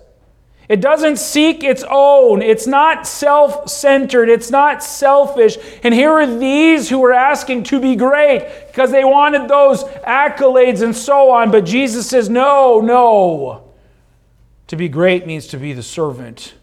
it 0.69 0.81
doesn't 0.81 1.17
seek 1.17 1.63
its 1.63 1.83
own. 1.89 2.43
It's 2.43 2.67
not 2.67 3.07
self 3.07 3.67
centered. 3.67 4.29
It's 4.29 4.51
not 4.51 4.83
selfish. 4.83 5.57
And 5.81 5.95
here 5.95 6.11
are 6.11 6.27
these 6.27 6.87
who 6.89 6.99
were 6.99 7.11
asking 7.11 7.63
to 7.63 7.79
be 7.79 7.95
great 7.95 8.47
because 8.67 8.91
they 8.91 9.03
wanted 9.03 9.47
those 9.47 9.83
accolades 9.83 10.83
and 10.83 10.95
so 10.95 11.31
on. 11.31 11.49
But 11.49 11.65
Jesus 11.65 12.07
says, 12.07 12.29
no, 12.29 12.81
no. 12.81 13.73
To 14.67 14.75
be 14.75 14.87
great 14.87 15.25
means 15.25 15.47
to 15.47 15.57
be 15.57 15.73
the 15.73 15.81
servant. 15.81 16.53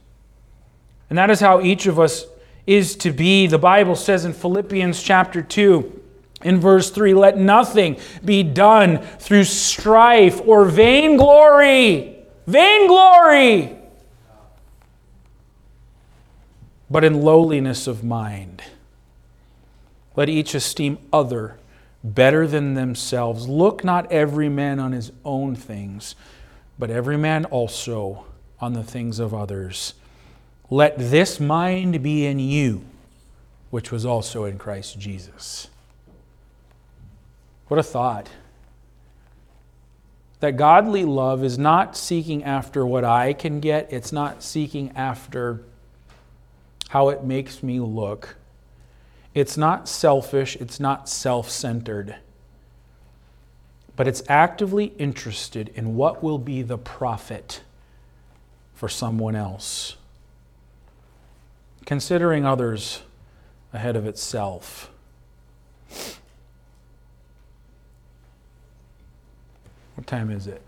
And 1.10 1.18
that 1.18 1.28
is 1.28 1.40
how 1.40 1.60
each 1.60 1.86
of 1.86 1.98
us 1.98 2.26
is 2.64 2.94
to 2.96 3.10
be. 3.10 3.48
The 3.48 3.58
Bible 3.58 3.96
says 3.96 4.24
in 4.24 4.32
Philippians 4.32 5.02
chapter 5.02 5.42
2, 5.42 6.02
in 6.42 6.60
verse 6.60 6.90
3, 6.90 7.12
let 7.14 7.38
nothing 7.38 7.98
be 8.24 8.44
done 8.44 8.98
through 9.18 9.44
strife 9.44 10.40
or 10.46 10.64
vainglory. 10.64 12.18
Vainglory 12.46 13.75
but 16.90 17.04
in 17.04 17.22
lowliness 17.22 17.86
of 17.86 18.04
mind. 18.04 18.62
Let 20.14 20.28
each 20.28 20.54
esteem 20.54 20.98
other 21.12 21.58
better 22.02 22.46
than 22.46 22.74
themselves. 22.74 23.48
Look 23.48 23.84
not 23.84 24.10
every 24.12 24.48
man 24.48 24.78
on 24.78 24.92
his 24.92 25.12
own 25.24 25.56
things, 25.56 26.14
but 26.78 26.90
every 26.90 27.16
man 27.16 27.44
also 27.46 28.24
on 28.60 28.72
the 28.72 28.84
things 28.84 29.18
of 29.18 29.34
others. 29.34 29.94
Let 30.70 30.98
this 30.98 31.38
mind 31.38 32.02
be 32.02 32.26
in 32.26 32.38
you, 32.38 32.84
which 33.70 33.92
was 33.92 34.06
also 34.06 34.44
in 34.44 34.58
Christ 34.58 34.98
Jesus. 34.98 35.68
What 37.68 37.78
a 37.78 37.82
thought. 37.82 38.28
That 40.40 40.56
godly 40.56 41.04
love 41.04 41.42
is 41.42 41.58
not 41.58 41.96
seeking 41.96 42.44
after 42.44 42.86
what 42.86 43.04
I 43.04 43.32
can 43.32 43.60
get, 43.60 43.92
it's 43.92 44.12
not 44.12 44.42
seeking 44.42 44.92
after 44.94 45.62
how 46.88 47.08
it 47.08 47.24
makes 47.24 47.62
me 47.62 47.80
look. 47.80 48.36
It's 49.34 49.56
not 49.56 49.88
selfish, 49.88 50.56
it's 50.56 50.80
not 50.80 51.08
self 51.08 51.50
centered, 51.50 52.16
but 53.94 54.08
it's 54.08 54.22
actively 54.28 54.86
interested 54.98 55.70
in 55.74 55.96
what 55.96 56.22
will 56.22 56.38
be 56.38 56.62
the 56.62 56.78
profit 56.78 57.62
for 58.74 58.88
someone 58.88 59.34
else, 59.34 59.96
considering 61.84 62.46
others 62.46 63.02
ahead 63.72 63.96
of 63.96 64.06
itself. 64.06 64.90
What 69.96 70.06
time 70.06 70.30
is 70.30 70.46
it? 70.46 70.62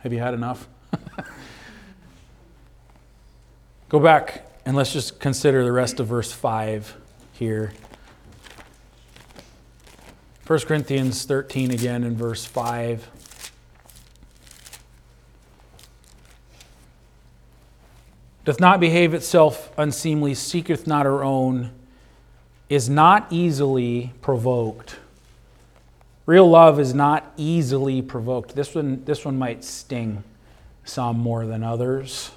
Have 0.00 0.12
you 0.12 0.18
had 0.18 0.34
enough? 0.34 0.68
Go 3.88 4.00
back 4.00 4.44
and 4.64 4.76
let's 4.76 4.92
just 4.92 5.20
consider 5.20 5.62
the 5.62 5.70
rest 5.70 6.00
of 6.00 6.08
verse 6.08 6.32
5 6.32 6.96
here. 7.32 7.72
1 10.44 10.58
Corinthians 10.60 11.24
13 11.24 11.70
again 11.70 12.02
in 12.02 12.16
verse 12.16 12.44
5. 12.44 13.08
Doth 18.44 18.58
not 18.58 18.80
behave 18.80 19.14
itself 19.14 19.72
unseemly, 19.78 20.34
seeketh 20.34 20.88
not 20.88 21.06
her 21.06 21.22
own, 21.22 21.70
is 22.68 22.88
not 22.88 23.28
easily 23.30 24.12
provoked. 24.20 24.96
Real 26.26 26.48
love 26.48 26.80
is 26.80 26.92
not 26.92 27.32
easily 27.36 28.02
provoked. 28.02 28.56
This 28.56 28.74
one, 28.74 29.04
this 29.04 29.24
one 29.24 29.38
might 29.38 29.62
sting 29.62 30.24
some 30.84 31.18
more 31.18 31.46
than 31.46 31.62
others. 31.62 32.32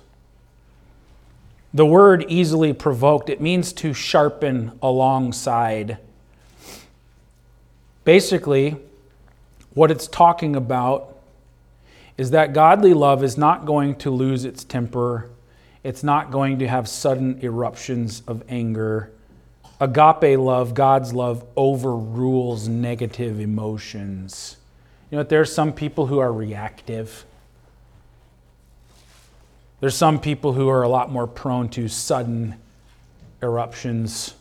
The 1.73 1.85
word 1.85 2.25
easily 2.27 2.73
provoked, 2.73 3.29
it 3.29 3.41
means 3.41 3.73
to 3.73 3.93
sharpen 3.93 4.71
alongside. 4.81 5.97
Basically, 8.03 8.77
what 9.75 9.91
it's 9.91 10.07
talking 10.07 10.55
about 10.55 11.15
is 12.17 12.31
that 12.31 12.53
godly 12.53 12.93
love 12.93 13.23
is 13.23 13.37
not 13.37 13.65
going 13.65 13.95
to 13.95 14.09
lose 14.09 14.45
its 14.45 14.63
temper. 14.63 15.29
It's 15.83 16.03
not 16.03 16.31
going 16.31 16.59
to 16.59 16.67
have 16.67 16.87
sudden 16.89 17.39
eruptions 17.41 18.23
of 18.27 18.43
anger. 18.49 19.11
Agape 19.79 20.37
love, 20.37 20.73
God's 20.73 21.13
love, 21.13 21.45
overrules 21.55 22.67
negative 22.67 23.39
emotions. 23.39 24.57
You 25.11 25.17
know, 25.19 25.23
there 25.23 25.39
are 25.39 25.45
some 25.45 25.71
people 25.71 26.07
who 26.07 26.19
are 26.19 26.33
reactive. 26.33 27.25
There's 29.79 29.95
some 29.95 30.19
people 30.19 30.53
who 30.53 30.67
are 30.67 30.83
a 30.83 30.89
lot 30.89 31.11
more 31.11 31.27
prone 31.27 31.69
to 31.69 31.87
sudden 31.87 32.55
eruptions. 33.41 34.33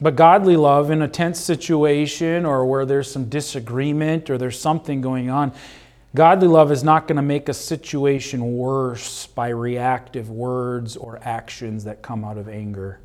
But 0.00 0.16
godly 0.16 0.56
love 0.56 0.90
in 0.90 1.02
a 1.02 1.08
tense 1.08 1.40
situation 1.40 2.44
or 2.44 2.66
where 2.66 2.84
there's 2.84 3.10
some 3.10 3.28
disagreement 3.28 4.30
or 4.30 4.38
there's 4.38 4.58
something 4.58 5.00
going 5.00 5.30
on, 5.30 5.52
godly 6.14 6.48
love 6.48 6.72
is 6.72 6.82
not 6.82 7.06
going 7.06 7.16
to 7.16 7.22
make 7.22 7.48
a 7.48 7.54
situation 7.54 8.56
worse 8.56 9.26
by 9.26 9.48
reactive 9.48 10.30
words 10.30 10.96
or 10.96 11.18
actions 11.22 11.84
that 11.84 12.02
come 12.02 12.24
out 12.24 12.38
of 12.38 12.48
anger. 12.48 13.00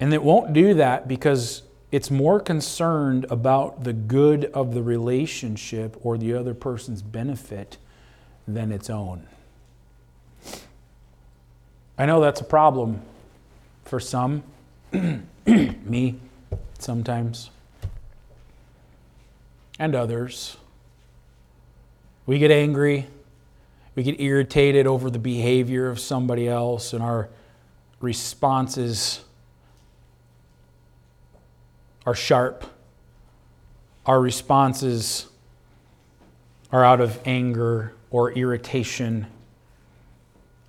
And 0.00 0.12
it 0.12 0.22
won't 0.22 0.52
do 0.52 0.74
that 0.74 1.06
because 1.06 1.62
it's 1.92 2.10
more 2.10 2.40
concerned 2.40 3.26
about 3.28 3.84
the 3.84 3.92
good 3.92 4.46
of 4.46 4.72
the 4.72 4.82
relationship 4.82 5.94
or 6.00 6.16
the 6.16 6.32
other 6.32 6.54
person's 6.54 7.02
benefit 7.02 7.76
than 8.48 8.72
its 8.72 8.88
own. 8.88 9.28
I 11.98 12.06
know 12.06 12.20
that's 12.22 12.40
a 12.40 12.44
problem 12.44 13.02
for 13.84 14.00
some, 14.00 14.42
me 15.46 16.18
sometimes, 16.78 17.50
and 19.78 19.94
others. 19.94 20.56
We 22.24 22.38
get 22.38 22.50
angry, 22.50 23.06
we 23.94 24.02
get 24.02 24.18
irritated 24.18 24.86
over 24.86 25.10
the 25.10 25.18
behavior 25.18 25.90
of 25.90 26.00
somebody 26.00 26.48
else, 26.48 26.94
and 26.94 27.02
our 27.02 27.28
responses 28.00 29.20
are 32.06 32.14
sharp. 32.14 32.64
Our 34.06 34.20
responses 34.20 35.26
are 36.72 36.84
out 36.84 37.00
of 37.00 37.20
anger 37.24 37.92
or 38.10 38.32
irritation. 38.32 39.26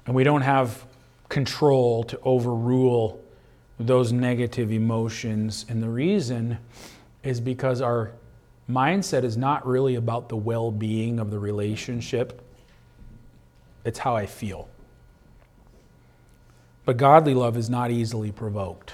And 0.06 0.16
we 0.16 0.24
don't 0.24 0.42
have 0.42 0.86
control 1.30 2.04
to 2.04 2.20
overrule 2.24 3.24
those 3.80 4.12
negative 4.12 4.72
emotions. 4.72 5.66
And 5.68 5.82
the 5.82 5.90
reason 5.90 6.58
is 7.24 7.40
because 7.40 7.82
our 7.82 8.12
mindset 8.70 9.24
is 9.24 9.38
not 9.38 9.66
really 9.66 9.96
about 9.96 10.30
the 10.30 10.38
well 10.38 10.72
being 10.72 11.20
of 11.20 11.32
the 11.32 11.40
relationship, 11.40 12.42
it's 13.84 14.00
how 14.00 14.16
I 14.16 14.26
feel. 14.26 14.70
But 16.86 16.98
godly 16.98 17.34
love 17.34 17.58
is 17.58 17.70
not 17.70 17.92
easily 17.92 18.32
provoked. 18.32 18.94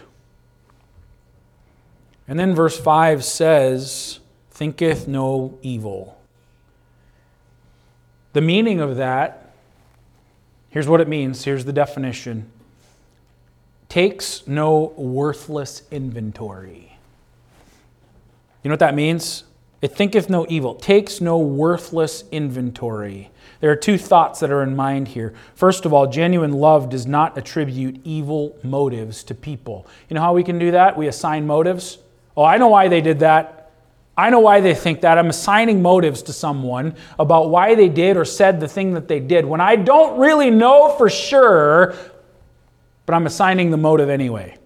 And 2.30 2.40
then 2.40 2.54
verse 2.54 2.80
5 2.80 3.26
says, 3.26 4.20
thinketh 4.52 5.08
no 5.08 5.58
evil. 5.64 6.22
The 8.34 8.42
meaning 8.42 8.80
of 8.80 8.98
that, 8.98 9.52
here's 10.70 10.88
what 10.88 11.02
it 11.02 11.08
means. 11.08 11.44
Here's 11.44 11.66
the 11.66 11.74
definition 11.74 12.52
takes 13.90 14.46
no 14.46 14.94
worthless 14.96 15.82
inventory. 15.90 16.96
You 18.62 18.70
know 18.70 18.74
what 18.74 18.82
that 18.82 18.94
means? 18.94 19.46
It 19.82 19.96
thinketh 19.96 20.30
no 20.30 20.46
evil, 20.50 20.76
takes 20.76 21.20
no 21.20 21.40
worthless 21.40 22.26
inventory. 22.32 23.32
There 23.62 23.72
are 23.72 23.76
two 23.76 23.98
thoughts 23.98 24.42
that 24.42 24.52
are 24.52 24.62
in 24.62 24.76
mind 24.76 25.08
here. 25.08 25.34
First 25.56 25.86
of 25.86 25.94
all, 25.94 26.06
genuine 26.06 26.52
love 26.52 26.90
does 26.90 27.08
not 27.08 27.36
attribute 27.38 28.00
evil 28.04 28.56
motives 28.62 29.24
to 29.24 29.34
people. 29.34 29.88
You 30.08 30.14
know 30.14 30.22
how 30.22 30.34
we 30.34 30.44
can 30.44 30.60
do 30.60 30.70
that? 30.72 30.96
We 30.96 31.08
assign 31.08 31.48
motives. 31.48 31.98
Oh, 32.40 32.46
I 32.46 32.56
know 32.56 32.70
why 32.70 32.88
they 32.88 33.02
did 33.02 33.20
that. 33.20 33.70
I 34.16 34.30
know 34.30 34.40
why 34.40 34.62
they 34.62 34.74
think 34.74 35.02
that. 35.02 35.18
I'm 35.18 35.28
assigning 35.28 35.82
motives 35.82 36.22
to 36.22 36.32
someone 36.32 36.96
about 37.20 37.50
why 37.50 37.76
they 37.76 37.90
did 37.90 38.16
or 38.16 38.24
said 38.24 38.62
the 38.62 38.68
thing 38.70 38.94
that 38.94 39.10
they 39.10 39.20
did 39.20 39.44
when 39.44 39.60
I 39.60 39.76
don't 39.76 40.18
really 40.18 40.50
know 40.50 40.96
for 40.98 41.10
sure, 41.10 41.98
but 43.06 43.14
I'm 43.14 43.26
assigning 43.26 43.72
the 43.72 43.78
motive 43.78 44.10
anyway. 44.10 44.58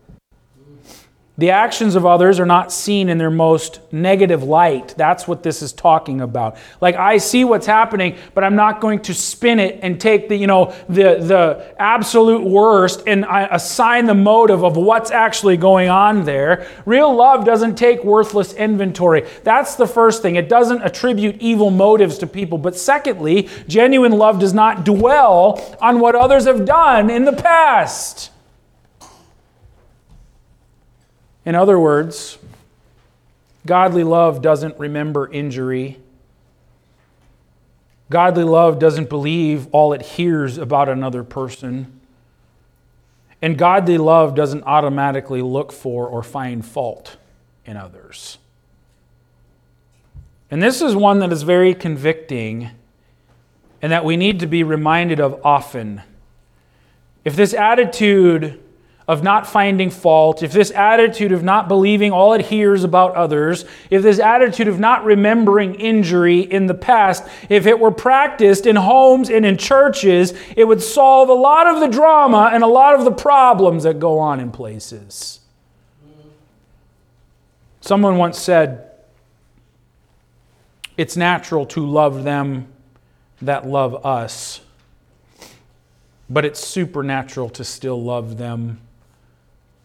The 1.44 1.50
actions 1.50 1.96
of 1.96 2.06
others 2.06 2.40
are 2.40 2.46
not 2.46 2.72
seen 2.72 3.10
in 3.10 3.18
their 3.18 3.30
most 3.30 3.82
negative 3.92 4.44
light. 4.44 4.96
That's 4.96 5.28
what 5.28 5.44
this 5.44 5.62
is 5.62 5.74
talking 5.74 6.22
about. 6.22 6.56
Like 6.80 6.96
I 6.96 7.18
see 7.18 7.44
what's 7.44 7.66
happening, 7.66 8.16
but 8.34 8.46
I'm 8.46 8.56
not 8.56 8.80
going 8.80 9.02
to 9.02 9.14
spin 9.14 9.60
it 9.60 9.80
and 9.82 10.00
take 10.00 10.30
the, 10.30 10.38
you 10.38 10.48
know, 10.48 10.74
the 10.88 11.18
the 11.20 11.76
absolute 11.78 12.46
worst 12.46 13.04
and 13.08 13.26
I 13.26 13.48
assign 13.52 14.06
the 14.06 14.16
motive 14.16 14.64
of 14.64 14.78
what's 14.78 15.12
actually 15.12 15.58
going 15.58 15.90
on 15.90 16.24
there. 16.24 16.66
Real 16.86 17.14
love 17.14 17.44
doesn't 17.44 17.76
take 17.76 18.06
worthless 18.06 18.54
inventory. 18.54 19.28
That's 19.44 19.76
the 19.76 19.86
first 19.86 20.22
thing. 20.22 20.38
It 20.38 20.48
doesn't 20.48 20.82
attribute 20.82 21.42
evil 21.42 21.72
motives 21.72 22.20
to 22.20 22.26
people. 22.26 22.58
But 22.58 22.78
secondly, 22.78 23.50
genuine 23.68 24.14
love 24.14 24.40
does 24.40 24.54
not 24.54 24.86
dwell 24.86 25.78
on 25.82 26.00
what 26.00 26.16
others 26.16 26.46
have 26.46 26.64
done 26.64 27.10
in 27.10 27.26
the 27.26 27.34
past. 27.34 28.30
In 31.46 31.56
other 31.56 31.80
words, 31.80 32.38
godly 33.66 34.04
love 34.04 34.42
doesn't 34.42 34.78
remember 34.80 35.32
injury. 35.32 36.00
Godly 38.10 38.44
love 38.44 38.80
doesn't 38.80 39.10
believe 39.10 39.68
all 39.72 39.94
it 39.94 40.02
hears 40.02 40.58
about 40.58 40.90
another 40.90 41.24
person. 41.24 42.00
And 43.42 43.58
godly 43.58 43.98
love 43.98 44.36
doesn't 44.36 44.64
automatically 44.64 45.42
look 45.42 45.72
for 45.74 46.08
or 46.08 46.24
find 46.24 46.66
fault 46.66 47.18
in 47.66 47.76
others. 47.76 48.38
And 50.50 50.62
this 50.62 50.82
is 50.82 50.96
one 50.96 51.20
that 51.20 51.32
is 51.32 51.44
very 51.44 51.74
convicting 51.74 52.70
and 53.82 53.92
that 53.92 54.06
we 54.06 54.16
need 54.16 54.40
to 54.40 54.48
be 54.48 54.64
reminded 54.64 55.20
of 55.20 55.42
often. 55.44 56.04
If 57.26 57.36
this 57.36 57.54
attitude 57.54 58.62
of 59.08 59.22
not 59.22 59.46
finding 59.46 59.90
fault, 59.90 60.44
if 60.44 60.54
this 60.54 60.72
attitude 60.72 61.32
of 61.32 61.44
not 61.44 61.68
believing 61.68 62.12
all 62.12 62.34
it 62.34 62.46
hears 62.46 62.84
about 62.84 63.14
others, 63.16 63.66
if 63.90 64.02
this 64.02 64.20
attitude 64.20 64.68
of 64.68 64.80
not 64.80 65.04
remembering 65.04 65.76
injury 65.76 66.40
in 66.40 66.68
the 66.68 66.74
past, 66.74 67.28
if 67.50 67.66
it 67.66 67.80
were 67.80 67.92
practiced 67.92 68.66
in 68.66 68.78
homes 68.78 69.30
and 69.30 69.46
in 69.46 69.58
churches, 69.58 70.34
it 70.56 70.66
would 70.66 70.82
solve 70.82 71.28
a 71.28 71.34
lot 71.34 71.68
of 71.68 71.82
the 71.82 71.88
drama 71.88 72.50
and 72.54 72.64
a 72.64 72.68
lot 72.68 72.96
of 72.96 73.04
the 73.04 73.12
problems 73.12 73.84
that 73.84 74.00
go 74.00 74.20
on 74.20 74.40
in 74.40 74.52
places. 74.52 75.42
Someone 77.82 78.18
once 78.18 78.40
said, 78.40 78.90
It's 80.96 81.18
natural 81.18 81.66
to 81.68 81.86
love 81.86 82.24
them 82.24 82.70
that 83.42 83.68
love 83.68 84.06
us, 84.06 84.62
but 86.30 86.46
it's 86.46 86.66
supernatural 86.66 87.50
to 87.50 87.66
still 87.66 88.02
love 88.02 88.38
them 88.38 88.80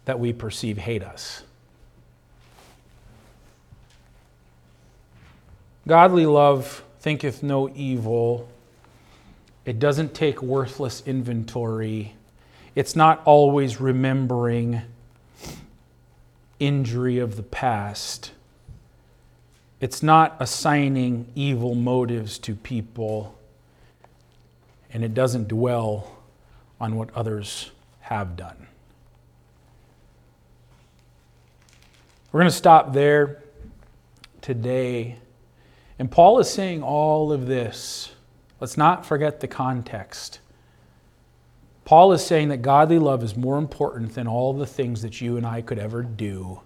that 0.09 0.19
we 0.19 0.33
perceive 0.33 0.79
hate 0.79 1.03
us. 1.03 1.43
Godly 5.87 6.25
love 6.25 6.83
thinketh 7.01 7.43
no 7.43 7.69
evil. 7.75 8.49
It 9.67 9.79
doesn't 9.79 10.15
take 10.15 10.41
worthless 10.41 11.03
inventory. 11.05 12.15
It's 12.75 12.97
not 12.97 13.21
always 13.27 13.83
remembering 13.83 14.81
injury 16.59 17.19
of 17.19 17.37
the 17.37 17.43
past. 17.43 18.33
It's 19.79 20.03
not 20.03 20.39
assigning 20.41 21.31
evil 21.35 21.75
motives 21.75 22.39
to 22.39 22.55
people. 22.55 23.39
And 24.91 25.05
it 25.05 25.13
doesn't 25.13 25.49
dwell 25.49 26.17
on 26.81 26.97
what 26.97 27.15
others 27.15 27.73
have 28.01 28.39
done. 28.39 28.68
We're 32.31 32.41
going 32.41 32.51
to 32.51 32.57
stop 32.57 32.93
there 32.93 33.43
today. 34.43 35.17
And 35.99 36.11
Paul 36.11 36.39
is 36.39 36.51
saying 36.51 36.83
all 36.83 37.33
of 37.33 37.47
this. 37.47 38.13
Let's 38.61 38.77
not 38.77 39.07
forget 39.07 39.41
the 39.41 39.49
context. 39.49 40.41
Paul 41.87 42.13
is 42.13 42.23
saying 42.23 42.49
that 42.49 42.59
godly 42.59 42.99
love 42.99 43.25
is 43.25 43.35
more 43.35 43.57
important 43.57 44.15
than 44.15 44.27
all 44.27 44.53
the 44.53 44.67
things 44.67 45.01
that 45.01 45.23
you 45.23 45.39
and 45.39 45.47
I 45.47 45.63
could 45.63 45.79
ever 45.79 46.03
do. 46.03 46.61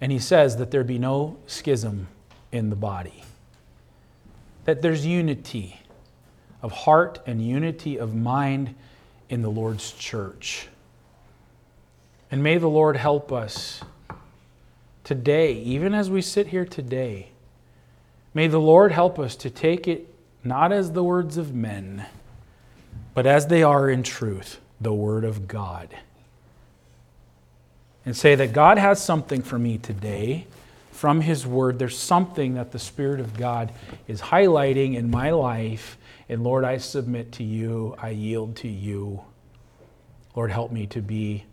And 0.00 0.10
he 0.10 0.18
says 0.18 0.56
that 0.56 0.72
there 0.72 0.82
be 0.82 0.98
no 0.98 1.36
schism 1.46 2.08
in 2.50 2.70
the 2.70 2.76
body, 2.76 3.22
that 4.64 4.82
there's 4.82 5.06
unity 5.06 5.78
of 6.60 6.72
heart 6.72 7.20
and 7.24 7.40
unity 7.40 7.98
of 7.98 8.16
mind 8.16 8.74
in 9.28 9.42
the 9.42 9.50
Lord's 9.50 9.92
church. 9.92 10.66
And 12.30 12.42
may 12.42 12.58
the 12.58 12.68
Lord 12.68 12.96
help 12.96 13.32
us 13.32 13.82
today, 15.02 15.54
even 15.54 15.94
as 15.94 16.08
we 16.08 16.22
sit 16.22 16.48
here 16.48 16.64
today. 16.64 17.30
May 18.32 18.46
the 18.46 18.60
Lord 18.60 18.92
help 18.92 19.18
us 19.18 19.34
to 19.36 19.50
take 19.50 19.88
it 19.88 20.14
not 20.44 20.72
as 20.72 20.92
the 20.92 21.02
words 21.02 21.36
of 21.36 21.52
men, 21.52 22.06
but 23.14 23.26
as 23.26 23.48
they 23.48 23.62
are 23.62 23.90
in 23.90 24.04
truth, 24.04 24.60
the 24.80 24.92
Word 24.92 25.24
of 25.24 25.48
God. 25.48 25.88
And 28.06 28.16
say 28.16 28.36
that 28.36 28.52
God 28.52 28.78
has 28.78 29.02
something 29.02 29.42
for 29.42 29.58
me 29.58 29.76
today 29.76 30.46
from 30.92 31.20
His 31.20 31.46
Word. 31.46 31.78
There's 31.78 31.98
something 31.98 32.54
that 32.54 32.70
the 32.70 32.78
Spirit 32.78 33.20
of 33.20 33.36
God 33.36 33.72
is 34.06 34.20
highlighting 34.20 34.94
in 34.94 35.10
my 35.10 35.30
life. 35.30 35.98
And 36.28 36.44
Lord, 36.44 36.64
I 36.64 36.78
submit 36.78 37.32
to 37.32 37.42
you, 37.42 37.96
I 37.98 38.10
yield 38.10 38.56
to 38.56 38.68
you. 38.68 39.22
Lord, 40.36 40.52
help 40.52 40.70
me 40.70 40.86
to 40.86 41.02
be 41.02 41.44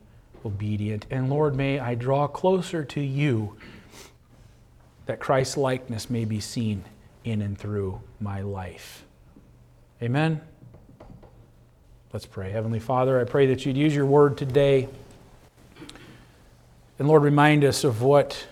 obedient. 0.48 1.06
And 1.12 1.30
Lord, 1.30 1.56
may 1.56 1.80
I 1.80 1.94
draw 1.94 2.28
closer 2.28 2.84
to 2.86 3.02
you 3.02 3.56
that 5.06 5.20
Christ's 5.20 5.58
likeness 5.58 6.10
may 6.10 6.26
be 6.26 6.40
seen 6.40 6.84
in 7.24 7.42
and 7.42 7.58
through 7.58 8.02
my 8.20 8.42
life. 8.42 9.06
Amen. 10.02 10.42
Let's 12.14 12.26
pray. 12.26 12.52
Heavenly 12.52 12.80
Father, 12.80 13.20
I 13.20 13.26
pray 13.26 13.48
that 13.48 13.66
you'd 13.66 13.78
use 13.78 13.94
your 13.94 14.06
word 14.06 14.38
today. 14.38 14.88
And 17.00 17.08
Lord, 17.08 17.24
remind 17.24 17.64
us 17.64 17.84
of 17.84 18.02
what 18.02 18.48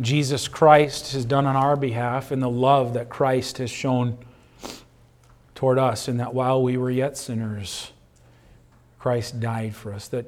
Jesus 0.00 0.48
Christ 0.48 1.12
has 1.12 1.24
done 1.24 1.44
on 1.44 1.56
our 1.56 1.76
behalf 1.76 2.30
and 2.30 2.40
the 2.42 2.48
love 2.48 2.94
that 2.94 3.08
Christ 3.10 3.58
has 3.58 3.70
shown 3.70 4.16
toward 5.54 5.78
us, 5.78 6.08
and 6.08 6.18
that 6.20 6.32
while 6.32 6.62
we 6.62 6.78
were 6.78 6.90
yet 6.90 7.18
sinners, 7.18 7.92
Christ 9.00 9.40
died 9.40 9.74
for 9.74 9.94
us, 9.94 10.08
that 10.08 10.26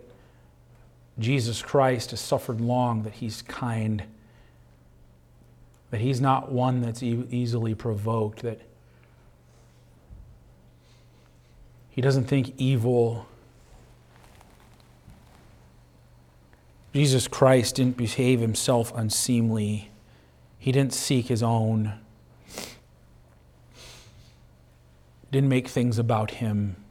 Jesus 1.18 1.60
Christ 1.60 2.10
has 2.10 2.20
suffered 2.20 2.58
long, 2.60 3.02
that 3.02 3.12
he's 3.12 3.42
kind, 3.42 4.02
that 5.90 6.00
he's 6.00 6.22
not 6.22 6.50
one 6.50 6.80
that's 6.80 7.02
e- 7.02 7.26
easily 7.30 7.74
provoked, 7.74 8.40
that 8.42 8.62
he 11.90 12.00
doesn't 12.00 12.24
think 12.24 12.54
evil. 12.56 13.26
Jesus 16.94 17.28
Christ 17.28 17.76
didn't 17.76 17.98
behave 17.98 18.40
himself 18.40 18.90
unseemly. 18.96 19.90
He 20.58 20.72
didn't 20.72 20.94
seek 20.94 21.26
his 21.26 21.42
own. 21.42 21.92
Didn't 25.30 25.50
make 25.50 25.68
things 25.68 25.98
about 25.98 26.32
him. 26.32 26.81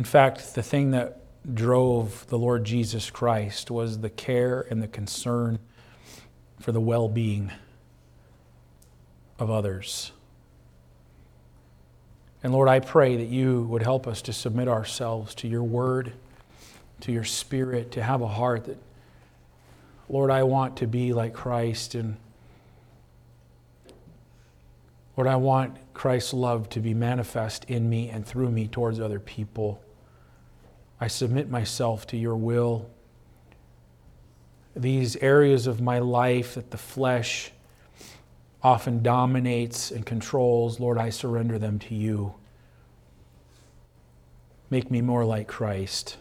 In 0.00 0.04
fact, 0.04 0.54
the 0.54 0.62
thing 0.62 0.92
that 0.92 1.20
drove 1.54 2.26
the 2.28 2.38
Lord 2.38 2.64
Jesus 2.64 3.10
Christ 3.10 3.70
was 3.70 3.98
the 3.98 4.08
care 4.08 4.66
and 4.70 4.82
the 4.82 4.88
concern 4.88 5.58
for 6.58 6.72
the 6.72 6.80
well 6.80 7.06
being 7.06 7.52
of 9.38 9.50
others. 9.50 10.12
And 12.42 12.50
Lord, 12.50 12.66
I 12.66 12.80
pray 12.80 13.18
that 13.18 13.28
you 13.28 13.64
would 13.64 13.82
help 13.82 14.06
us 14.06 14.22
to 14.22 14.32
submit 14.32 14.68
ourselves 14.68 15.34
to 15.34 15.48
your 15.48 15.64
word, 15.64 16.14
to 17.02 17.12
your 17.12 17.24
spirit, 17.24 17.90
to 17.90 18.02
have 18.02 18.22
a 18.22 18.28
heart 18.28 18.64
that, 18.64 18.78
Lord, 20.08 20.30
I 20.30 20.44
want 20.44 20.78
to 20.78 20.86
be 20.86 21.12
like 21.12 21.34
Christ. 21.34 21.94
And 21.94 22.16
Lord, 25.14 25.28
I 25.28 25.36
want 25.36 25.76
Christ's 25.92 26.32
love 26.32 26.70
to 26.70 26.80
be 26.80 26.94
manifest 26.94 27.64
in 27.64 27.90
me 27.90 28.08
and 28.08 28.24
through 28.24 28.50
me 28.50 28.66
towards 28.66 28.98
other 28.98 29.20
people. 29.20 29.82
I 31.00 31.08
submit 31.08 31.48
myself 31.48 32.06
to 32.08 32.16
your 32.16 32.36
will. 32.36 32.90
These 34.76 35.16
areas 35.16 35.66
of 35.66 35.80
my 35.80 35.98
life 35.98 36.54
that 36.54 36.70
the 36.70 36.78
flesh 36.78 37.52
often 38.62 39.02
dominates 39.02 39.90
and 39.90 40.04
controls, 40.04 40.78
Lord, 40.78 40.98
I 40.98 41.08
surrender 41.08 41.58
them 41.58 41.78
to 41.80 41.94
you. 41.94 42.34
Make 44.68 44.90
me 44.90 45.00
more 45.00 45.24
like 45.24 45.48
Christ. 45.48 46.18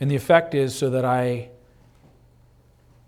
And 0.00 0.10
the 0.10 0.16
effect 0.16 0.54
is 0.54 0.74
so 0.74 0.90
that 0.90 1.04
I 1.04 1.50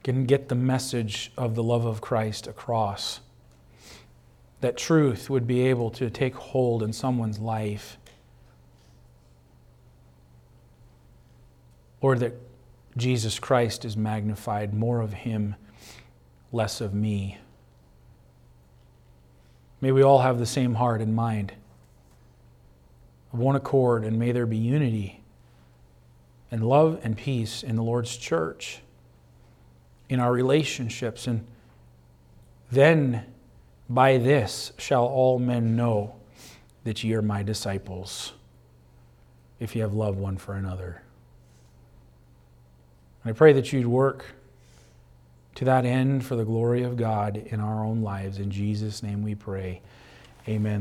can 0.05 0.24
get 0.24 0.49
the 0.49 0.55
message 0.55 1.32
of 1.36 1.55
the 1.55 1.62
love 1.62 1.84
of 1.84 2.01
Christ 2.01 2.47
across. 2.47 3.20
That 4.61 4.76
truth 4.76 5.30
would 5.30 5.46
be 5.46 5.62
able 5.62 5.90
to 5.92 6.11
take 6.11 6.34
hold 6.34 6.82
in 6.82 6.92
someone's 6.92 7.38
life. 7.38 7.96
Or 12.00 12.16
that 12.16 12.34
Jesus 12.96 13.38
Christ 13.38 13.84
is 13.84 13.96
magnified, 13.96 14.74
more 14.74 15.00
of 15.00 15.12
Him, 15.12 15.54
less 16.52 16.80
of 16.80 16.92
me. 16.92 17.38
May 19.80 19.92
we 19.92 20.02
all 20.02 20.20
have 20.20 20.38
the 20.38 20.46
same 20.46 20.74
heart 20.74 21.00
and 21.00 21.14
mind 21.14 21.52
of 23.32 23.38
one 23.38 23.54
accord, 23.54 24.04
and 24.04 24.18
may 24.18 24.32
there 24.32 24.46
be 24.46 24.56
unity 24.56 25.20
and 26.50 26.66
love 26.66 26.98
and 27.04 27.16
peace 27.16 27.62
in 27.62 27.76
the 27.76 27.82
Lord's 27.82 28.16
church, 28.16 28.80
in 30.09 30.18
our 30.18 30.32
relationships. 30.32 31.26
And 31.26 31.46
then 32.72 33.24
by 33.89 34.18
this 34.18 34.72
shall 34.78 35.05
all 35.05 35.39
men 35.39 35.76
know 35.76 36.14
that 36.84 37.03
ye 37.03 37.14
are 37.14 37.22
my 37.22 37.43
disciples, 37.43 38.32
if 39.59 39.74
ye 39.74 39.80
have 39.80 39.95
love 39.95 40.16
one 40.16 40.36
for 40.36 40.55
another. 40.55 41.03
And 43.24 43.34
I 43.34 43.36
pray 43.36 43.53
that 43.53 43.72
you'd 43.72 43.86
work 43.86 44.24
to 45.57 45.64
that 45.64 45.84
end 45.84 46.24
for 46.24 46.36
the 46.36 46.45
glory 46.45 46.82
of 46.82 46.97
God 46.97 47.36
in 47.36 47.61
our 47.61 47.84
own 47.84 48.03
lives. 48.03 48.39
In 48.39 48.51
Jesus' 48.51 49.03
name 49.03 49.22
we 49.22 49.34
pray. 49.34 49.80
Amen. 50.47 50.76